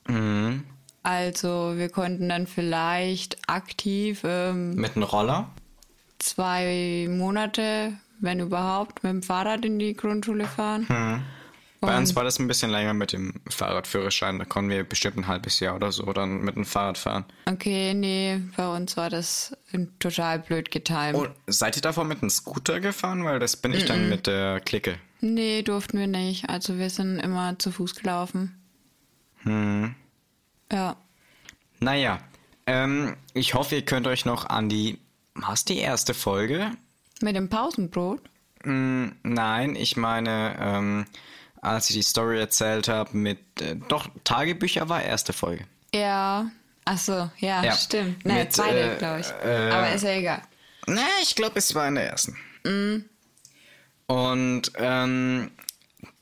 Also 1.02 1.74
wir 1.76 1.88
konnten 1.88 2.28
dann 2.28 2.46
vielleicht 2.48 3.38
aktiv 3.48 4.22
ähm, 4.24 4.74
Mit 4.74 4.96
einem 4.96 5.04
Roller? 5.04 5.48
zwei 6.18 7.06
Monate, 7.10 7.92
wenn 8.20 8.40
überhaupt, 8.40 9.02
mit 9.02 9.12
dem 9.12 9.22
Fahrrad 9.22 9.64
in 9.64 9.78
die 9.78 9.94
Grundschule 9.94 10.46
fahren. 10.46 11.24
Bei 11.80 11.98
uns 11.98 12.16
war 12.16 12.24
das 12.24 12.38
ein 12.38 12.48
bisschen 12.48 12.70
länger 12.70 12.94
mit 12.94 13.12
dem 13.12 13.34
Fahrradführerschein. 13.48 14.38
Da 14.38 14.44
konnten 14.44 14.70
wir 14.70 14.82
bestimmt 14.82 15.18
ein 15.18 15.26
halbes 15.26 15.60
Jahr 15.60 15.76
oder 15.76 15.92
so 15.92 16.10
dann 16.12 16.40
mit 16.40 16.56
dem 16.56 16.64
Fahrrad 16.64 16.98
fahren. 16.98 17.24
Okay, 17.44 17.94
nee, 17.94 18.40
bei 18.56 18.66
uns 18.74 18.96
war 18.96 19.10
das 19.10 19.56
total 19.98 20.40
blöd 20.40 20.70
getimt. 20.70 21.14
Und 21.14 21.30
seid 21.46 21.76
ihr 21.76 21.82
davon 21.82 22.08
mit 22.08 22.22
einem 22.22 22.30
Scooter 22.30 22.80
gefahren? 22.80 23.24
Weil 23.24 23.38
das 23.38 23.56
bin 23.56 23.72
ich 23.72 23.84
dann 23.84 24.08
mit 24.08 24.26
der 24.26 24.60
Clique. 24.60 24.98
Nee, 25.20 25.62
durften 25.62 25.98
wir 25.98 26.06
nicht. 26.06 26.48
Also 26.48 26.78
wir 26.78 26.90
sind 26.90 27.18
immer 27.18 27.58
zu 27.58 27.70
Fuß 27.70 27.94
gelaufen. 27.94 28.58
Ja. 29.44 30.96
Naja, 31.78 32.18
ähm, 32.66 33.16
ich 33.32 33.54
hoffe, 33.54 33.76
ihr 33.76 33.84
könnt 33.84 34.06
euch 34.08 34.24
noch 34.24 34.46
an 34.46 34.68
die, 34.68 34.98
was 35.34 35.64
die 35.64 35.78
erste 35.78 36.14
Folge? 36.14 36.72
Mit 37.22 37.34
dem 37.36 37.48
Pausenbrot? 37.48 38.20
Hm, 38.62 39.14
nein, 39.22 39.74
ich 39.76 39.96
meine, 39.96 40.56
ähm, 40.60 41.06
als 41.62 41.88
ich 41.90 41.96
die 41.96 42.02
Story 42.02 42.38
erzählt 42.38 42.88
habe 42.88 43.16
mit, 43.16 43.38
äh, 43.60 43.76
doch, 43.88 44.08
Tagebücher 44.24 44.88
war 44.88 45.02
erste 45.02 45.32
Folge. 45.32 45.64
Ja. 45.94 46.50
Ach 46.84 46.98
so, 46.98 47.30
ja, 47.38 47.64
Ja. 47.64 47.72
stimmt. 47.72 48.24
Nein, 48.24 48.38
Mit, 48.38 48.52
zweite, 48.52 48.94
äh, 48.94 48.96
glaube 48.98 49.20
ich. 49.20 49.26
äh, 49.44 49.70
Aber 49.70 49.92
ist 49.92 50.02
ja 50.04 50.10
egal. 50.10 50.42
Ne, 50.86 51.02
ich 51.22 51.34
glaube, 51.34 51.58
es 51.58 51.74
war 51.74 51.88
in 51.88 51.96
der 51.96 52.08
ersten. 52.10 52.36
Und 54.06 54.62
ähm, 54.76 55.50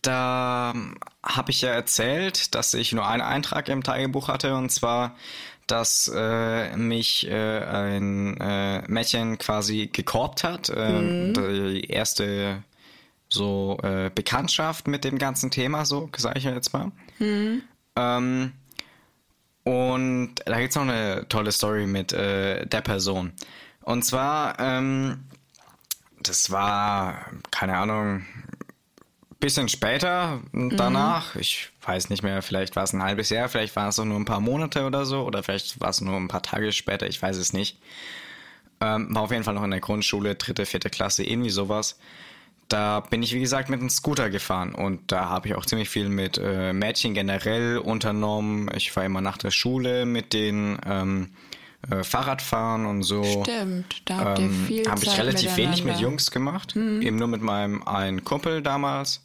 da 0.01 0.74
habe 1.22 1.51
ich 1.51 1.61
ja 1.61 1.70
erzählt, 1.70 2.55
dass 2.55 2.72
ich 2.74 2.92
nur 2.92 3.07
einen 3.07 3.20
Eintrag 3.22 3.68
im 3.68 3.82
Tagebuch 3.82 4.28
hatte, 4.28 4.55
und 4.55 4.70
zwar, 4.70 5.16
dass 5.67 6.11
äh, 6.15 6.77
mich 6.77 7.29
äh, 7.29 7.59
ein 7.65 8.37
äh, 8.41 8.83
Mädchen 8.89 9.39
quasi 9.39 9.89
gekorbt 9.93 10.45
hat. 10.45 10.69
Äh, 10.69 11.33
Die 11.33 11.85
erste 11.91 12.62
so 13.29 13.79
äh, 13.83 14.11
Bekanntschaft 14.15 14.87
mit 14.87 15.05
dem 15.05 15.19
ganzen 15.19 15.51
Thema, 15.51 15.85
so 15.85 16.09
sage 16.17 16.39
ich 16.39 16.45
ja 16.45 16.53
jetzt 16.53 16.73
mal. 16.73 16.93
Ähm, 17.97 18.53
und 19.65 20.35
da 20.45 20.61
gibt's 20.61 20.77
noch 20.77 20.83
eine 20.83 21.27
tolle 21.29 21.51
Story 21.51 21.87
mit 21.87 22.12
äh, 22.12 22.67
der 22.67 22.83
Person. 22.83 23.33
Und 23.81 24.05
zwar, 24.05 24.59
ähm, 24.61 25.25
das 26.23 26.51
war, 26.51 27.27
keine 27.51 27.77
Ahnung, 27.79 28.25
bisschen 29.41 29.69
später 29.69 30.41
danach, 30.53 31.37
ich 31.37 31.71
weiß 31.87 32.11
nicht 32.11 32.22
mehr, 32.22 32.43
vielleicht 32.43 32.76
war 32.76 32.85
es 32.85 32.93
ein 32.93 33.03
halbes 33.03 33.30
Jahr, 33.30 33.49
vielleicht 33.49 33.76
war 33.76 33.89
es 33.89 33.99
auch 33.99 34.05
nur 34.05 34.18
ein 34.18 34.24
paar 34.24 34.41
Monate 34.41 34.85
oder 34.85 35.05
so, 35.05 35.22
oder 35.22 35.43
vielleicht 35.43 35.80
war 35.80 35.91
es 35.91 36.01
nur 36.01 36.16
ein 36.16 36.28
paar 36.28 36.43
Tage 36.43 36.72
später, 36.72 37.07
ich 37.07 37.20
weiß 37.20 37.37
es 37.37 37.53
nicht. 37.53 37.78
Ähm, 38.80 39.14
war 39.14 39.22
auf 39.22 39.30
jeden 39.30 39.45
Fall 39.45 39.55
noch 39.55 39.64
in 39.64 39.70
der 39.70 39.80
Grundschule, 39.80 40.35
dritte, 40.35 40.66
vierte 40.66 40.91
Klasse, 40.91 41.24
irgendwie 41.24 41.51
sowas. 41.51 41.99
Da 42.68 43.01
bin 43.01 43.22
ich, 43.22 43.35
wie 43.35 43.41
gesagt, 43.41 43.68
mit 43.68 43.80
einem 43.80 43.91
Scooter 43.91 44.30
gefahren 44.30 44.74
und 44.74 45.12
da 45.12 45.28
habe 45.28 45.49
ich 45.49 45.55
auch 45.55 45.66
ziemlich 45.66 45.91
viel 45.91 46.09
mit 46.09 46.39
äh, 46.39 46.72
Mädchen 46.72 47.12
generell 47.14 47.78
unternommen. 47.78 48.70
Ich 48.74 48.95
war 48.97 49.05
immer 49.05 49.20
nach 49.20 49.37
der 49.37 49.51
Schule 49.51 50.07
mit 50.07 50.32
den 50.32 50.78
ähm, 50.87 51.30
äh, 51.91 52.03
Fahrradfahren 52.03 52.87
und 52.87 53.03
so. 53.03 53.22
Stimmt, 53.45 54.03
da 54.07 54.16
habt 54.18 54.39
ihr 54.39 54.47
Ähm, 54.47 54.64
viel 54.66 54.91
Habe 54.91 55.05
ich 55.05 55.18
relativ 55.18 55.57
wenig 55.57 55.85
mit. 55.85 55.97
Mhm. 55.97 56.03
Jungs 56.03 56.30
gemacht. 56.30 56.74
Eben 56.74 57.16
nur 57.16 57.28
mit 57.28 57.43
meinem 57.43 57.82
einen 57.82 58.24
Kumpel 58.24 58.62
damals. 58.62 59.20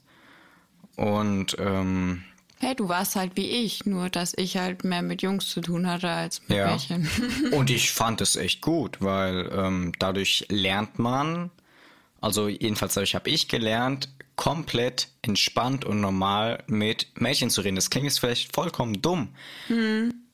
Und 0.97 1.55
ähm, 1.59 2.23
Hey, 2.61 2.75
du 2.75 2.89
warst 2.89 3.15
halt 3.15 3.31
wie 3.35 3.47
ich, 3.47 3.85
nur 3.85 4.09
dass 4.09 4.33
ich 4.35 4.57
halt 4.57 4.83
mehr 4.83 5.01
mit 5.01 5.21
Jungs 5.21 5.49
zu 5.49 5.61
tun 5.61 5.87
hatte 5.87 6.09
als 6.09 6.41
mit 6.47 6.57
ja. 6.57 6.71
Mädchen. 6.71 7.09
Und 7.51 7.69
ich 7.69 7.91
fand 7.91 8.19
es 8.19 8.35
echt 8.35 8.61
gut, 8.61 8.97
weil 8.99 9.49
ähm, 9.53 9.93
dadurch 9.97 10.45
lernt 10.49 10.99
man, 10.99 11.51
also 12.19 12.49
jedenfalls 12.49 12.95
dadurch 12.95 13.15
habe 13.15 13.29
ich 13.29 13.47
gelernt, 13.47 14.09
komplett 14.35 15.09
entspannt 15.21 15.83
und 15.83 15.99
normal 15.99 16.63
mit 16.67 17.07
Mädchen 17.15 17.49
zu 17.49 17.61
reden. 17.61 17.75
Das 17.75 17.89
klingt 17.89 18.05
jetzt 18.05 18.19
vielleicht 18.19 18.55
vollkommen 18.55 19.01
dumm. 19.01 19.29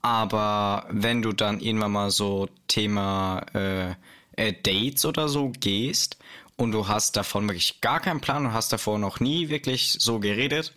Aber 0.03 0.86
wenn 0.91 1.23
du 1.23 1.32
dann 1.32 1.59
irgendwann 1.59 1.91
mal 1.91 2.11
so 2.11 2.47
Thema 2.67 3.43
äh, 3.55 3.95
äh, 4.36 4.53
Dates 4.61 5.05
oder 5.05 5.28
so 5.28 5.51
gehst 5.59 6.19
und 6.55 6.71
du 6.71 6.88
hast 6.88 7.17
davon 7.17 7.47
wirklich 7.49 7.82
gar 7.82 7.99
keinen 7.99 8.21
Plan 8.21 8.45
und 8.45 8.53
hast 8.53 8.71
davor 8.71 8.99
noch 8.99 9.19
nie 9.19 9.49
wirklich 9.49 9.97
so 9.99 10.19
geredet 10.19 10.76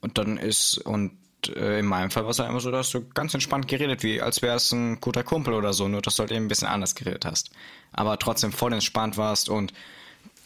und 0.00 0.18
dann 0.18 0.36
ist 0.38 0.78
und 0.78 1.12
äh, 1.54 1.78
in 1.80 1.86
meinem 1.86 2.10
Fall 2.10 2.24
war 2.24 2.30
es 2.30 2.38
halt 2.38 2.50
immer 2.50 2.60
so, 2.60 2.70
dass 2.70 2.90
du 2.90 3.06
ganz 3.14 3.32
entspannt 3.34 3.68
geredet, 3.68 4.02
wie 4.02 4.20
als 4.20 4.42
wäre 4.42 4.56
es 4.56 4.72
ein 4.72 5.00
guter 5.00 5.22
Kumpel 5.22 5.54
oder 5.54 5.72
so, 5.72 5.88
nur 5.88 6.02
dass 6.02 6.16
du 6.16 6.20
halt 6.22 6.32
eben 6.32 6.46
ein 6.46 6.48
bisschen 6.48 6.68
anders 6.68 6.94
geredet 6.94 7.24
hast. 7.24 7.50
Aber 7.92 8.18
trotzdem 8.18 8.52
voll 8.52 8.72
entspannt 8.72 9.16
warst 9.16 9.48
und 9.48 9.72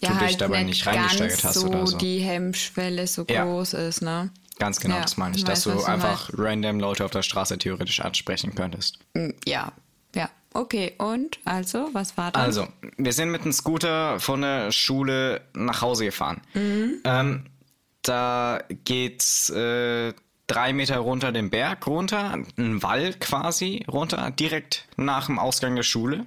du 0.00 0.14
dich 0.18 0.36
dabei 0.36 0.62
nicht 0.64 0.86
reingesteigert 0.86 1.44
hast 1.44 1.56
halt 1.56 1.66
so 1.66 1.68
oder 1.68 1.86
so. 1.86 1.98
die 1.98 2.18
Hemmschwelle 2.20 3.06
so 3.06 3.24
Ja. 3.28 3.44
groß 3.44 3.74
ist, 3.74 4.02
ne? 4.02 4.30
Ganz 4.58 4.80
genau, 4.80 4.96
Ja, 4.96 5.02
das 5.02 5.16
meine 5.16 5.34
ich, 5.34 5.44
dass 5.44 5.60
weiß, 5.60 5.64
du 5.64 5.78
was 5.78 5.84
du 5.84 5.90
einfach 5.90 6.30
random 6.34 6.78
Leute 6.78 7.04
auf 7.04 7.10
der 7.10 7.22
Straße 7.22 7.56
theoretisch 7.58 8.00
ansprechen 8.00 8.54
könntest. 8.54 8.98
Mm, 9.14 9.30
Ja, 9.46 9.72
ja. 10.14 10.28
Okay, 10.54 10.92
und 10.98 11.38
also, 11.46 11.88
was 11.94 12.16
war 12.18 12.30
das? 12.30 12.42
Also, 12.42 12.68
wir 12.98 13.12
sind 13.14 13.30
mit 13.30 13.44
dem 13.44 13.52
Scooter 13.52 14.20
von 14.20 14.42
der 14.42 14.70
Schule 14.70 15.40
nach 15.54 15.80
Hause 15.80 16.04
gefahren. 16.04 16.42
Ähm, 16.54 17.46
da 18.02 18.60
geht's 18.84 19.50
äh, 19.50 20.12
drei 20.46 20.72
Meter 20.72 20.98
runter 20.98 21.32
den 21.32 21.50
Berg 21.50 21.86
runter, 21.86 22.38
ein 22.56 22.82
Wall 22.82 23.14
quasi 23.14 23.84
runter, 23.88 24.30
direkt 24.30 24.86
nach 24.96 25.26
dem 25.26 25.38
Ausgang 25.38 25.76
der 25.76 25.82
Schule. 25.82 26.26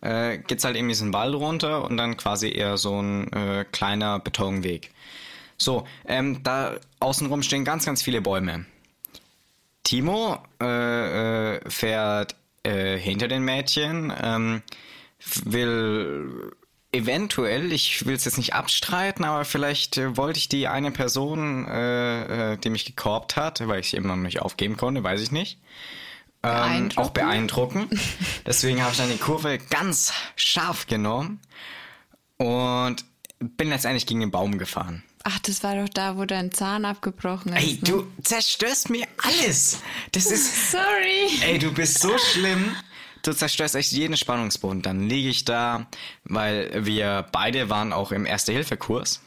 Äh, 0.00 0.38
geht's 0.38 0.64
halt 0.64 0.76
eben 0.76 0.88
diesen 0.88 1.12
Wall 1.12 1.34
runter 1.34 1.84
und 1.84 1.96
dann 1.96 2.16
quasi 2.16 2.50
eher 2.50 2.76
so 2.76 3.00
ein 3.00 3.32
äh, 3.32 3.64
kleiner 3.72 4.18
Betonweg. 4.18 4.90
So, 5.56 5.86
ähm, 6.06 6.42
da 6.42 6.76
außenrum 7.00 7.42
stehen 7.42 7.64
ganz, 7.64 7.86
ganz 7.86 8.02
viele 8.02 8.20
Bäume. 8.20 8.66
Timo 9.82 10.38
äh, 10.60 11.54
äh, 11.56 11.70
fährt 11.70 12.34
äh, 12.64 12.98
hinter 12.98 13.28
den 13.28 13.44
Mädchen, 13.44 14.12
ähm, 14.22 14.62
will 15.44 16.52
eventuell, 16.94 17.72
ich 17.72 18.06
will 18.06 18.14
es 18.14 18.24
jetzt 18.24 18.38
nicht 18.38 18.54
abstreiten, 18.54 19.24
aber 19.24 19.44
vielleicht 19.44 19.98
äh, 19.98 20.16
wollte 20.16 20.38
ich 20.38 20.48
die 20.48 20.68
eine 20.68 20.90
Person, 20.90 21.66
äh, 21.66 22.52
äh, 22.52 22.56
die 22.56 22.70
mich 22.70 22.84
gekorbt 22.84 23.36
hat, 23.36 23.66
weil 23.66 23.80
ich 23.80 23.90
sie 23.90 23.96
eben 23.96 24.06
noch 24.06 24.16
nicht 24.16 24.40
aufgeben 24.40 24.76
konnte, 24.76 25.02
weiß 25.02 25.20
ich 25.20 25.32
nicht. 25.32 25.58
Ähm, 26.42 26.50
Beeindruckend. 26.50 26.98
auch 26.98 27.10
beeindrucken. 27.10 27.90
Deswegen 28.46 28.82
habe 28.82 28.92
ich 28.92 28.98
dann 28.98 29.10
die 29.10 29.18
Kurve 29.18 29.58
ganz 29.70 30.12
scharf 30.36 30.86
genommen 30.86 31.40
und 32.36 33.04
bin 33.38 33.68
letztendlich 33.68 34.06
gegen 34.06 34.20
den 34.20 34.30
Baum 34.30 34.58
gefahren. 34.58 35.02
Ach, 35.24 35.38
das 35.38 35.62
war 35.62 35.74
doch 35.74 35.88
da, 35.88 36.18
wo 36.18 36.26
dein 36.26 36.52
Zahn 36.52 36.84
abgebrochen 36.84 37.54
ist. 37.54 37.62
Ey, 37.62 37.74
ne? 37.74 37.80
du 37.82 38.06
zerstörst 38.22 38.90
mir 38.90 39.06
alles. 39.22 39.78
Das 40.12 40.26
ist. 40.26 40.70
Sorry. 40.72 41.30
Ey, 41.40 41.58
du 41.58 41.72
bist 41.72 42.00
so 42.00 42.16
schlimm. 42.18 42.76
Du 43.24 43.32
zerstörst 43.32 43.74
echt 43.74 43.90
jeden 43.92 44.16
Spannungsboden. 44.16 44.82
Dann 44.82 45.08
liege 45.08 45.28
ich 45.28 45.44
da, 45.44 45.86
weil 46.24 46.84
wir 46.86 47.26
beide 47.32 47.70
waren 47.70 47.92
auch 47.92 48.12
im 48.12 48.26
Erste-Hilfe-Kurs. 48.26 49.20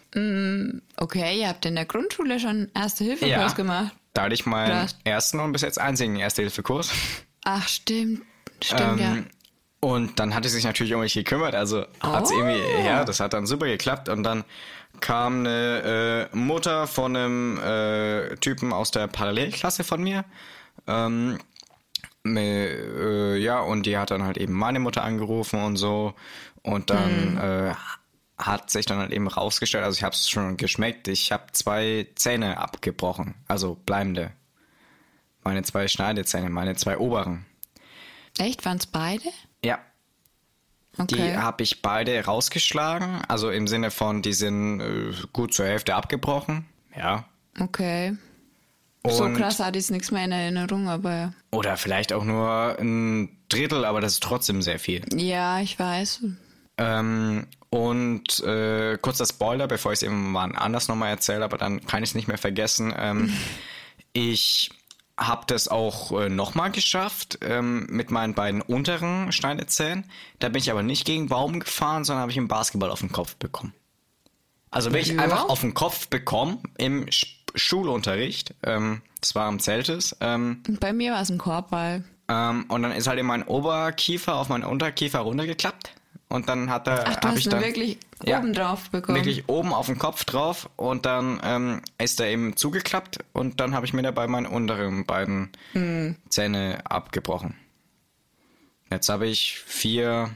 Okay, 0.97 1.39
ihr 1.41 1.47
habt 1.49 1.65
in 1.65 1.75
der 1.75 1.85
Grundschule 1.85 2.39
schon 2.39 2.69
Erste-Hilfe-Kurs 2.73 3.55
gemacht. 3.55 3.91
Da 4.13 4.23
hatte 4.23 4.33
ich 4.33 4.45
meinen 4.45 4.71
Krass. 4.71 4.97
ersten 5.03 5.39
und 5.39 5.51
bis 5.51 5.61
jetzt 5.61 5.79
einzigen 5.79 6.15
Erste-Hilfe-Kurs. 6.15 6.91
Ach, 7.43 7.67
stimmt. 7.67 8.21
Stimmt, 8.63 8.99
ja. 8.99 9.11
Ähm, 9.13 9.27
Und 9.79 10.19
dann 10.19 10.33
hatte 10.33 10.49
sie 10.49 10.55
sich 10.55 10.63
natürlich 10.65 10.93
um 10.95 11.01
mich 11.01 11.13
gekümmert. 11.13 11.53
Also 11.53 11.85
Oh. 12.03 12.23
irgendwie, 12.31 12.59
ja, 12.85 13.03
das 13.05 13.19
hat 13.19 13.33
dann 13.33 13.45
super 13.45 13.67
geklappt. 13.67 14.09
Und 14.09 14.23
dann 14.23 14.43
kam 15.01 15.41
eine 15.41 16.29
äh, 16.33 16.35
Mutter 16.35 16.87
von 16.87 17.15
einem 17.15 17.59
äh, 17.59 18.35
Typen 18.37 18.73
aus 18.73 18.89
der 18.89 19.05
Parallelklasse 19.07 19.83
von 19.83 20.01
mir. 20.01 20.25
Ähm, 20.87 21.37
me- 22.33 22.67
äh, 22.67 23.37
ja, 23.37 23.59
und 23.59 23.85
die 23.85 23.97
hat 23.97 24.11
dann 24.11 24.23
halt 24.23 24.37
eben 24.37 24.53
meine 24.53 24.79
Mutter 24.79 25.03
angerufen 25.03 25.61
und 25.63 25.75
so. 25.77 26.13
Und 26.63 26.89
dann 26.89 27.37
äh, 27.37 27.73
hat 28.37 28.69
sich 28.69 28.85
dann 28.85 28.99
halt 28.99 29.11
eben 29.11 29.27
rausgestellt, 29.27 29.83
also 29.83 29.97
ich 29.97 30.03
habe 30.03 30.13
es 30.13 30.29
schon 30.29 30.57
geschmeckt, 30.57 31.07
ich 31.07 31.31
habe 31.31 31.45
zwei 31.53 32.07
Zähne 32.15 32.57
abgebrochen, 32.59 33.35
also 33.47 33.75
bleibende. 33.75 34.31
Meine 35.43 35.63
zwei 35.63 35.87
Schneidezähne, 35.87 36.49
meine 36.49 36.75
zwei 36.75 36.97
oberen. 36.97 37.45
Echt, 38.37 38.65
waren 38.65 38.77
es 38.77 38.85
beide? 38.85 39.29
Ja, 39.63 39.79
Okay. 40.99 41.15
die 41.15 41.37
habe 41.37 41.61
ich 41.63 41.81
beide 41.83 42.25
rausgeschlagen, 42.25 43.21
also 43.27 43.49
im 43.51 43.67
Sinne 43.67 43.91
von, 43.91 44.21
die 44.23 44.33
sind 44.33 44.81
äh, 44.81 45.13
gut 45.31 45.53
zur 45.53 45.65
Hälfte 45.67 45.93
abgebrochen. 45.95 46.65
Ja. 46.95 47.25
okay. 47.59 48.17
Und, 49.03 49.13
so 49.13 49.29
krass 49.31 49.59
hatte 49.59 49.79
ich 49.79 49.89
nichts 49.89 50.11
mehr 50.11 50.25
in 50.25 50.31
Erinnerung, 50.31 50.89
aber 50.89 51.33
Oder 51.51 51.77
vielleicht 51.77 52.11
auch 52.11 52.25
nur 52.25 52.77
ein 52.79 53.29
Drittel, 53.49 53.85
aber 53.85 54.01
das 54.01 54.13
ist 54.13 54.23
trotzdem 54.23 54.61
sehr 54.61 54.79
viel. 54.79 55.01
ja, 55.15 55.59
ich 55.61 55.79
weiß. 55.79 56.21
Ähm, 56.79 57.47
und 57.69 58.39
äh, 58.41 58.97
kurzer 59.01 59.25
Spoiler, 59.25 59.67
bevor 59.67 59.93
ich 59.93 59.97
es 59.99 60.03
irgendwann 60.03 60.55
anders 60.55 60.87
nochmal 60.87 61.09
erzähle, 61.09 61.43
aber 61.45 61.57
dann 61.57 61.85
kann 61.85 62.03
ich 62.03 62.09
es 62.11 62.15
nicht 62.15 62.27
mehr 62.27 62.37
vergessen. 62.37 62.93
Ähm, 62.97 63.33
ich 64.13 64.69
habe 65.19 65.45
das 65.47 65.67
auch 65.67 66.11
äh, 66.19 66.29
nochmal 66.29 66.71
geschafft 66.71 67.39
ähm, 67.41 67.87
mit 67.89 68.11
meinen 68.11 68.35
beiden 68.35 68.61
unteren 68.61 69.31
Schneidezähnen. 69.31 70.05
Da 70.39 70.49
bin 70.49 70.59
ich 70.59 70.69
aber 70.69 70.83
nicht 70.83 71.05
gegen 71.05 71.27
Baum 71.29 71.59
gefahren, 71.59 72.03
sondern 72.03 72.21
habe 72.21 72.31
ich 72.31 72.37
einen 72.37 72.47
Basketball 72.47 72.91
auf 72.91 72.99
den 72.99 73.11
Kopf 73.11 73.35
bekommen. 73.37 73.73
Also 74.69 74.91
wirklich 74.93 75.15
Ja. 75.15 75.23
einfach 75.23 75.49
auf 75.49 75.61
den 75.61 75.73
Kopf 75.73 76.07
bekommen 76.09 76.59
im 76.77 77.11
Sch 77.11 77.36
Schulunterricht. 77.57 78.53
Ähm, 78.63 79.01
das 79.21 79.35
war 79.35 79.45
am 79.47 79.59
Zeltes. 79.59 80.15
Ähm, 80.21 80.63
bei 80.79 80.93
mir 80.93 81.13
war 81.13 81.21
es 81.21 81.29
ein 81.29 81.37
Korbball. 81.37 82.03
ähm, 82.29 82.65
und 82.69 82.83
dann 82.83 82.91
ist 82.91 83.07
halt 83.07 83.19
in 83.19 83.25
mein 83.25 83.43
Oberkiefer 83.43 84.35
auf 84.35 84.49
meinen 84.49 84.63
Unterkiefer 84.63 85.19
runtergeklappt. 85.19 85.93
Und 86.29 86.49
dann 86.49 86.69
hat 86.69 86.87
er, 86.87 87.05
Ach, 87.07 87.15
du 87.15 87.27
hast 87.29 87.37
ich 87.37 87.47
dann 87.47 87.61
wirklich 87.63 87.99
Ja. 88.25 88.39
oben 88.39 88.51
drauf 88.53 88.89
bekommen. 88.89 89.15
wirklich 89.17 89.47
oben 89.47 89.73
auf 89.73 89.85
den 89.85 89.97
Kopf 89.97 90.25
drauf 90.25 90.69
und 90.75 91.05
dann 91.05 91.39
ähm, 91.41 91.81
ist 91.99 92.19
er 92.19 92.27
eben 92.27 92.57
zugeklappt 92.57 93.19
und 93.31 93.61
dann 93.61 93.73
habe 93.73 93.85
ich 93.85 93.93
mir 93.93 94.01
dabei 94.01 94.27
meine 94.27 94.49
unteren 94.49 95.05
beiden 95.05 95.49
Hm. 95.71 96.17
Zähne 96.27 96.79
abgebrochen. 96.83 97.55
Jetzt 98.91 99.07
habe 99.09 99.25
ich 99.27 99.59
vier 99.65 100.29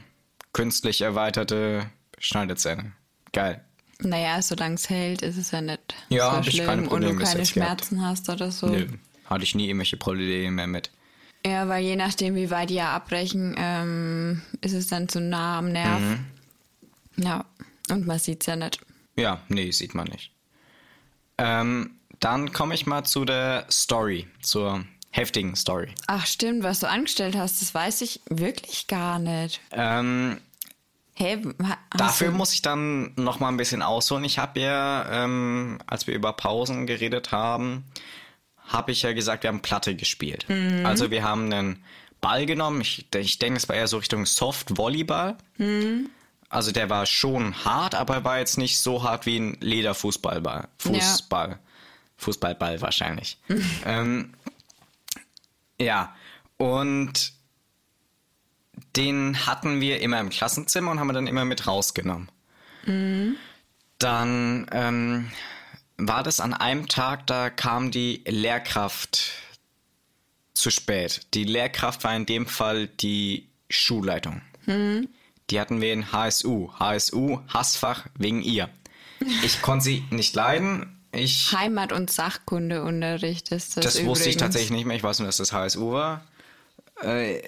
künstlich 0.54 1.02
erweiterte 1.02 1.90
Schneidezähne. 2.18 2.92
Geil. 3.32 3.62
Naja, 4.02 4.42
solange 4.42 4.74
es 4.74 4.88
hält, 4.90 5.22
ist 5.22 5.36
es 5.36 5.50
ja 5.50 5.60
nicht 5.60 5.94
Ja, 6.08 6.26
so 6.26 6.32
hab 6.32 6.46
ich 6.46 6.54
schlimm 6.54 6.66
keine 6.66 6.82
und 6.82 6.88
Probleme 6.88 7.12
du 7.12 7.18
bis 7.18 7.28
keine 7.28 7.40
jetzt 7.40 7.54
gehabt. 7.54 7.84
Schmerzen 7.86 8.06
hast 8.06 8.28
oder 8.28 8.50
so. 8.50 8.66
Nö, 8.66 8.86
hatte 9.26 9.44
ich 9.44 9.54
nie 9.54 9.66
irgendwelche 9.68 9.96
Probleme 9.96 10.50
mehr 10.50 10.66
mit. 10.66 10.90
Ja, 11.44 11.68
weil 11.68 11.82
je 11.84 11.96
nachdem, 11.96 12.34
wie 12.34 12.50
weit 12.50 12.70
die 12.70 12.74
ja 12.74 12.94
abbrechen, 12.94 13.54
ähm, 13.58 14.42
ist 14.60 14.74
es 14.74 14.86
dann 14.88 15.08
zu 15.08 15.20
nah 15.20 15.58
am 15.58 15.72
Nerv. 15.72 16.00
Mhm. 16.00 16.26
Ja, 17.16 17.44
und 17.90 18.06
man 18.06 18.18
sieht's 18.18 18.46
ja 18.46 18.56
nicht. 18.56 18.80
Ja, 19.16 19.40
nee, 19.48 19.70
sieht 19.70 19.94
man 19.94 20.06
nicht. 20.08 20.30
Ähm, 21.38 21.98
dann 22.20 22.52
komme 22.52 22.74
ich 22.74 22.86
mal 22.86 23.04
zu 23.04 23.24
der 23.24 23.66
Story, 23.70 24.28
zur 24.40 24.84
heftigen 25.10 25.56
Story. 25.56 25.92
Ach 26.06 26.24
stimmt, 26.26 26.62
was 26.62 26.80
du 26.80 26.88
angestellt 26.88 27.36
hast, 27.36 27.60
das 27.60 27.74
weiß 27.74 28.00
ich 28.02 28.20
wirklich 28.28 28.86
gar 28.86 29.18
nicht. 29.18 29.60
Ähm, 29.72 30.38
Hast 31.62 32.00
Dafür 32.00 32.28
du, 32.28 32.36
muss 32.36 32.54
ich 32.54 32.62
dann 32.62 33.12
noch 33.16 33.38
mal 33.40 33.48
ein 33.48 33.56
bisschen 33.56 33.82
ausholen. 33.82 34.24
Ich 34.24 34.38
habe 34.38 34.60
ja, 34.60 35.24
ähm, 35.24 35.78
als 35.86 36.06
wir 36.06 36.14
über 36.14 36.32
Pausen 36.32 36.86
geredet 36.86 37.32
haben, 37.32 37.84
habe 38.66 38.92
ich 38.92 39.02
ja 39.02 39.12
gesagt, 39.12 39.42
wir 39.42 39.48
haben 39.48 39.60
Platte 39.60 39.94
gespielt. 39.94 40.46
Also 40.84 41.10
wir 41.10 41.22
haben 41.22 41.52
einen 41.52 41.84
Ball 42.20 42.46
genommen. 42.46 42.80
Ich, 42.80 43.06
ich 43.14 43.38
denke, 43.38 43.58
es 43.58 43.68
war 43.68 43.76
eher 43.76 43.88
so 43.88 43.98
Richtung 43.98 44.24
Soft-Volleyball. 44.24 45.36
Also 46.48 46.70
der 46.70 46.88
war 46.88 47.06
schon 47.06 47.64
hart, 47.64 47.94
aber 47.94 48.14
er 48.14 48.24
war 48.24 48.38
jetzt 48.38 48.58
nicht 48.58 48.78
so 48.78 49.02
hart 49.02 49.26
wie 49.26 49.38
ein 49.38 49.56
Lederfußballball. 49.60 50.68
Fußball. 50.78 51.58
Fußballball 52.16 52.80
wahrscheinlich. 52.80 53.38
ähm, 53.84 54.34
ja, 55.78 56.14
und 56.56 57.32
den 58.96 59.46
hatten 59.46 59.80
wir 59.80 60.00
immer 60.00 60.20
im 60.20 60.30
Klassenzimmer 60.30 60.90
und 60.90 61.00
haben 61.00 61.08
wir 61.08 61.14
dann 61.14 61.26
immer 61.26 61.44
mit 61.44 61.66
rausgenommen. 61.66 62.30
Dann 63.98 64.66
ähm, 64.72 65.30
war 65.96 66.22
das 66.22 66.40
an 66.40 66.54
einem 66.54 66.88
Tag, 66.88 67.26
da 67.26 67.50
kam 67.50 67.90
die 67.90 68.22
Lehrkraft 68.26 69.32
zu 70.54 70.70
spät. 70.70 71.22
Die 71.34 71.44
Lehrkraft 71.44 72.04
war 72.04 72.14
in 72.14 72.26
dem 72.26 72.46
Fall 72.46 72.88
die 72.88 73.48
Schulleitung. 73.70 74.42
Die 75.50 75.60
hatten 75.60 75.80
wir 75.80 75.92
in 75.92 76.12
HSU. 76.12 76.70
HSU, 76.78 77.40
Hassfach, 77.48 78.06
wegen 78.16 78.42
ihr. 78.42 78.68
Ich 79.44 79.62
konnte 79.62 79.84
sie 79.84 80.04
nicht 80.10 80.34
leiden. 80.34 80.98
Ich, 81.12 81.52
Heimat- 81.52 81.92
und 81.92 82.10
Sachkundeunterricht 82.10 83.52
ist 83.52 83.76
das. 83.76 83.84
das 83.84 84.04
wusste 84.04 84.30
ich 84.30 84.36
übrigens. 84.36 84.40
tatsächlich 84.40 84.70
nicht 84.70 84.86
mehr. 84.86 84.96
Ich 84.96 85.02
weiß 85.02 85.18
nur, 85.18 85.26
dass 85.26 85.36
das 85.36 85.52
HSU 85.52 85.92
war. 85.92 86.24
Äh, 87.02 87.42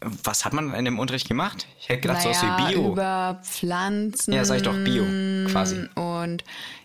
was 0.00 0.44
hat 0.44 0.52
man 0.52 0.72
in 0.74 0.84
dem 0.84 0.98
Unterricht 0.98 1.28
gemacht? 1.28 1.66
Ich 1.78 1.88
hätte 1.88 2.02
gedacht, 2.02 2.24
naja, 2.24 2.34
so 2.34 2.46
was 2.46 2.58
wie 2.58 2.72
Bio. 2.74 2.92
über 2.92 3.40
Pflanzen. 3.42 4.32
Ja, 4.32 4.44
sag 4.44 4.56
ich 4.58 4.62
doch 4.62 4.76
Bio, 4.76 5.04
quasi. 5.50 5.86
Und 5.94 6.44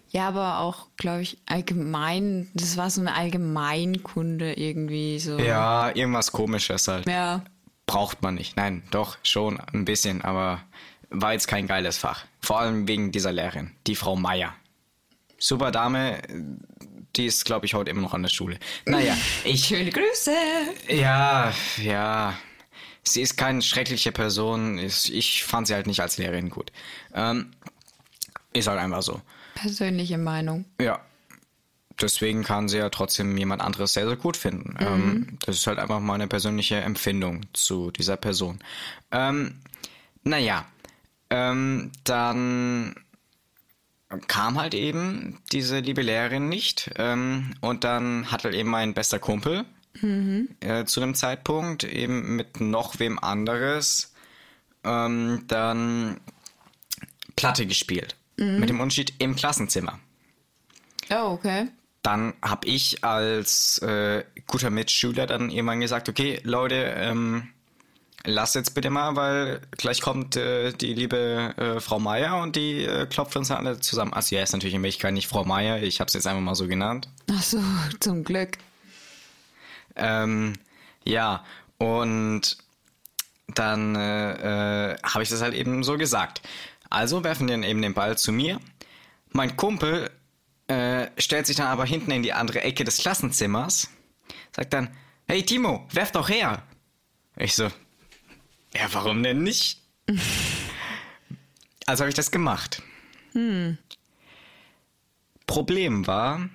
ja, 0.10 0.28
aber 0.28 0.60
auch, 0.60 0.88
glaube 0.98 1.22
ich, 1.22 1.38
allgemein, 1.46 2.50
das 2.54 2.78
war 2.78 2.90
so 2.90 3.02
eine 3.02 3.14
Allgemeinkunde 3.16 4.54
irgendwie 4.54 5.20
so. 5.20 5.38
Ja, 5.38 5.94
irgendwas 5.94 6.32
komisches 6.32 6.88
halt. 6.88 7.08
Ja. 7.08 7.44
Braucht 7.86 8.22
man 8.22 8.36
nicht. 8.36 8.56
Nein, 8.58 8.84
doch, 8.92 9.18
schon 9.24 9.60
ein 9.74 9.86
bisschen, 9.86 10.22
aber 10.22 10.62
war 11.10 11.34
jetzt 11.34 11.48
kein 11.48 11.68
geiles 11.68 11.98
Fach. 11.98 12.26
Vor 12.42 12.60
allem 12.60 12.88
wegen 12.88 13.12
dieser 13.12 13.32
Lehrerin, 13.32 13.72
die 13.88 13.96
Frau 13.96 14.16
Meier. 14.16 14.54
Super 15.38 15.72
Dame, 15.72 16.22
die 17.16 17.26
ist, 17.26 17.46
glaube 17.46 17.66
ich, 17.66 17.74
heute 17.74 17.92
immer 17.92 18.02
noch 18.02 18.14
an 18.14 18.24
der 18.24 18.30
Schule. 18.30 18.58
Naja, 18.86 19.16
ich. 19.44 19.66
Schöne 19.66 19.92
Grüße. 19.92 20.34
Ja, 20.90 21.54
ja. 21.82 22.36
Sie 23.08 23.22
ist 23.22 23.38
keine 23.38 23.62
schreckliche 23.62 24.12
Person. 24.12 24.80
Ich, 24.80 25.44
fand 25.44 25.68
sie 25.68 25.74
halt 25.74 25.88
nicht 25.88 26.00
als 26.00 26.18
Lehrerin 26.18 26.50
gut. 26.50 26.72
Ähm, 27.14 27.52
ist 28.54 28.68
halt 28.68 28.80
einfach 28.80 29.04
so. 29.04 29.22
Persönliche 29.56 30.18
Meinung. 30.18 30.66
Ja. 30.80 31.00
Deswegen 32.02 32.44
kann 32.44 32.68
sie 32.68 32.78
ja 32.78 32.90
trotzdem 32.90 33.38
jemand 33.38 33.62
anderes 33.62 33.94
sehr, 33.94 34.06
sehr 34.06 34.18
gut 34.18 34.36
finden. 34.36 34.76
Ähm, 34.80 35.38
das 35.46 35.58
ist 35.58 35.68
halt 35.68 35.80
einfach 35.80 36.02
meine 36.02 36.28
persönliche 36.28 36.76
Empfindung 36.76 37.46
zu 37.54 37.90
dieser 37.92 38.18
Person. 38.18 38.60
Ähm, 39.12 39.62
naja, 40.24 40.66
ähm, 41.30 41.92
dann 42.04 42.96
kam 44.28 44.60
halt 44.60 44.74
eben 44.74 45.40
diese 45.52 45.80
liebe 45.80 46.02
Lehrerin 46.02 46.50
nicht. 46.50 46.92
Ähm, 46.98 47.56
und 47.62 47.84
dann 47.84 48.32
hat 48.32 48.44
halt 48.44 48.56
eben 48.56 48.70
mein 48.70 48.94
bester 48.94 49.20
Kumpel 49.20 49.66
äh, 50.04 50.86
zu 50.86 51.00
dem 51.00 51.16
Zeitpunkt 51.16 51.84
eben 51.84 52.36
mit 52.36 52.60
noch 52.60 53.00
wem 53.00 53.20
anderes 53.20 54.14
ähm, 54.84 55.44
dann 55.48 56.20
Platte 57.36 57.66
gespielt. 57.66 58.16
Mit 58.38 58.70
dem 58.70 58.82
Unterschied 58.82 59.14
im 59.20 59.36
Klassenzimmer. 59.36 60.00
Oh, 61.10 61.32
okay. 61.32 61.68
Dann 62.02 62.34
habe 62.42 62.68
ich 62.68 63.04
als 63.04 63.78
äh, 63.80 64.24
guter 64.46 64.70
Mitschüler 64.70 65.26
dann 65.26 65.50
irgendwann 65.50 65.80
gesagt, 65.80 66.10
okay, 66.10 66.40
Leute, 66.44 66.76
ähm, 66.76 67.50
lass 68.26 68.54
jetzt 68.54 68.76
bitte 68.76 68.90
mal, 68.90 69.16
weil 69.16 69.62
gleich 69.72 70.02
kommt 70.02 70.36
äh, 70.36 70.72
die 70.74 70.94
liebe 70.94 71.54
äh, 71.58 71.80
Frau 71.80 72.00
Meier 72.00 72.42
und 72.42 72.56
die 72.56 72.84
äh, 72.84 73.06
klopft 73.08 73.36
uns 73.38 73.50
alle 73.52 73.80
zusammen. 73.80 74.14
Also 74.14 74.36
ja, 74.36 74.44
ist 74.44 74.54
natürlich 74.54 74.76
in 74.76 74.84
Wirklichkeit 74.84 75.14
nicht 75.14 75.28
Frau 75.28 75.46
Meier, 75.46 75.82
ich 75.82 76.00
habe 76.00 76.08
es 76.08 76.14
jetzt 76.14 76.28
einfach 76.28 76.42
mal 76.42 76.56
so 76.56 76.68
genannt. 76.68 77.08
Ach 77.32 77.42
so, 77.42 77.60
zum 78.00 78.24
Glück. 78.24 78.58
Ähm, 79.96 80.54
ja, 81.04 81.44
und 81.78 82.58
dann 83.48 83.96
äh, 83.96 84.92
äh, 84.92 84.98
habe 85.04 85.24
ich 85.24 85.30
das 85.30 85.42
halt 85.42 85.54
eben 85.54 85.84
so 85.84 85.98
gesagt. 85.98 86.42
Also 86.90 87.24
werfen 87.24 87.48
die 87.48 87.54
dann 87.54 87.64
eben 87.64 87.82
den 87.82 87.94
Ball 87.94 88.18
zu 88.18 88.32
mir. 88.32 88.60
Mein 89.32 89.56
Kumpel 89.58 90.10
äh, 90.68 91.08
stellt 91.18 91.46
sich 91.48 91.58
dann 91.58 91.68
aber 91.68 91.86
hinten 91.86 92.12
in 92.12 92.24
die 92.24 92.34
andere 92.34 92.62
Ecke 92.62 92.84
des 92.84 92.98
Klassenzimmers, 92.98 93.90
sagt 94.56 94.74
dann, 94.74 94.96
hey 95.28 95.44
Timo, 95.44 95.88
werf 95.92 96.12
doch 96.12 96.30
her. 96.30 96.64
Ich 97.38 97.54
so, 97.56 97.70
ja, 98.74 98.88
warum 98.92 99.24
denn 99.24 99.44
nicht? 99.44 99.82
also 101.86 102.02
habe 102.02 102.10
ich 102.10 102.16
das 102.16 102.32
gemacht. 102.32 102.82
Problem 105.48 106.08
war, 106.08 106.50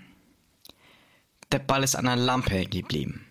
der 1.53 1.59
Ball 1.59 1.83
ist 1.83 1.97
an 1.97 2.09
einer 2.09 2.21
Lampe 2.21 2.65
geblieben. 2.67 3.27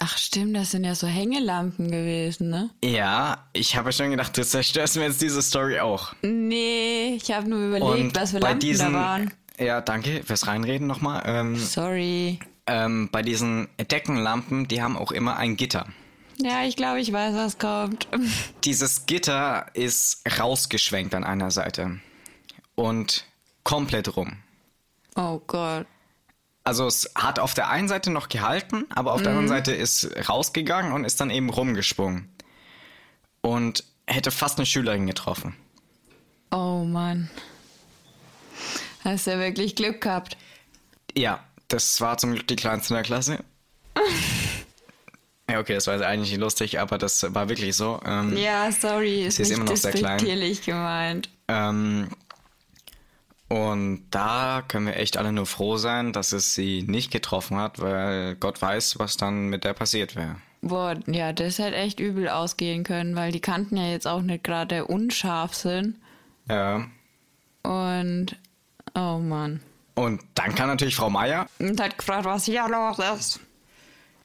Ach 0.00 0.16
stimmt, 0.16 0.54
das 0.56 0.70
sind 0.70 0.84
ja 0.84 0.94
so 0.94 1.06
Hängelampen 1.08 1.90
gewesen, 1.90 2.50
ne? 2.50 2.70
Ja, 2.84 3.48
ich 3.52 3.74
habe 3.76 3.92
schon 3.92 4.10
gedacht, 4.10 4.36
du 4.36 4.44
zerstörst 4.44 4.96
mir 4.96 5.04
jetzt 5.04 5.20
diese 5.20 5.42
Story 5.42 5.80
auch. 5.80 6.14
Nee, 6.22 7.14
ich 7.16 7.32
habe 7.32 7.48
nur 7.48 7.76
überlegt, 7.76 8.16
was 8.16 8.30
für 8.30 8.38
Lampen 8.38 8.60
diesen, 8.60 8.92
da 8.92 8.98
waren. 8.98 9.34
Ja, 9.58 9.80
danke 9.80 10.22
fürs 10.22 10.46
Reinreden 10.46 10.86
nochmal. 10.86 11.22
Ähm, 11.26 11.56
Sorry. 11.56 12.38
ähm, 12.68 13.08
bei 13.10 13.22
diesen 13.22 13.68
Deckenlampen, 13.90 14.68
die 14.68 14.80
haben 14.82 14.96
auch 14.96 15.10
immer 15.10 15.36
ein 15.36 15.56
Gitter. 15.56 15.86
Ja, 16.40 16.62
ich 16.64 16.76
glaube, 16.76 17.00
ich 17.00 17.12
weiß, 17.12 17.34
was 17.34 17.58
kommt. 17.58 18.06
Dieses 18.64 19.06
Gitter 19.06 19.66
ist 19.74 20.22
rausgeschwenkt 20.38 21.14
an 21.16 21.24
einer 21.24 21.50
Seite 21.50 21.98
und 22.76 23.24
komplett 23.64 24.16
rum. 24.16 24.36
Oh 25.16 25.40
Gott. 25.48 25.86
Also 26.68 26.86
es 26.86 27.10
hat 27.14 27.38
auf 27.38 27.54
der 27.54 27.70
einen 27.70 27.88
Seite 27.88 28.10
noch 28.10 28.28
gehalten, 28.28 28.84
aber 28.94 29.14
auf 29.14 29.22
der 29.22 29.30
anderen 29.30 29.48
Seite 29.48 29.72
ist 29.72 30.06
rausgegangen 30.28 30.92
und 30.92 31.04
ist 31.04 31.18
dann 31.18 31.30
eben 31.30 31.48
rumgesprungen. 31.48 32.28
Und 33.40 33.84
hätte 34.06 34.30
fast 34.30 34.58
eine 34.58 34.66
Schülerin 34.66 35.06
getroffen. 35.06 35.56
Oh 36.50 36.84
Mann. 36.84 37.30
Hast 39.02 39.26
ja 39.28 39.38
wirklich 39.38 39.76
Glück 39.76 40.02
gehabt. 40.02 40.36
Ja, 41.16 41.42
das 41.68 42.02
war 42.02 42.18
zum 42.18 42.34
Glück 42.34 42.46
die 42.46 42.56
kleinste 42.56 42.92
in 42.92 42.96
der 42.96 43.04
Klasse. 43.04 43.38
ja, 45.50 45.60
okay, 45.60 45.72
das 45.72 45.86
war 45.86 45.94
jetzt 45.94 46.04
eigentlich 46.04 46.32
nicht 46.32 46.40
lustig, 46.40 46.78
aber 46.80 46.98
das 46.98 47.34
war 47.34 47.48
wirklich 47.48 47.76
so. 47.76 47.98
Ähm, 48.04 48.36
Ja, 48.36 48.70
sorry, 48.72 49.24
ist 49.24 49.36
Sie 49.36 49.42
ist 49.42 49.48
nicht 49.48 49.56
immer 49.56 49.70
noch 49.70 49.76
sehr 49.78 49.92
klein. 49.92 50.18
gemeint. 50.18 51.30
ähm, 51.48 52.10
und 53.48 54.02
da 54.10 54.62
können 54.68 54.86
wir 54.86 54.96
echt 54.96 55.16
alle 55.16 55.32
nur 55.32 55.46
froh 55.46 55.78
sein, 55.78 56.12
dass 56.12 56.32
es 56.32 56.54
sie 56.54 56.82
nicht 56.82 57.10
getroffen 57.10 57.56
hat, 57.56 57.80
weil 57.80 58.36
Gott 58.36 58.60
weiß, 58.60 58.98
was 58.98 59.16
dann 59.16 59.48
mit 59.48 59.64
der 59.64 59.72
passiert 59.72 60.16
wäre. 60.16 60.36
Boah, 60.60 60.96
ja, 61.06 61.32
das 61.32 61.58
hätte 61.58 61.76
echt 61.76 62.00
übel 62.00 62.28
ausgehen 62.28 62.84
können, 62.84 63.16
weil 63.16 63.32
die 63.32 63.40
Kanten 63.40 63.76
ja 63.76 63.86
jetzt 63.86 64.06
auch 64.06 64.20
nicht 64.20 64.44
gerade 64.44 64.84
unscharf 64.86 65.54
sind. 65.54 65.96
Ja. 66.48 66.86
Und, 67.62 68.36
oh 68.94 69.18
Mann. 69.18 69.60
Und 69.94 70.20
dann 70.34 70.54
kam 70.54 70.68
natürlich 70.68 70.96
Frau 70.96 71.10
Meier. 71.10 71.46
Und 71.58 71.80
hat 71.80 71.96
gefragt, 71.96 72.24
was 72.24 72.44
hier 72.44 72.68
los 72.68 72.98
ist. 72.98 73.40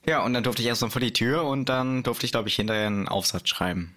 Ja, 0.06 0.24
und 0.24 0.34
dann 0.34 0.44
durfte 0.44 0.62
ich 0.62 0.68
erst 0.68 0.82
mal 0.82 0.90
vor 0.90 1.02
die 1.02 1.14
Tür 1.14 1.46
und 1.46 1.70
dann 1.70 2.04
durfte 2.04 2.26
ich, 2.26 2.32
glaube 2.32 2.50
ich, 2.50 2.56
hinterher 2.56 2.88
einen 2.88 3.08
Aufsatz 3.08 3.48
schreiben. 3.48 3.96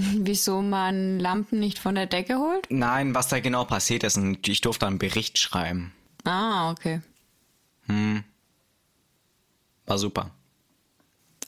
Wieso 0.18 0.62
man 0.62 1.18
Lampen 1.18 1.58
nicht 1.60 1.78
von 1.78 1.94
der 1.94 2.06
Decke 2.06 2.38
holt? 2.38 2.66
Nein, 2.70 3.14
was 3.14 3.28
da 3.28 3.40
genau 3.40 3.64
passiert 3.64 4.04
ist, 4.04 4.16
und 4.16 4.46
ich 4.48 4.60
durfte 4.60 4.86
einen 4.86 4.98
Bericht 4.98 5.38
schreiben. 5.38 5.92
Ah, 6.24 6.70
okay. 6.70 7.00
War 9.86 9.98
super. 9.98 10.30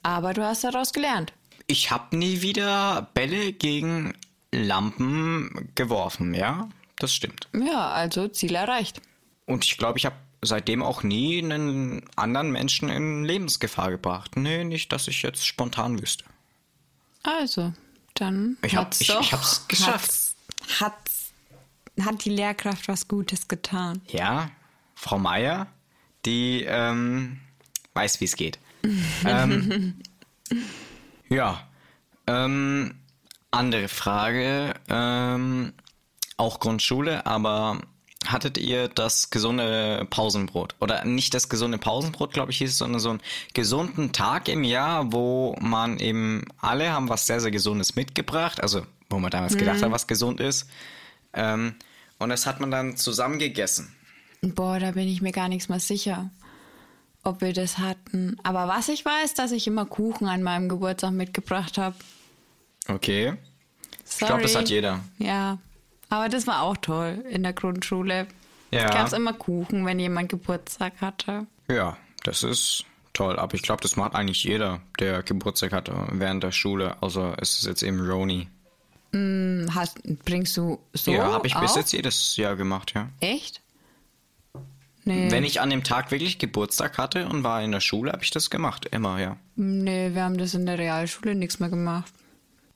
Aber 0.02 0.34
du 0.34 0.44
hast 0.44 0.64
daraus 0.64 0.92
gelernt. 0.92 1.32
Ich 1.68 1.90
habe 1.90 2.16
nie 2.16 2.42
wieder 2.42 3.08
Bälle 3.14 3.52
gegen 3.52 4.14
Lampen 4.50 5.70
geworfen, 5.74 6.34
ja? 6.34 6.68
Das 6.98 7.14
stimmt. 7.14 7.48
Ja, 7.54 7.90
also 7.90 8.28
Ziel 8.28 8.54
erreicht. 8.54 9.00
Und 9.46 9.64
ich 9.64 9.78
glaube, 9.78 9.98
ich 9.98 10.06
habe 10.06 10.16
seitdem 10.42 10.82
auch 10.82 11.04
nie 11.04 11.42
einen 11.42 12.02
anderen 12.16 12.50
Menschen 12.50 12.88
in 12.88 13.24
Lebensgefahr 13.24 13.90
gebracht. 13.92 14.36
Nee, 14.36 14.64
nicht, 14.64 14.92
dass 14.92 15.06
ich 15.06 15.22
jetzt 15.22 15.46
spontan 15.46 16.00
wüsste. 16.00 16.24
Also, 17.22 17.72
dann 18.14 18.56
Ich 18.64 18.76
hab- 18.76 18.86
hat's 18.86 19.00
ich- 19.00 19.06
doch, 19.08 19.20
ich 19.22 19.32
hab's 19.32 19.66
geschafft. 19.68 19.92
Hat's, 20.10 20.34
hat's, 20.80 21.32
hat 22.04 22.24
die 22.24 22.30
Lehrkraft 22.30 22.88
was 22.88 23.08
Gutes 23.08 23.48
getan. 23.48 24.00
Ja, 24.08 24.50
Frau 24.94 25.18
Meier, 25.18 25.66
die 26.24 26.64
ähm, 26.66 27.40
weiß, 27.94 28.20
wie 28.20 28.24
es 28.26 28.36
geht. 28.36 28.58
ähm, 29.24 30.00
ja, 31.28 31.66
ähm, 32.26 32.94
andere 33.50 33.88
Frage, 33.88 34.74
ähm, 34.88 35.72
auch 36.36 36.58
Grundschule, 36.60 37.26
aber 37.26 37.80
hattet 38.32 38.58
ihr 38.58 38.88
das 38.88 39.30
gesunde 39.30 40.06
Pausenbrot? 40.10 40.74
Oder 40.80 41.04
nicht 41.04 41.34
das 41.34 41.48
gesunde 41.48 41.78
Pausenbrot, 41.78 42.32
glaube 42.32 42.50
ich, 42.50 42.58
hieß 42.58 42.70
es, 42.70 42.78
sondern 42.78 43.00
so 43.00 43.10
einen 43.10 43.20
gesunden 43.54 44.12
Tag 44.12 44.48
im 44.48 44.64
Jahr, 44.64 45.12
wo 45.12 45.56
man 45.60 45.98
eben 45.98 46.44
alle 46.60 46.92
haben 46.92 47.08
was 47.08 47.26
sehr, 47.26 47.40
sehr 47.40 47.50
Gesundes 47.50 47.96
mitgebracht, 47.96 48.60
also 48.62 48.82
wo 49.10 49.18
man 49.18 49.30
damals 49.30 49.56
gedacht 49.56 49.82
hat, 49.82 49.90
was 49.90 50.06
gesund 50.06 50.40
ist. 50.40 50.68
Ähm, 51.34 51.74
und 52.18 52.30
das 52.30 52.46
hat 52.46 52.60
man 52.60 52.70
dann 52.70 52.96
zusammen 52.96 53.38
gegessen. 53.38 53.94
Boah, 54.42 54.78
da 54.78 54.92
bin 54.92 55.08
ich 55.08 55.22
mir 55.22 55.32
gar 55.32 55.48
nichts 55.48 55.68
mehr 55.68 55.80
sicher, 55.80 56.30
ob 57.22 57.40
wir 57.40 57.52
das 57.52 57.78
hatten. 57.78 58.36
Aber 58.42 58.68
was 58.68 58.88
ich 58.88 59.04
weiß, 59.04 59.34
dass 59.34 59.52
ich 59.52 59.66
immer 59.66 59.86
Kuchen 59.86 60.26
an 60.26 60.42
meinem 60.42 60.68
Geburtstag 60.68 61.12
mitgebracht 61.12 61.78
habe. 61.78 61.96
Okay. 62.88 63.34
Ich 64.08 64.18
glaube, 64.18 64.42
das 64.42 64.56
hat 64.56 64.68
jeder. 64.68 65.00
Ja, 65.18 65.58
aber 66.12 66.28
das 66.28 66.46
war 66.46 66.60
auch 66.60 66.76
toll 66.76 67.24
in 67.30 67.42
der 67.42 67.54
Grundschule. 67.54 68.26
Ja. 68.70 68.88
Gab 68.90 69.06
es 69.06 69.14
immer 69.14 69.32
Kuchen, 69.32 69.86
wenn 69.86 69.98
jemand 69.98 70.28
Geburtstag 70.28 71.00
hatte. 71.00 71.46
Ja, 71.70 71.96
das 72.22 72.42
ist 72.42 72.84
toll. 73.14 73.38
Aber 73.38 73.54
ich 73.54 73.62
glaube, 73.62 73.80
das 73.80 73.96
macht 73.96 74.14
eigentlich 74.14 74.44
jeder, 74.44 74.80
der 75.00 75.22
Geburtstag 75.22 75.72
hat 75.72 75.88
äh, 75.88 75.94
während 76.12 76.42
der 76.42 76.52
Schule. 76.52 77.02
Außer 77.02 77.36
es 77.40 77.56
ist 77.56 77.66
jetzt 77.66 77.82
eben 77.82 77.98
Roni. 77.98 78.48
Hm, 79.12 79.68
Hast, 79.74 80.02
bringst 80.26 80.54
du 80.58 80.80
so? 80.92 81.12
ja, 81.12 81.32
habe 81.32 81.46
ich 81.46 81.54
bis 81.54 81.72
auch? 81.72 81.76
jetzt 81.76 81.92
jedes 81.92 82.36
Jahr 82.36 82.56
gemacht, 82.56 82.92
ja. 82.94 83.08
Echt? 83.20 83.62
Nee. 85.04 85.30
Wenn 85.30 85.44
ich 85.44 85.62
an 85.62 85.70
dem 85.70 85.82
Tag 85.82 86.10
wirklich 86.10 86.38
Geburtstag 86.38 86.98
hatte 86.98 87.26
und 87.26 87.42
war 87.42 87.62
in 87.62 87.72
der 87.72 87.80
Schule, 87.80 88.12
habe 88.12 88.22
ich 88.22 88.30
das 88.30 88.50
gemacht. 88.50 88.86
Immer, 88.90 89.18
ja. 89.18 89.38
Nee, 89.56 90.10
wir 90.12 90.24
haben 90.24 90.36
das 90.36 90.52
in 90.52 90.66
der 90.66 90.78
Realschule 90.78 91.34
nichts 91.34 91.58
mehr 91.58 91.70
gemacht. 91.70 92.12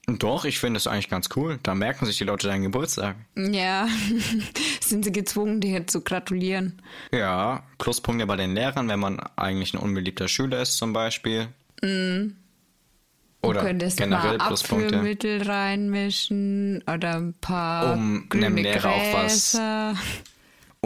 Doch, 0.08 0.44
ich 0.44 0.60
finde 0.60 0.78
das 0.78 0.86
eigentlich 0.86 1.08
ganz 1.08 1.28
cool. 1.34 1.58
Da 1.64 1.74
merken 1.74 2.06
sich 2.06 2.16
die 2.16 2.24
Leute 2.24 2.46
deinen 2.46 2.62
Geburtstag. 2.62 3.16
Ja, 3.34 3.88
sind 4.80 5.04
sie 5.04 5.10
gezwungen, 5.10 5.60
dir 5.60 5.84
zu 5.88 6.00
gratulieren. 6.00 6.80
Ja, 7.10 7.64
Pluspunkte 7.78 8.24
bei 8.26 8.36
den 8.36 8.54
Lehrern, 8.54 8.88
wenn 8.88 9.00
man 9.00 9.18
eigentlich 9.34 9.74
ein 9.74 9.78
unbeliebter 9.78 10.28
Schüler 10.28 10.62
ist 10.62 10.76
zum 10.76 10.92
Beispiel. 10.92 11.48
Oder 13.42 13.60
du 13.60 13.66
könntest 13.66 13.98
generell 13.98 14.38
mal 14.38 14.46
Pluspunkte. 14.46 14.86
Abführmittel 14.86 15.42
reinmischen 15.42 16.82
oder 16.82 17.16
ein 17.16 17.34
paar 17.40 17.94
Um 17.94 18.28
grüne 18.28 18.46
einem 18.46 18.56
Lehrer 18.56 18.90
auch 18.90 19.12
was-. 19.12 19.58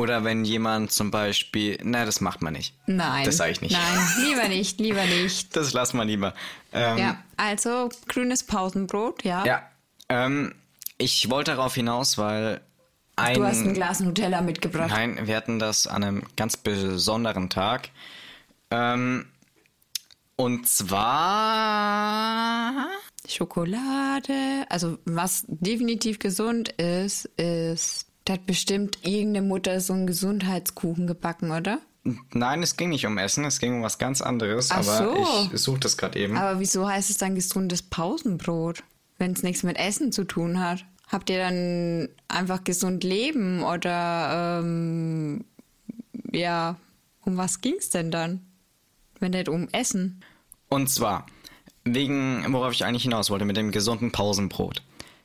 Oder 0.01 0.25
wenn 0.25 0.47
jemand 0.47 0.93
zum 0.93 1.11
Beispiel... 1.11 1.79
Na, 1.83 2.07
das 2.07 2.23
macht 2.23 2.41
man 2.41 2.55
nicht. 2.55 2.75
Nein. 2.87 3.27
Das 3.27 3.37
sage 3.37 3.53
ich 3.53 3.61
nicht. 3.61 3.73
Nein, 3.73 4.07
lieber 4.25 4.49
nicht, 4.49 4.81
lieber 4.81 5.05
nicht. 5.05 5.55
Das 5.61 5.75
lassen 5.75 5.99
wir 5.99 6.07
lieber. 6.07 6.33
Ähm, 6.73 6.97
Ja, 6.97 7.23
also 7.37 7.91
grünes 8.09 8.45
Pausenbrot, 8.45 9.25
ja. 9.25 9.45
Ja, 9.45 9.69
ähm, 10.09 10.55
ich 10.97 11.29
wollte 11.29 11.51
darauf 11.51 11.75
hinaus, 11.75 12.17
weil 12.17 12.63
ein... 13.17 13.35
Du 13.35 13.45
hast 13.45 13.59
ein 13.61 13.75
Glas 13.75 14.01
Nutella 14.01 14.41
mitgebracht. 14.41 14.89
Nein, 14.89 15.27
wir 15.27 15.37
hatten 15.37 15.59
das 15.59 15.87
an 15.87 16.03
einem 16.03 16.23
ganz 16.35 16.57
besonderen 16.57 17.51
Tag. 17.51 17.91
Ähm, 18.71 19.27
und 20.37 20.67
zwar... 20.67 22.01
Schokolade. 23.29 24.65
Also 24.71 24.97
was 25.05 25.45
definitiv 25.47 26.19
gesund 26.19 26.71
ist, 26.71 27.27
ist, 27.37 28.07
da 28.31 28.35
hat 28.35 28.47
bestimmt 28.47 28.99
irgendeine 29.03 29.45
Mutter 29.45 29.81
so 29.81 29.93
einen 29.93 30.07
Gesundheitskuchen 30.07 31.09
gebacken, 31.09 31.51
oder? 31.51 31.81
Nein, 32.33 32.63
es 32.63 32.77
ging 32.77 32.91
nicht 32.91 33.05
um 33.05 33.19
Essen, 33.19 33.45
es 33.45 33.59
ging 33.59 33.79
um 33.79 33.83
was 33.83 33.99
ganz 33.99 34.23
anderes, 34.23 34.71
Ach 34.71 34.77
aber 34.77 35.17
so. 35.17 35.51
ich 35.53 35.61
suche 35.61 35.81
das 35.81 35.97
gerade 35.97 36.17
eben. 36.17 36.37
Aber 36.37 36.61
wieso 36.61 36.89
heißt 36.89 37.11
es 37.11 37.17
dann 37.17 37.35
gesundes 37.35 37.83
Pausenbrot, 37.83 38.85
wenn 39.19 39.33
es 39.33 39.43
nichts 39.43 39.65
mit 39.65 39.77
Essen 39.77 40.13
zu 40.13 40.23
tun 40.23 40.61
hat? 40.61 40.85
Habt 41.09 41.29
ihr 41.29 41.39
dann 41.39 42.09
einfach 42.29 42.63
gesund 42.63 43.03
leben 43.03 43.65
oder 43.65 44.61
ähm, 44.63 45.45
ja, 46.31 46.77
um 47.25 47.37
was 47.37 47.61
ging's 47.61 47.91
denn 47.91 48.13
dann? 48.13 48.47
Wenn 49.19 49.33
nicht 49.33 49.49
um 49.49 49.67
Essen. 49.73 50.23
Und 50.69 50.89
zwar, 50.89 51.27
wegen, 51.83 52.47
worauf 52.53 52.73
ich 52.73 52.85
eigentlich 52.85 53.03
hinaus 53.03 53.29
wollte, 53.29 53.45
mit 53.45 53.57
dem 53.57 53.73
gesunden 53.73 54.13
Pausenbrot. 54.13 54.83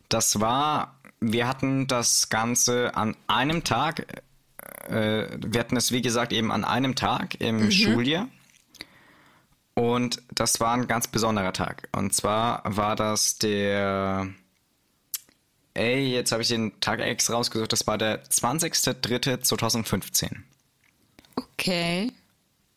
Das 0.10 0.39
war, 0.41 0.95
wir 1.20 1.47
hatten 1.47 1.86
das 1.88 2.30
Ganze 2.30 2.95
an 2.95 3.16
einem 3.28 3.63
Tag, 3.63 4.22
äh, 4.88 5.28
wir 5.45 5.59
hatten 5.59 5.78
es 5.78 5.91
wie 5.91 6.01
gesagt 6.01 6.34
eben 6.34 6.51
an 6.51 6.63
einem 6.66 6.95
Tag 6.95 7.39
im 7.41 7.70
Schuljahr. 7.72 8.28
Und 9.74 10.22
das 10.34 10.59
war 10.61 10.74
ein 10.74 10.88
ganz 10.88 11.07
besonderer 11.07 11.51
Tag. 11.51 11.89
Und 11.91 12.13
zwar 12.13 12.61
war 12.66 12.95
das 12.95 13.38
der, 13.39 14.28
ey, 15.74 16.13
jetzt 16.13 16.32
habe 16.32 16.43
ich 16.43 16.47
den 16.47 16.80
Tag 16.80 17.01
extra 17.01 17.34
rausgesucht, 17.34 17.74
das 17.74 17.86
war 17.86 17.97
der 17.97 18.24
20.03.2015. 18.24 20.30
Okay. 21.36 22.13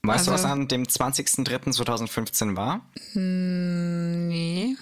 Weißt 0.02 0.26
du, 0.26 0.32
was 0.32 0.44
Also- 0.44 0.52
an 0.54 0.66
dem 0.68 0.84
20.03.2015 0.88 2.56
war? 2.56 2.80
Nee. 3.14 4.76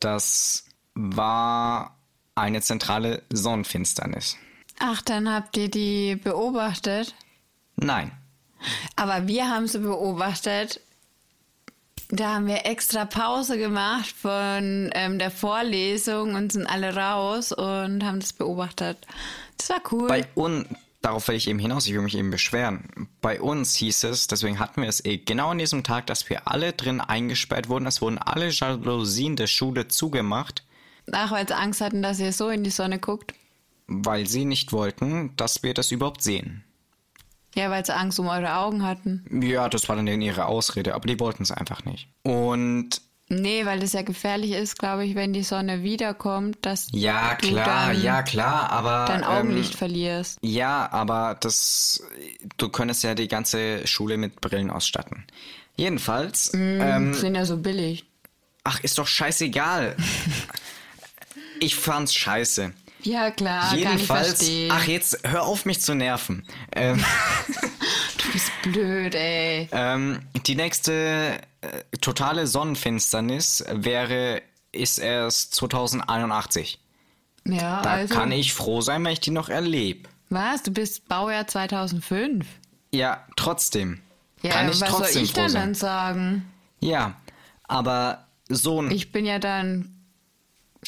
Das 0.00 0.64
war 0.94 1.95
eine 2.36 2.60
zentrale 2.60 3.22
Sonnenfinsternis. 3.30 4.36
Ach, 4.78 5.02
dann 5.02 5.32
habt 5.32 5.56
ihr 5.56 5.70
die 5.70 6.16
beobachtet. 6.16 7.14
Nein. 7.76 8.12
Aber 8.94 9.26
wir 9.26 9.48
haben 9.48 9.66
sie 9.66 9.80
beobachtet. 9.80 10.80
Da 12.08 12.34
haben 12.34 12.46
wir 12.46 12.66
extra 12.66 13.04
Pause 13.04 13.58
gemacht 13.58 14.06
von 14.06 14.90
ähm, 14.94 15.18
der 15.18 15.30
Vorlesung 15.30 16.34
und 16.34 16.52
sind 16.52 16.66
alle 16.66 16.94
raus 16.94 17.50
und 17.52 18.04
haben 18.04 18.20
das 18.20 18.32
beobachtet. 18.32 18.98
Das 19.58 19.70
war 19.70 19.80
cool. 19.90 20.06
Bei 20.06 20.24
uns, 20.34 20.66
darauf 21.02 21.26
will 21.26 21.34
ich 21.34 21.48
eben 21.48 21.58
hinaus, 21.58 21.86
ich 21.86 21.94
will 21.94 22.02
mich 22.02 22.16
eben 22.16 22.30
beschweren. 22.30 23.08
Bei 23.20 23.40
uns 23.40 23.74
hieß 23.74 24.04
es, 24.04 24.28
deswegen 24.28 24.60
hatten 24.60 24.82
wir 24.82 24.88
es 24.88 25.04
eh 25.04 25.18
genau 25.18 25.50
an 25.50 25.58
diesem 25.58 25.82
Tag, 25.82 26.06
dass 26.06 26.30
wir 26.30 26.46
alle 26.46 26.74
drin 26.74 27.00
eingesperrt 27.00 27.68
wurden. 27.68 27.86
Es 27.86 28.00
wurden 28.00 28.18
alle 28.18 28.50
Jalousien 28.50 29.34
der 29.34 29.48
Schule 29.48 29.88
zugemacht, 29.88 30.62
Ach, 31.12 31.30
weil 31.30 31.46
sie 31.46 31.56
Angst 31.56 31.80
hatten, 31.80 32.02
dass 32.02 32.18
ihr 32.20 32.32
so 32.32 32.48
in 32.48 32.64
die 32.64 32.70
Sonne 32.70 32.98
guckt. 32.98 33.34
weil 33.86 34.26
sie 34.26 34.44
nicht 34.44 34.72
wollten, 34.72 35.34
dass 35.36 35.62
wir 35.62 35.72
das 35.74 35.92
überhaupt 35.92 36.22
sehen. 36.22 36.64
Ja, 37.54 37.70
weil 37.70 37.86
sie 37.86 37.94
Angst 37.94 38.18
um 38.18 38.26
eure 38.26 38.56
Augen 38.56 38.82
hatten. 38.84 39.24
Ja, 39.42 39.68
das 39.68 39.88
war 39.88 39.96
dann 39.96 40.06
ihre 40.20 40.46
Ausrede, 40.46 40.94
aber 40.94 41.06
die 41.06 41.18
wollten 41.20 41.42
es 41.44 41.50
einfach 41.52 41.84
nicht. 41.84 42.08
Und 42.22 43.00
Nee, 43.28 43.66
weil 43.66 43.80
das 43.80 43.92
ja 43.92 44.02
gefährlich 44.02 44.52
ist, 44.52 44.78
glaube 44.78 45.04
ich, 45.04 45.16
wenn 45.16 45.32
die 45.32 45.42
Sonne 45.42 45.82
wiederkommt, 45.82 46.58
dass 46.62 46.86
ja, 46.92 47.34
du 47.40 47.48
klar, 47.48 47.88
dann 47.88 48.00
ja, 48.00 48.22
klar, 48.22 48.70
aber. 48.70 49.04
dein 49.08 49.22
ähm, 49.22 49.26
Augenlicht 49.28 49.74
verlierst. 49.74 50.38
Ja, 50.42 50.88
aber 50.92 51.36
das, 51.40 52.04
du 52.56 52.68
könntest 52.68 53.02
ja 53.02 53.14
die 53.16 53.26
ganze 53.26 53.84
Schule 53.86 54.16
mit 54.16 54.40
Brillen 54.40 54.70
ausstatten. 54.70 55.24
Jedenfalls, 55.76 56.52
ähm, 56.54 57.12
Die 57.14 57.18
sind 57.18 57.34
ja 57.34 57.44
so 57.44 57.56
billig. 57.56 58.04
ach, 58.62 58.78
ist 58.80 58.96
doch 58.98 59.08
scheißegal. 59.08 59.96
ich 61.60 61.76
fand's 61.76 62.14
scheiße. 62.14 62.72
Ja, 63.02 63.30
klar, 63.30 63.68
kann 63.68 63.78
ich 63.78 63.84
Jedenfalls, 63.84 64.50
ach, 64.70 64.84
jetzt 64.86 65.18
hör 65.24 65.44
auf 65.44 65.64
mich 65.64 65.80
zu 65.80 65.94
nerven. 65.94 66.44
Ähm, 66.72 67.04
du 68.18 68.32
bist 68.32 68.50
blöd, 68.62 69.14
ey. 69.14 69.68
ähm, 69.70 70.20
die 70.46 70.56
nächste 70.56 71.38
äh, 71.60 71.82
totale 72.00 72.46
Sonnenfinsternis 72.46 73.64
wäre, 73.70 74.42
ist 74.72 74.98
erst 74.98 75.54
2081. 75.54 76.80
Ja, 77.44 77.80
Da 77.82 77.90
also. 77.90 78.14
kann 78.14 78.32
ich 78.32 78.52
froh 78.54 78.80
sein, 78.80 79.04
wenn 79.04 79.12
ich 79.12 79.20
die 79.20 79.30
noch 79.30 79.48
erlebe. 79.48 80.08
Was? 80.30 80.64
Du 80.64 80.72
bist 80.72 81.06
Baujahr 81.06 81.46
2005? 81.46 82.44
Ja, 82.92 83.24
trotzdem. 83.36 84.00
Ja, 84.42 84.50
kann 84.50 84.68
ich 84.68 84.80
was 84.80 84.88
trotzdem 84.90 85.26
soll 85.26 85.46
ich 85.46 85.52
sein. 85.52 85.52
dann 85.52 85.74
sagen? 85.74 86.52
Ja, 86.80 87.14
aber 87.68 88.26
so 88.48 88.82
ein 88.82 88.90
Ich 88.90 89.12
bin 89.12 89.24
ja 89.26 89.38
dann 89.38 89.95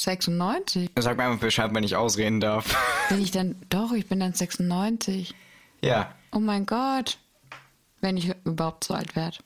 96. 0.03 0.91
Sag 0.99 1.17
mir 1.17 1.25
einfach 1.25 1.41
Bescheid, 1.41 1.71
wenn 1.75 1.85
ich 1.85 1.97
ausreden 1.97 2.41
darf. 2.41 2.77
Bin 3.09 3.23
ich 3.23 3.31
dann. 3.31 3.57
Doch, 3.71 3.93
ich 3.93 4.07
bin 4.09 4.21
dann 4.21 4.33
96. 4.35 5.35
ja. 5.83 6.13
Oh 6.33 6.41
mein 6.41 6.67
Gott. 6.67 7.17
Wenn 8.01 8.17
ich 8.19 8.33
überhaupt 8.45 8.85
so 8.85 8.93
alt 8.95 9.17
werde. 9.17 9.39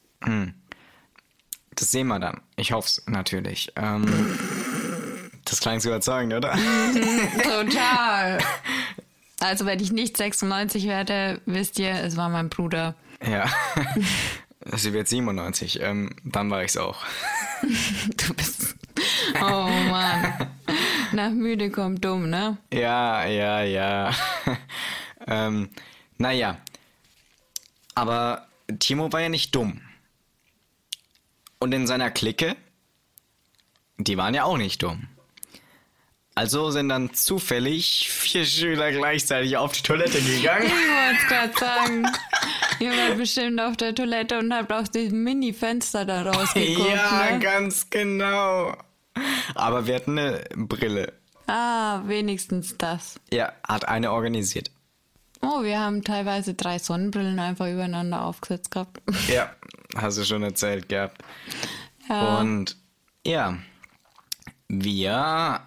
Das 1.75 1.91
sehen 1.91 2.09
wir 2.09 2.19
dann. 2.19 2.41
Ich 2.57 2.73
hoffe 2.73 2.89
es 2.89 3.03
natürlich. 3.07 3.73
Ähm, 3.77 4.05
das 5.45 5.61
klang 5.61 5.79
zu 5.81 5.89
überzeugend, 5.89 6.35
oder? 6.35 6.57
Total. 7.43 8.39
Also, 9.41 9.67
wenn 9.67 9.81
ich 9.81 9.91
nicht 9.91 10.17
96 10.17 10.87
werde, 10.87 11.41
wisst 11.47 11.77
ihr, 11.81 11.91
es 11.95 12.17
war 12.17 12.29
mein 12.29 12.49
Bruder. 12.49 12.95
ja. 13.27 13.45
Sie 14.77 14.93
wird 14.93 15.09
97. 15.09 15.81
Ähm, 15.83 16.11
dann 16.23 16.49
war 16.49 16.63
ich's 16.63 16.77
auch. 16.77 16.99
Du 18.17 18.35
bist. 18.35 18.77
Oh 19.41 19.69
Mann. 19.91 20.51
Nach 21.13 21.31
müde 21.31 21.71
kommt 21.71 22.05
dumm, 22.05 22.31
ne? 22.31 22.57
Ja, 22.73 23.25
ja, 23.27 23.63
ja. 23.63 24.15
ähm, 25.27 25.69
naja. 26.19 26.59
Aber 27.95 28.47
Timo 28.79 29.13
war 29.13 29.21
ja 29.21 29.29
nicht 29.29 29.55
dumm. 29.55 29.81
Und 31.59 31.73
in 31.73 31.87
seiner 31.87 32.11
Clique, 32.11 32.57
die 33.99 34.17
waren 34.17 34.35
ja 34.35 34.45
auch 34.45 34.57
nicht 34.57 34.83
dumm. 34.83 35.09
Also 36.35 36.71
sind 36.71 36.89
dann 36.89 37.13
zufällig 37.13 38.09
vier 38.11 38.47
Schüler 38.47 38.91
gleichzeitig 38.91 39.57
auf 39.59 39.73
die 39.73 39.83
Toilette 39.83 40.21
gegangen. 40.23 40.67
Ich 40.67 40.73
wollte 40.73 41.19
es 41.21 41.29
gerade 41.29 41.59
sagen. 41.59 42.07
Ihr 42.81 42.91
wart 42.91 43.19
bestimmt 43.19 43.61
auf 43.61 43.77
der 43.77 43.95
Toilette 43.95 44.39
und 44.39 44.53
habt 44.53 44.73
aus 44.73 44.91
dem 44.91 45.23
Mini-Fenster 45.23 46.07
da 46.07 46.23
rausgeguckt, 46.23 46.89
ja, 46.95 47.33
ne? 47.33 47.39
ganz 47.39 47.91
genau. 47.91 48.75
Aber 49.55 49.87
wir 49.87 49.97
hatten 49.97 50.19
eine 50.19 50.45
Brille. 50.55 51.13
Ah, 51.47 52.03
wenigstens 52.07 52.77
das. 52.79 53.21
Ja, 53.33 53.53
hat 53.67 53.89
eine 53.89 54.13
organisiert. 54.13 54.71
Oh, 55.41 55.63
wir 55.65 55.81
haben 55.81 56.05
teilweise 56.05 56.55
drei 56.55 56.79
Sonnenbrillen 56.79 57.39
einfach 57.41 57.67
übereinander 57.67 58.23
aufgesetzt 58.23 58.71
gehabt. 58.71 59.03
Ja, 59.29 59.51
hast 59.97 60.19
du 60.19 60.25
schon 60.25 60.43
erzählt 60.43 60.89
gehabt. 60.89 61.23
Ja. 62.09 62.39
Und 62.39 62.77
ja, 63.27 63.59
wir 64.69 65.61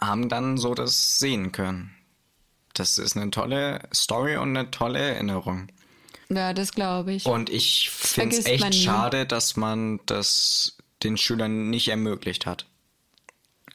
haben 0.00 0.28
dann 0.28 0.58
so 0.58 0.74
das 0.74 1.18
sehen 1.18 1.52
können. 1.52 1.94
Das 2.74 2.98
ist 2.98 3.16
eine 3.16 3.30
tolle 3.30 3.80
Story 3.92 4.36
und 4.36 4.56
eine 4.56 4.70
tolle 4.70 4.98
Erinnerung. 4.98 5.68
Ja, 6.28 6.52
das 6.52 6.72
glaube 6.72 7.12
ich. 7.12 7.26
Und 7.26 7.50
ich 7.50 7.90
finde 7.90 8.36
es 8.36 8.46
echt 8.46 8.74
schade, 8.74 9.26
dass 9.26 9.56
man 9.56 10.00
das 10.06 10.76
den 11.02 11.16
Schülern 11.16 11.70
nicht 11.70 11.88
ermöglicht 11.88 12.46
hat. 12.46 12.66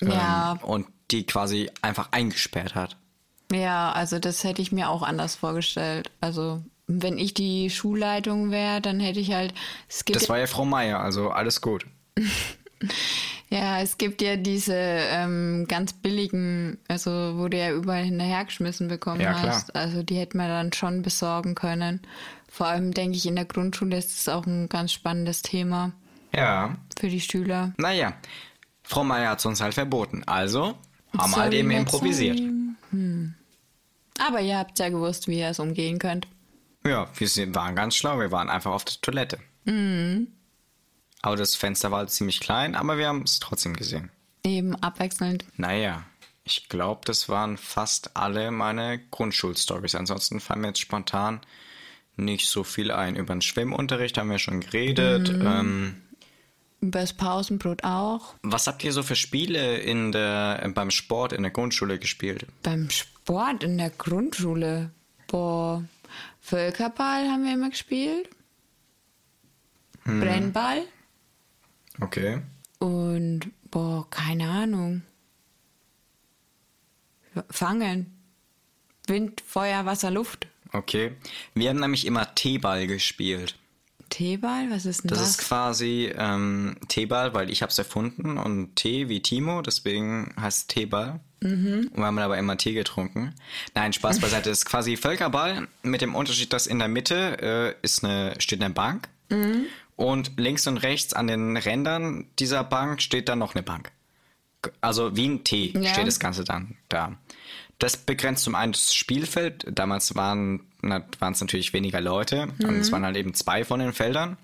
Ja, 0.02 0.54
Ähm, 0.62 0.68
und 0.68 0.88
die 1.12 1.26
quasi 1.26 1.70
einfach 1.82 2.12
eingesperrt 2.12 2.76
hat. 2.76 2.98
ja, 3.52 3.92
also 3.92 4.18
das 4.20 4.44
hätte 4.44 4.62
ich 4.62 4.72
mir 4.72 4.90
auch 4.90 5.02
anders 5.04 5.36
vorgestellt. 5.36 6.10
Also 6.22 6.62
wenn 6.88 7.18
ich 7.18 7.34
die 7.34 7.70
Schulleitung 7.70 8.52
wäre, 8.52 8.82
dann 8.82 9.00
hätte 9.00 9.20
ich 9.20 9.32
halt. 9.34 9.54
Es 9.88 10.04
gibt 10.06 10.16
Das 10.22 10.30
war 10.30 10.38
ja 10.40 10.48
Frau 10.48 10.66
Meier, 10.66 11.00
also 11.00 11.30
alles 11.32 11.62
gut. 11.62 11.86
Ja, 13.50 13.82
es 13.82 13.98
gibt 13.98 14.22
ja 14.22 14.38
diese 14.38 14.74
ähm, 14.76 15.66
ganz 15.68 15.92
billigen, 15.94 16.78
also 16.88 17.34
wo 17.38 17.50
du 17.50 17.58
ja 17.58 17.72
überall 17.72 18.04
hinterhergeschmissen 18.06 18.88
bekommen 18.88 19.20
Ja, 19.22 19.34
klar. 19.34 19.48
hast. 19.56 19.76
Also 19.76 20.04
die 20.04 20.16
hätte 20.16 20.38
man 20.38 20.48
dann 20.48 20.72
schon 20.74 21.02
besorgen 21.02 21.54
können. 21.54 22.02
Vor 22.50 22.68
allem 22.68 22.94
denke 22.94 23.18
ich, 23.18 23.26
in 23.26 23.36
der 23.36 23.46
Grundschule 23.46 23.98
ist 23.98 24.18
es 24.18 24.30
auch 24.30 24.46
ein 24.46 24.70
ganz 24.70 24.94
spannendes 24.94 25.42
Thema 25.42 25.92
Ja, 26.34 26.76
für 26.98 27.10
die 27.10 27.20
Schüler. 27.22 27.74
naja. 27.78 28.14
Frau 28.84 29.04
Meier 29.04 29.32
hat 29.32 29.40
es 29.40 29.46
uns 29.46 29.62
halt 29.62 29.74
verboten. 29.74 30.24
Also 30.26 30.78
haben 31.18 31.32
wir 31.32 31.38
halt 31.38 31.54
eben 31.54 31.72
improvisiert. 31.72 32.40
Hm. 32.92 33.36
Aber 34.20 34.42
ihr 34.42 34.58
habt 34.58 34.78
ja 34.80 34.90
gewusst, 34.90 35.28
wie 35.28 35.40
ihr 35.40 35.50
es 35.50 35.60
umgehen 35.60 36.00
könnt. 36.00 36.28
Ja, 36.86 37.08
wir 37.16 37.56
waren 37.56 37.76
ganz 37.76 37.96
schlau. 37.96 38.20
Wir 38.20 38.32
waren 38.32 38.50
einfach 38.50 38.72
auf 38.72 38.86
der 38.86 39.00
Toilette. 39.02 39.40
Mhm. 39.66 40.28
Aber 41.22 41.36
das 41.36 41.56
Fenster 41.56 41.92
war 41.92 42.00
halt 42.00 42.10
ziemlich 42.10 42.40
klein, 42.40 42.76
aber 42.76 42.98
wir 42.98 43.08
haben 43.08 43.24
es 43.24 43.40
trotzdem 43.40 43.76
gesehen. 43.76 44.10
Eben 44.44 44.76
abwechselnd. 44.76 45.46
Naja, 45.56 46.04
ich 46.44 46.68
glaube, 46.68 47.02
das 47.06 47.30
waren 47.30 47.58
fast 47.58 48.18
alle 48.18 48.50
meine 48.50 49.00
Grundschulstories. 49.12 49.94
Ansonsten 49.94 50.40
fallen 50.40 50.62
mir 50.62 50.68
jetzt 50.68 50.80
spontan 50.80 51.42
nicht 52.18 52.48
so 52.48 52.64
viel 52.64 52.92
ein. 52.92 53.16
Über 53.16 53.34
den 53.36 53.42
Schwimmunterricht 53.42 54.18
haben 54.18 54.30
wir 54.30 54.40
schon 54.40 54.62
geredet. 54.62 55.32
Mhm. 55.32 55.48
Ähm, 55.48 56.01
Übers 56.82 57.14
Pausenbrot 57.14 57.84
auch. 57.84 58.34
was 58.42 58.66
habt 58.66 58.84
ihr 58.84 58.92
so 58.92 59.04
für 59.04 59.16
Spiele 59.16 59.78
in 59.78 60.12
der, 60.12 60.68
beim 60.74 60.90
Sport 60.90 61.32
in 61.32 61.44
der 61.44 61.52
Grundschule 61.52 62.00
gespielt? 62.00 62.48
Beim 62.64 62.90
Sport 62.90 63.64
in 63.64 63.78
der 63.78 63.92
Grundschule. 63.92 64.90
Boah. 65.28 65.84
Völkerball 66.42 67.30
haben 67.30 67.44
wir 67.44 67.54
immer 67.54 67.70
gespielt. 67.70 68.28
Hm. 70.04 70.20
Brennball. 70.22 70.84
Okay. 72.00 72.42
Und, 72.80 73.52
boah, 73.70 74.10
keine 74.10 74.50
Ahnung. 74.50 75.04
Fangen. 77.52 78.18
Wind, 79.08 79.44
Feuer, 79.46 79.86
Wasser, 79.86 80.10
Luft. 80.10 80.48
Okay. 80.74 81.16
Wir 81.54 81.70
haben 81.70 81.80
nämlich 81.80 82.08
immer 82.08 82.34
T-Ball 82.34 82.88
gespielt. 82.88 83.56
Teeball? 84.12 84.70
Was 84.70 84.86
ist 84.86 85.04
denn 85.04 85.10
Das 85.10 85.20
das? 85.20 85.30
ist 85.32 85.38
quasi 85.40 86.12
ähm, 86.16 86.76
T-Ball, 86.88 87.34
weil 87.34 87.50
ich 87.50 87.64
habe 87.64 87.72
es 87.72 87.78
erfunden 87.80 88.38
und 88.38 88.76
T 88.76 89.10
wie 89.10 89.22
Timo, 89.22 89.64
deswegen 89.64 90.34
heißt 90.40 90.60
es 90.60 90.68
T-Ball. 90.68 91.20
Und 91.44 91.90
wir 91.96 92.06
haben 92.06 92.20
aber 92.20 92.38
immer 92.38 92.56
Tee 92.56 92.74
getrunken. 92.74 93.34
Nein, 93.74 93.94
Spaß 93.94 94.20
beiseite. 94.20 94.50
Das 94.50 94.60
ist 94.60 94.66
quasi 94.66 94.96
Völkerball 94.96 95.68
mit 95.82 96.02
dem 96.02 96.14
Unterschied, 96.14 96.54
dass 96.54 96.68
in 96.68 96.78
der 96.78 96.88
Mitte 96.88 97.74
äh, 97.82 97.86
ist 97.86 98.04
eine, 98.04 98.36
steht 98.38 98.62
eine 98.64 98.72
Bank 98.72 99.10
und 99.96 100.34
links 100.38 100.68
und 100.68 100.78
rechts 100.78 101.14
an 101.14 101.26
den 101.26 101.58
Rändern 101.58 102.28
dieser 102.38 102.64
Bank 102.64 103.02
steht 103.02 103.28
dann 103.28 103.40
noch 103.40 103.56
eine 103.56 103.64
Bank. 103.64 103.92
Also 104.82 105.16
wie 105.16 105.28
ein 105.30 105.44
T 105.44 105.72
Ja. 105.76 105.86
steht 105.94 106.06
das 106.06 106.20
Ganze 106.20 106.44
dann 106.44 106.76
da. 106.90 107.16
Das 107.82 107.98
begrenzt 107.98 108.44
zum 108.44 108.54
einen 108.54 108.74
das 108.74 108.94
Spielfeld. 108.94 109.66
Damals 109.72 110.16
waren 110.16 110.62
es 110.84 111.42
natürlich 111.42 111.74
weniger 111.74 112.00
Leute 112.00 112.50
und 112.62 112.76
es 112.76 112.92
waren 112.92 113.04
halt 113.04 113.18
eben 113.18 113.34
zwei 113.34 113.66
von 113.66 113.80
den 113.80 113.92
Feldern. 113.92 114.38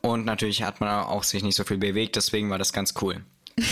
Und 0.00 0.24
natürlich 0.24 0.62
hat 0.62 0.80
man 0.80 1.04
auch 1.04 1.22
sich 1.22 1.42
nicht 1.42 1.54
so 1.54 1.64
viel 1.64 1.76
bewegt, 1.78 2.16
deswegen 2.16 2.48
war 2.48 2.58
das 2.58 2.72
ganz 2.72 2.94
cool. 3.02 3.22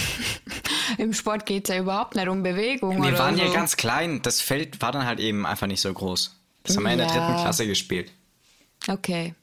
Im 0.99 1.15
Sport 1.15 1.47
geht 1.47 1.67
es 1.69 1.75
ja 1.75 1.81
überhaupt 1.81 2.15
nicht 2.15 2.29
um 2.29 2.43
Bewegung. 2.43 3.03
Wir 3.03 3.19
waren 3.19 3.37
so. 3.37 3.43
ja 3.43 3.53
ganz 3.53 3.77
klein, 3.77 4.21
das 4.21 4.43
Feld 4.43 4.83
war 4.83 4.93
dann 4.93 5.07
halt 5.07 5.19
eben 5.19 5.47
einfach 5.47 5.67
nicht 5.67 5.81
so 5.81 5.93
groß. 5.93 6.37
Das 6.65 6.77
haben 6.77 6.85
wir 6.85 6.93
in 6.93 6.99
der 6.99 7.07
Ja. 7.07 7.27
dritten 7.27 7.41
Klasse 7.43 7.67
gespielt. 7.67 8.13
Okay. 8.89 9.35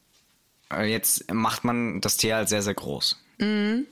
Äh, 0.71 0.85
Jetzt 0.91 1.31
macht 1.33 1.63
man 1.63 1.99
das 2.01 2.17
Tier 2.17 2.35
halt 2.35 2.49
sehr, 2.49 2.61
sehr 2.61 2.75
groß. 2.75 3.19
Ähm, 3.39 3.87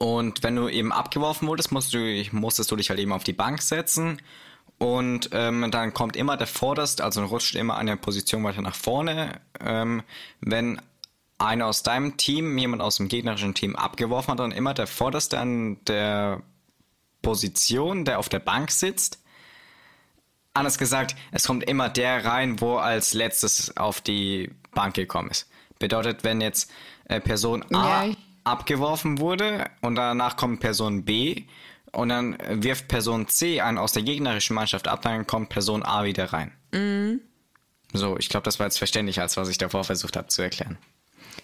und 0.00 0.42
wenn 0.42 0.56
du 0.56 0.70
eben 0.70 0.92
abgeworfen 0.92 1.46
wurdest, 1.46 1.72
musst 1.72 1.92
du, 1.92 2.24
musstest 2.32 2.70
du 2.70 2.76
dich 2.76 2.88
halt 2.88 2.98
eben 2.98 3.12
auf 3.12 3.22
die 3.22 3.34
Bank 3.34 3.60
setzen. 3.60 4.22
Und 4.78 5.28
ähm, 5.32 5.70
dann 5.70 5.92
kommt 5.92 6.16
immer 6.16 6.38
der 6.38 6.46
Vorderste, 6.46 7.04
also 7.04 7.22
rutscht 7.22 7.54
immer 7.54 7.76
eine 7.76 7.98
Position 7.98 8.42
weiter 8.42 8.62
nach 8.62 8.74
vorne. 8.74 9.42
Ähm, 9.60 10.02
wenn 10.40 10.80
einer 11.36 11.66
aus 11.66 11.82
deinem 11.82 12.16
Team, 12.16 12.56
jemand 12.56 12.80
aus 12.80 12.96
dem 12.96 13.08
gegnerischen 13.08 13.52
Team 13.52 13.76
abgeworfen 13.76 14.32
hat, 14.32 14.40
dann 14.40 14.52
immer 14.52 14.72
der 14.72 14.86
Vorderste 14.86 15.38
an 15.38 15.84
der 15.84 16.40
Position, 17.20 18.06
der 18.06 18.20
auf 18.20 18.30
der 18.30 18.38
Bank 18.38 18.70
sitzt. 18.70 19.22
Anders 20.54 20.78
gesagt, 20.78 21.14
es 21.30 21.46
kommt 21.46 21.64
immer 21.64 21.90
der 21.90 22.24
rein, 22.24 22.62
wo 22.62 22.78
als 22.78 23.12
letztes 23.12 23.76
auf 23.76 24.00
die 24.00 24.50
Bank 24.72 24.94
gekommen 24.94 25.28
ist. 25.28 25.46
Bedeutet, 25.78 26.24
wenn 26.24 26.40
jetzt 26.40 26.70
äh, 27.04 27.20
Person 27.20 27.62
A 27.74 28.06
Ja. 28.06 28.14
Abgeworfen 28.50 29.18
wurde 29.18 29.70
und 29.80 29.94
danach 29.94 30.36
kommt 30.36 30.60
Person 30.60 31.04
B 31.04 31.44
und 31.92 32.08
dann 32.08 32.36
wirft 32.48 32.88
Person 32.88 33.28
C 33.28 33.60
einen 33.60 33.78
aus 33.78 33.92
der 33.92 34.02
gegnerischen 34.02 34.54
Mannschaft 34.54 34.88
ab, 34.88 35.02
dann 35.02 35.26
kommt 35.26 35.48
Person 35.48 35.82
A 35.82 36.04
wieder 36.04 36.32
rein. 36.32 36.52
So, 37.92 38.16
ich 38.18 38.28
glaube, 38.28 38.44
das 38.44 38.58
war 38.58 38.66
jetzt 38.66 38.78
verständlicher, 38.78 39.22
als 39.22 39.36
was 39.36 39.48
ich 39.48 39.58
davor 39.58 39.84
versucht 39.84 40.16
habe 40.16 40.28
zu 40.28 40.42
erklären. 40.42 40.78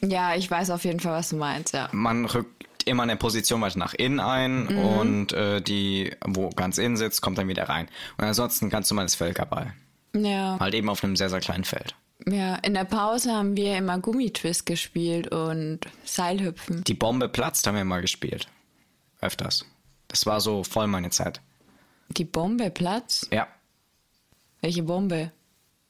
Ja, 0.03 0.35
ich 0.35 0.51
weiß 0.51 0.71
auf 0.71 0.85
jeden 0.85 1.01
Fall, 1.01 1.13
was 1.13 1.31
du 1.31 1.37
meinst, 1.37 1.75
ja. 1.75 1.89
Man 1.93 2.27
rückt 2.27 2.85
immer 2.85 3.03
eine 3.03 3.17
Position 3.17 3.61
weiter 3.61 3.79
nach 3.79 3.95
innen 3.95 4.21
ein 4.21 4.69
und 4.69 5.33
äh, 5.33 5.61
die, 5.61 6.15
wo 6.25 6.51
ganz 6.51 6.79
innen 6.79 6.97
sitzt, 6.97 7.21
kommt 7.21 7.39
dann 7.39 7.49
wieder 7.49 7.69
rein. 7.69 7.89
Und 8.17 8.25
ansonsten 8.25 8.71
ganz 8.71 8.89
normales 8.91 9.17
Völkerball. 9.17 9.75
Ja. 10.15 10.57
Halt 10.61 10.75
eben 10.75 10.89
auf 10.89 11.03
einem 11.03 11.17
sehr, 11.17 11.31
sehr 11.31 11.41
kleinen 11.41 11.65
Feld. 11.65 11.95
Ja, 12.29 12.57
in 12.57 12.75
der 12.75 12.85
Pause 12.85 13.33
haben 13.33 13.57
wir 13.57 13.77
immer 13.77 13.99
Gummitwist 13.99 14.67
gespielt 14.67 15.29
und 15.29 15.81
Seilhüpfen. 16.05 16.83
Die 16.85 16.95
Bombe 16.95 17.29
platzt 17.29 17.67
haben 17.67 17.77
wir 17.77 17.85
mal 17.85 18.01
gespielt. 18.01 18.49
Öfters. 19.21 19.65
Das 20.09 20.27
war 20.27 20.41
so 20.41 20.65
voll 20.65 20.89
meine 20.89 21.11
Zeit. 21.11 21.41
Die 22.09 22.25
Bombe 22.25 22.71
Platz? 22.71 23.29
Ja. 23.31 23.47
Welche 24.61 24.83
Bombe? 24.83 25.31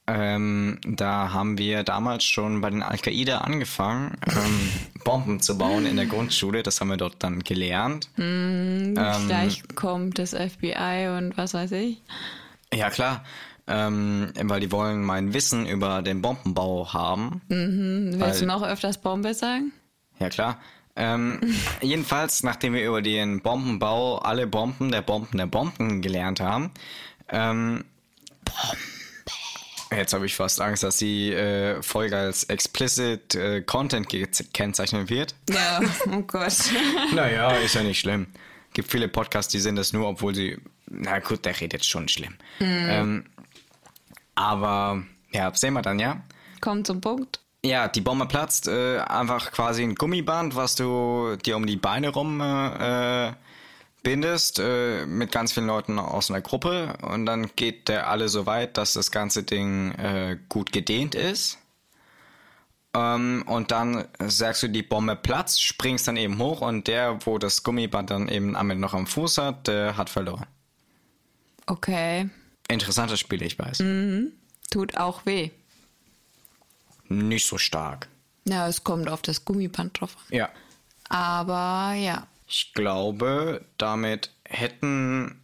Ähm, 0.09 0.79
da 0.85 1.33
haben 1.33 1.59
wir 1.59 1.83
damals 1.83 2.25
schon 2.25 2.61
bei 2.61 2.71
den 2.71 2.83
Al-Qaida 2.83 3.39
angefangen, 3.39 4.17
ähm, 4.29 4.71
Bomben 5.05 5.41
zu 5.41 5.59
bauen 5.59 5.85
in 5.85 5.97
der 5.97 6.07
Grundschule. 6.07 6.63
Das 6.63 6.81
haben 6.81 6.89
wir 6.89 6.97
dort 6.97 7.17
dann 7.25 7.41
gelernt. 7.41 8.09
Ähm. 8.19 8.95
Gleich 8.95 9.63
kommt 9.75 10.19
das 10.19 10.31
FBI 10.31 11.09
und 11.17 11.37
was 11.37 11.55
weiß 11.55 11.73
ich. 11.73 12.03
Ja, 12.73 12.91
klar. 12.91 13.25
Ähm, 13.69 14.33
weil 14.43 14.61
die 14.61 14.71
wollen 14.71 15.03
mein 15.03 15.35
Wissen 15.35 15.67
über 15.67 16.01
den 16.03 16.23
Bombenbau 16.23 16.93
haben. 16.93 17.41
Willst 17.49 18.21
Weil- 18.21 18.39
du 18.41 18.47
noch 18.47 18.63
öfters 18.63 18.99
Bombe 18.99 19.35
sagen? 19.35 19.73
Ja, 20.21 20.29
klar. 20.29 20.61
Ähm, 20.95 21.41
jedenfalls, 21.83 22.43
nachdem 22.43 22.75
wir 22.75 22.87
über 22.87 23.03
den 23.03 23.43
Bombenbau 23.43 24.19
alle 24.19 24.47
Bomben 24.47 24.91
der 24.93 25.03
Bomben 25.03 25.37
der 25.39 25.47
Bomben 25.47 26.01
gelernt 26.01 26.41
haben, 26.41 26.71
ähm, 27.29 27.85
Jetzt 29.95 30.13
habe 30.15 30.27
ich 30.27 30.35
fast 30.35 30.61
Angst, 30.61 30.83
dass 30.83 30.97
die 30.97 31.33
äh, 31.33 31.81
Folge 31.81 32.17
als 32.17 32.45
explicit 32.45 33.35
äh, 33.37 33.63
Content 33.63 34.09
gekennzeichnet 34.09 35.11
wird. 35.11 35.35
Ja, 35.49 35.81
oh 36.11 36.23
Gott. 36.23 36.55
Naja, 37.15 37.51
ist 37.53 37.77
ja 37.77 37.83
nicht 37.85 38.01
schlimm. 38.01 38.27
Gibt 38.73 38.91
viele 38.91 39.07
Podcasts, 39.09 39.53
die 39.53 39.61
sind 39.61 39.77
das 39.77 39.93
nur, 39.93 40.09
obwohl 40.09 40.35
sie. 40.35 40.59
Na 40.89 41.21
gut, 41.21 41.45
der 41.45 41.59
redet 41.61 41.85
schon 41.85 42.09
schlimm. 42.09 42.35
Ähm, 42.61 43.25
aber 44.37 45.03
ja, 45.33 45.53
sehen 45.55 45.75
wir 45.75 45.83
dann, 45.83 45.99
ja. 45.99 46.23
Kommt 46.61 46.87
zum 46.87 47.01
Punkt. 47.01 47.41
Ja, 47.65 47.89
die 47.89 48.01
Bombe 48.01 48.27
platzt. 48.27 48.69
Äh, 48.69 48.99
einfach 48.99 49.51
quasi 49.51 49.83
ein 49.83 49.97
Gummiband, 49.97 50.55
was 50.55 50.77
du 50.77 51.37
dir 51.45 51.57
um 51.57 51.67
die 51.67 51.77
Beine 51.77 52.11
rum 52.11 52.41
äh, 52.41 53.33
bindest, 54.05 54.61
äh, 54.61 55.05
mit 55.05 55.33
ganz 55.33 55.53
vielen 55.53 55.67
Leuten 55.67 55.99
aus 55.99 56.31
einer 56.31 56.41
Gruppe. 56.41 56.97
Und 57.03 57.27
dann 57.27 57.51
geht 57.57 57.89
der 57.89 58.09
alle 58.09 58.29
so 58.29 58.47
weit, 58.47 58.77
dass 58.77 58.93
das 58.93 59.11
ganze 59.11 59.43
Ding 59.43 59.91
äh, 59.93 60.39
gut 60.49 60.71
gedehnt 60.71 61.17
ist. 61.17 61.59
Ähm, 62.95 63.43
und 63.47 63.73
dann 63.73 64.07
sagst 64.21 64.63
du, 64.63 64.69
die 64.69 64.85
Bombe 64.85 65.17
platzt, 65.17 65.63
springst 65.63 66.07
dann 66.07 66.17
eben 66.17 66.39
hoch 66.39 66.61
und 66.61 66.87
der, 66.87 67.19
wo 67.27 67.39
das 67.39 67.65
Gummiband 67.65 68.11
dann 68.11 68.29
eben 68.29 68.55
am 68.55 68.71
Ende 68.71 68.81
noch 68.81 68.95
am 68.95 69.07
Fuß 69.07 69.39
hat, 69.39 69.67
der 69.67 69.97
hat 69.97 70.09
verloren. 70.09 70.47
Okay. 71.67 72.31
Interessantes 72.69 73.21
Spiel, 73.21 73.43
ich 73.43 73.59
weiß. 73.59 73.83
Tut 74.71 74.97
auch 74.97 75.27
weh. 75.27 75.51
Nicht 77.09 77.47
so 77.47 77.59
stark. 77.59 78.09
Ja, 78.45 78.69
es 78.69 78.85
kommt 78.85 79.09
auf 79.09 79.23
das 79.23 79.45
Gummiband 79.45 80.01
drauf 80.01 80.17
an. 80.17 80.37
Ja. 80.37 80.51
Aber 81.09 81.95
ja. 81.95 82.27
Ich 82.49 82.73
glaube, 82.75 83.65
damit 83.79 84.31
hätten 84.45 85.41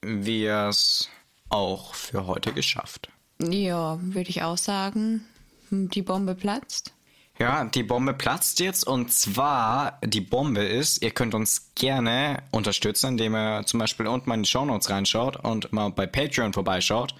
wir 0.00 0.68
es 0.68 1.08
auch 1.48 1.94
für 1.94 2.26
heute 2.26 2.52
geschafft. 2.52 3.08
Ja, 3.40 3.98
würde 4.00 4.30
ich 4.30 4.42
auch 4.42 4.58
sagen. 4.58 5.24
Die 5.70 6.02
Bombe 6.02 6.34
platzt. 6.34 6.92
Ja, 7.38 7.64
die 7.64 7.82
Bombe 7.82 8.14
platzt 8.14 8.60
jetzt 8.60 8.86
und 8.86 9.12
zwar 9.12 9.98
die 10.02 10.22
Bombe 10.22 10.62
ist, 10.62 11.02
ihr 11.02 11.10
könnt 11.10 11.34
uns 11.34 11.70
gerne 11.74 12.42
unterstützen, 12.50 13.08
indem 13.08 13.34
ihr 13.34 13.66
zum 13.66 13.78
Beispiel 13.78 14.06
unten 14.06 14.28
mal 14.28 14.36
in 14.36 14.44
die 14.44 14.48
Shownotes 14.48 14.88
reinschaut 14.88 15.36
und 15.36 15.70
mal 15.72 15.90
bei 15.90 16.06
Patreon 16.06 16.54
vorbeischaut 16.54 17.14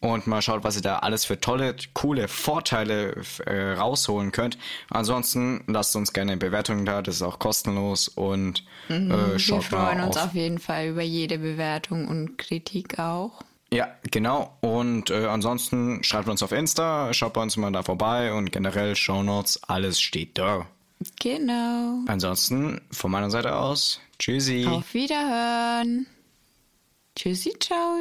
und 0.00 0.26
mal 0.26 0.42
schaut, 0.42 0.64
was 0.64 0.76
ihr 0.76 0.82
da 0.82 0.98
alles 1.00 1.24
für 1.24 1.40
tolle, 1.40 1.74
coole 1.92 2.28
Vorteile 2.28 3.22
äh, 3.46 3.72
rausholen 3.72 4.32
könnt. 4.32 4.58
Ansonsten 4.90 5.64
lasst 5.66 5.94
uns 5.96 6.12
gerne 6.12 6.36
Bewertungen 6.36 6.84
da, 6.84 7.02
das 7.02 7.16
ist 7.16 7.22
auch 7.22 7.38
kostenlos 7.38 8.08
und 8.08 8.64
äh, 8.88 9.08
Wir 9.08 9.38
schaut 9.38 9.64
freuen 9.64 9.98
mal 9.98 10.06
uns 10.06 10.16
auf 10.16 10.34
jeden 10.34 10.58
Fall 10.58 10.88
über 10.88 11.02
jede 11.02 11.38
Bewertung 11.38 12.08
und 12.08 12.38
Kritik 12.38 12.98
auch. 12.98 13.42
Ja, 13.70 13.88
genau. 14.10 14.56
Und 14.60 15.10
äh, 15.10 15.26
ansonsten 15.26 16.02
schreibt 16.02 16.28
uns 16.28 16.42
auf 16.42 16.52
Insta, 16.52 17.12
schaut 17.12 17.34
bei 17.34 17.42
uns 17.42 17.56
mal 17.56 17.70
da 17.70 17.82
vorbei 17.82 18.32
und 18.32 18.50
generell 18.50 18.96
Shownotes, 18.96 19.62
alles 19.64 20.00
steht 20.00 20.38
da. 20.38 20.66
Genau. 21.20 22.00
Ansonsten 22.06 22.80
von 22.90 23.10
meiner 23.10 23.30
Seite 23.30 23.54
aus, 23.56 24.00
tschüssi. 24.18 24.66
Auf 24.66 24.94
Wiederhören. 24.94 26.06
Tschüssi, 27.14 27.52
ciao. 27.60 27.98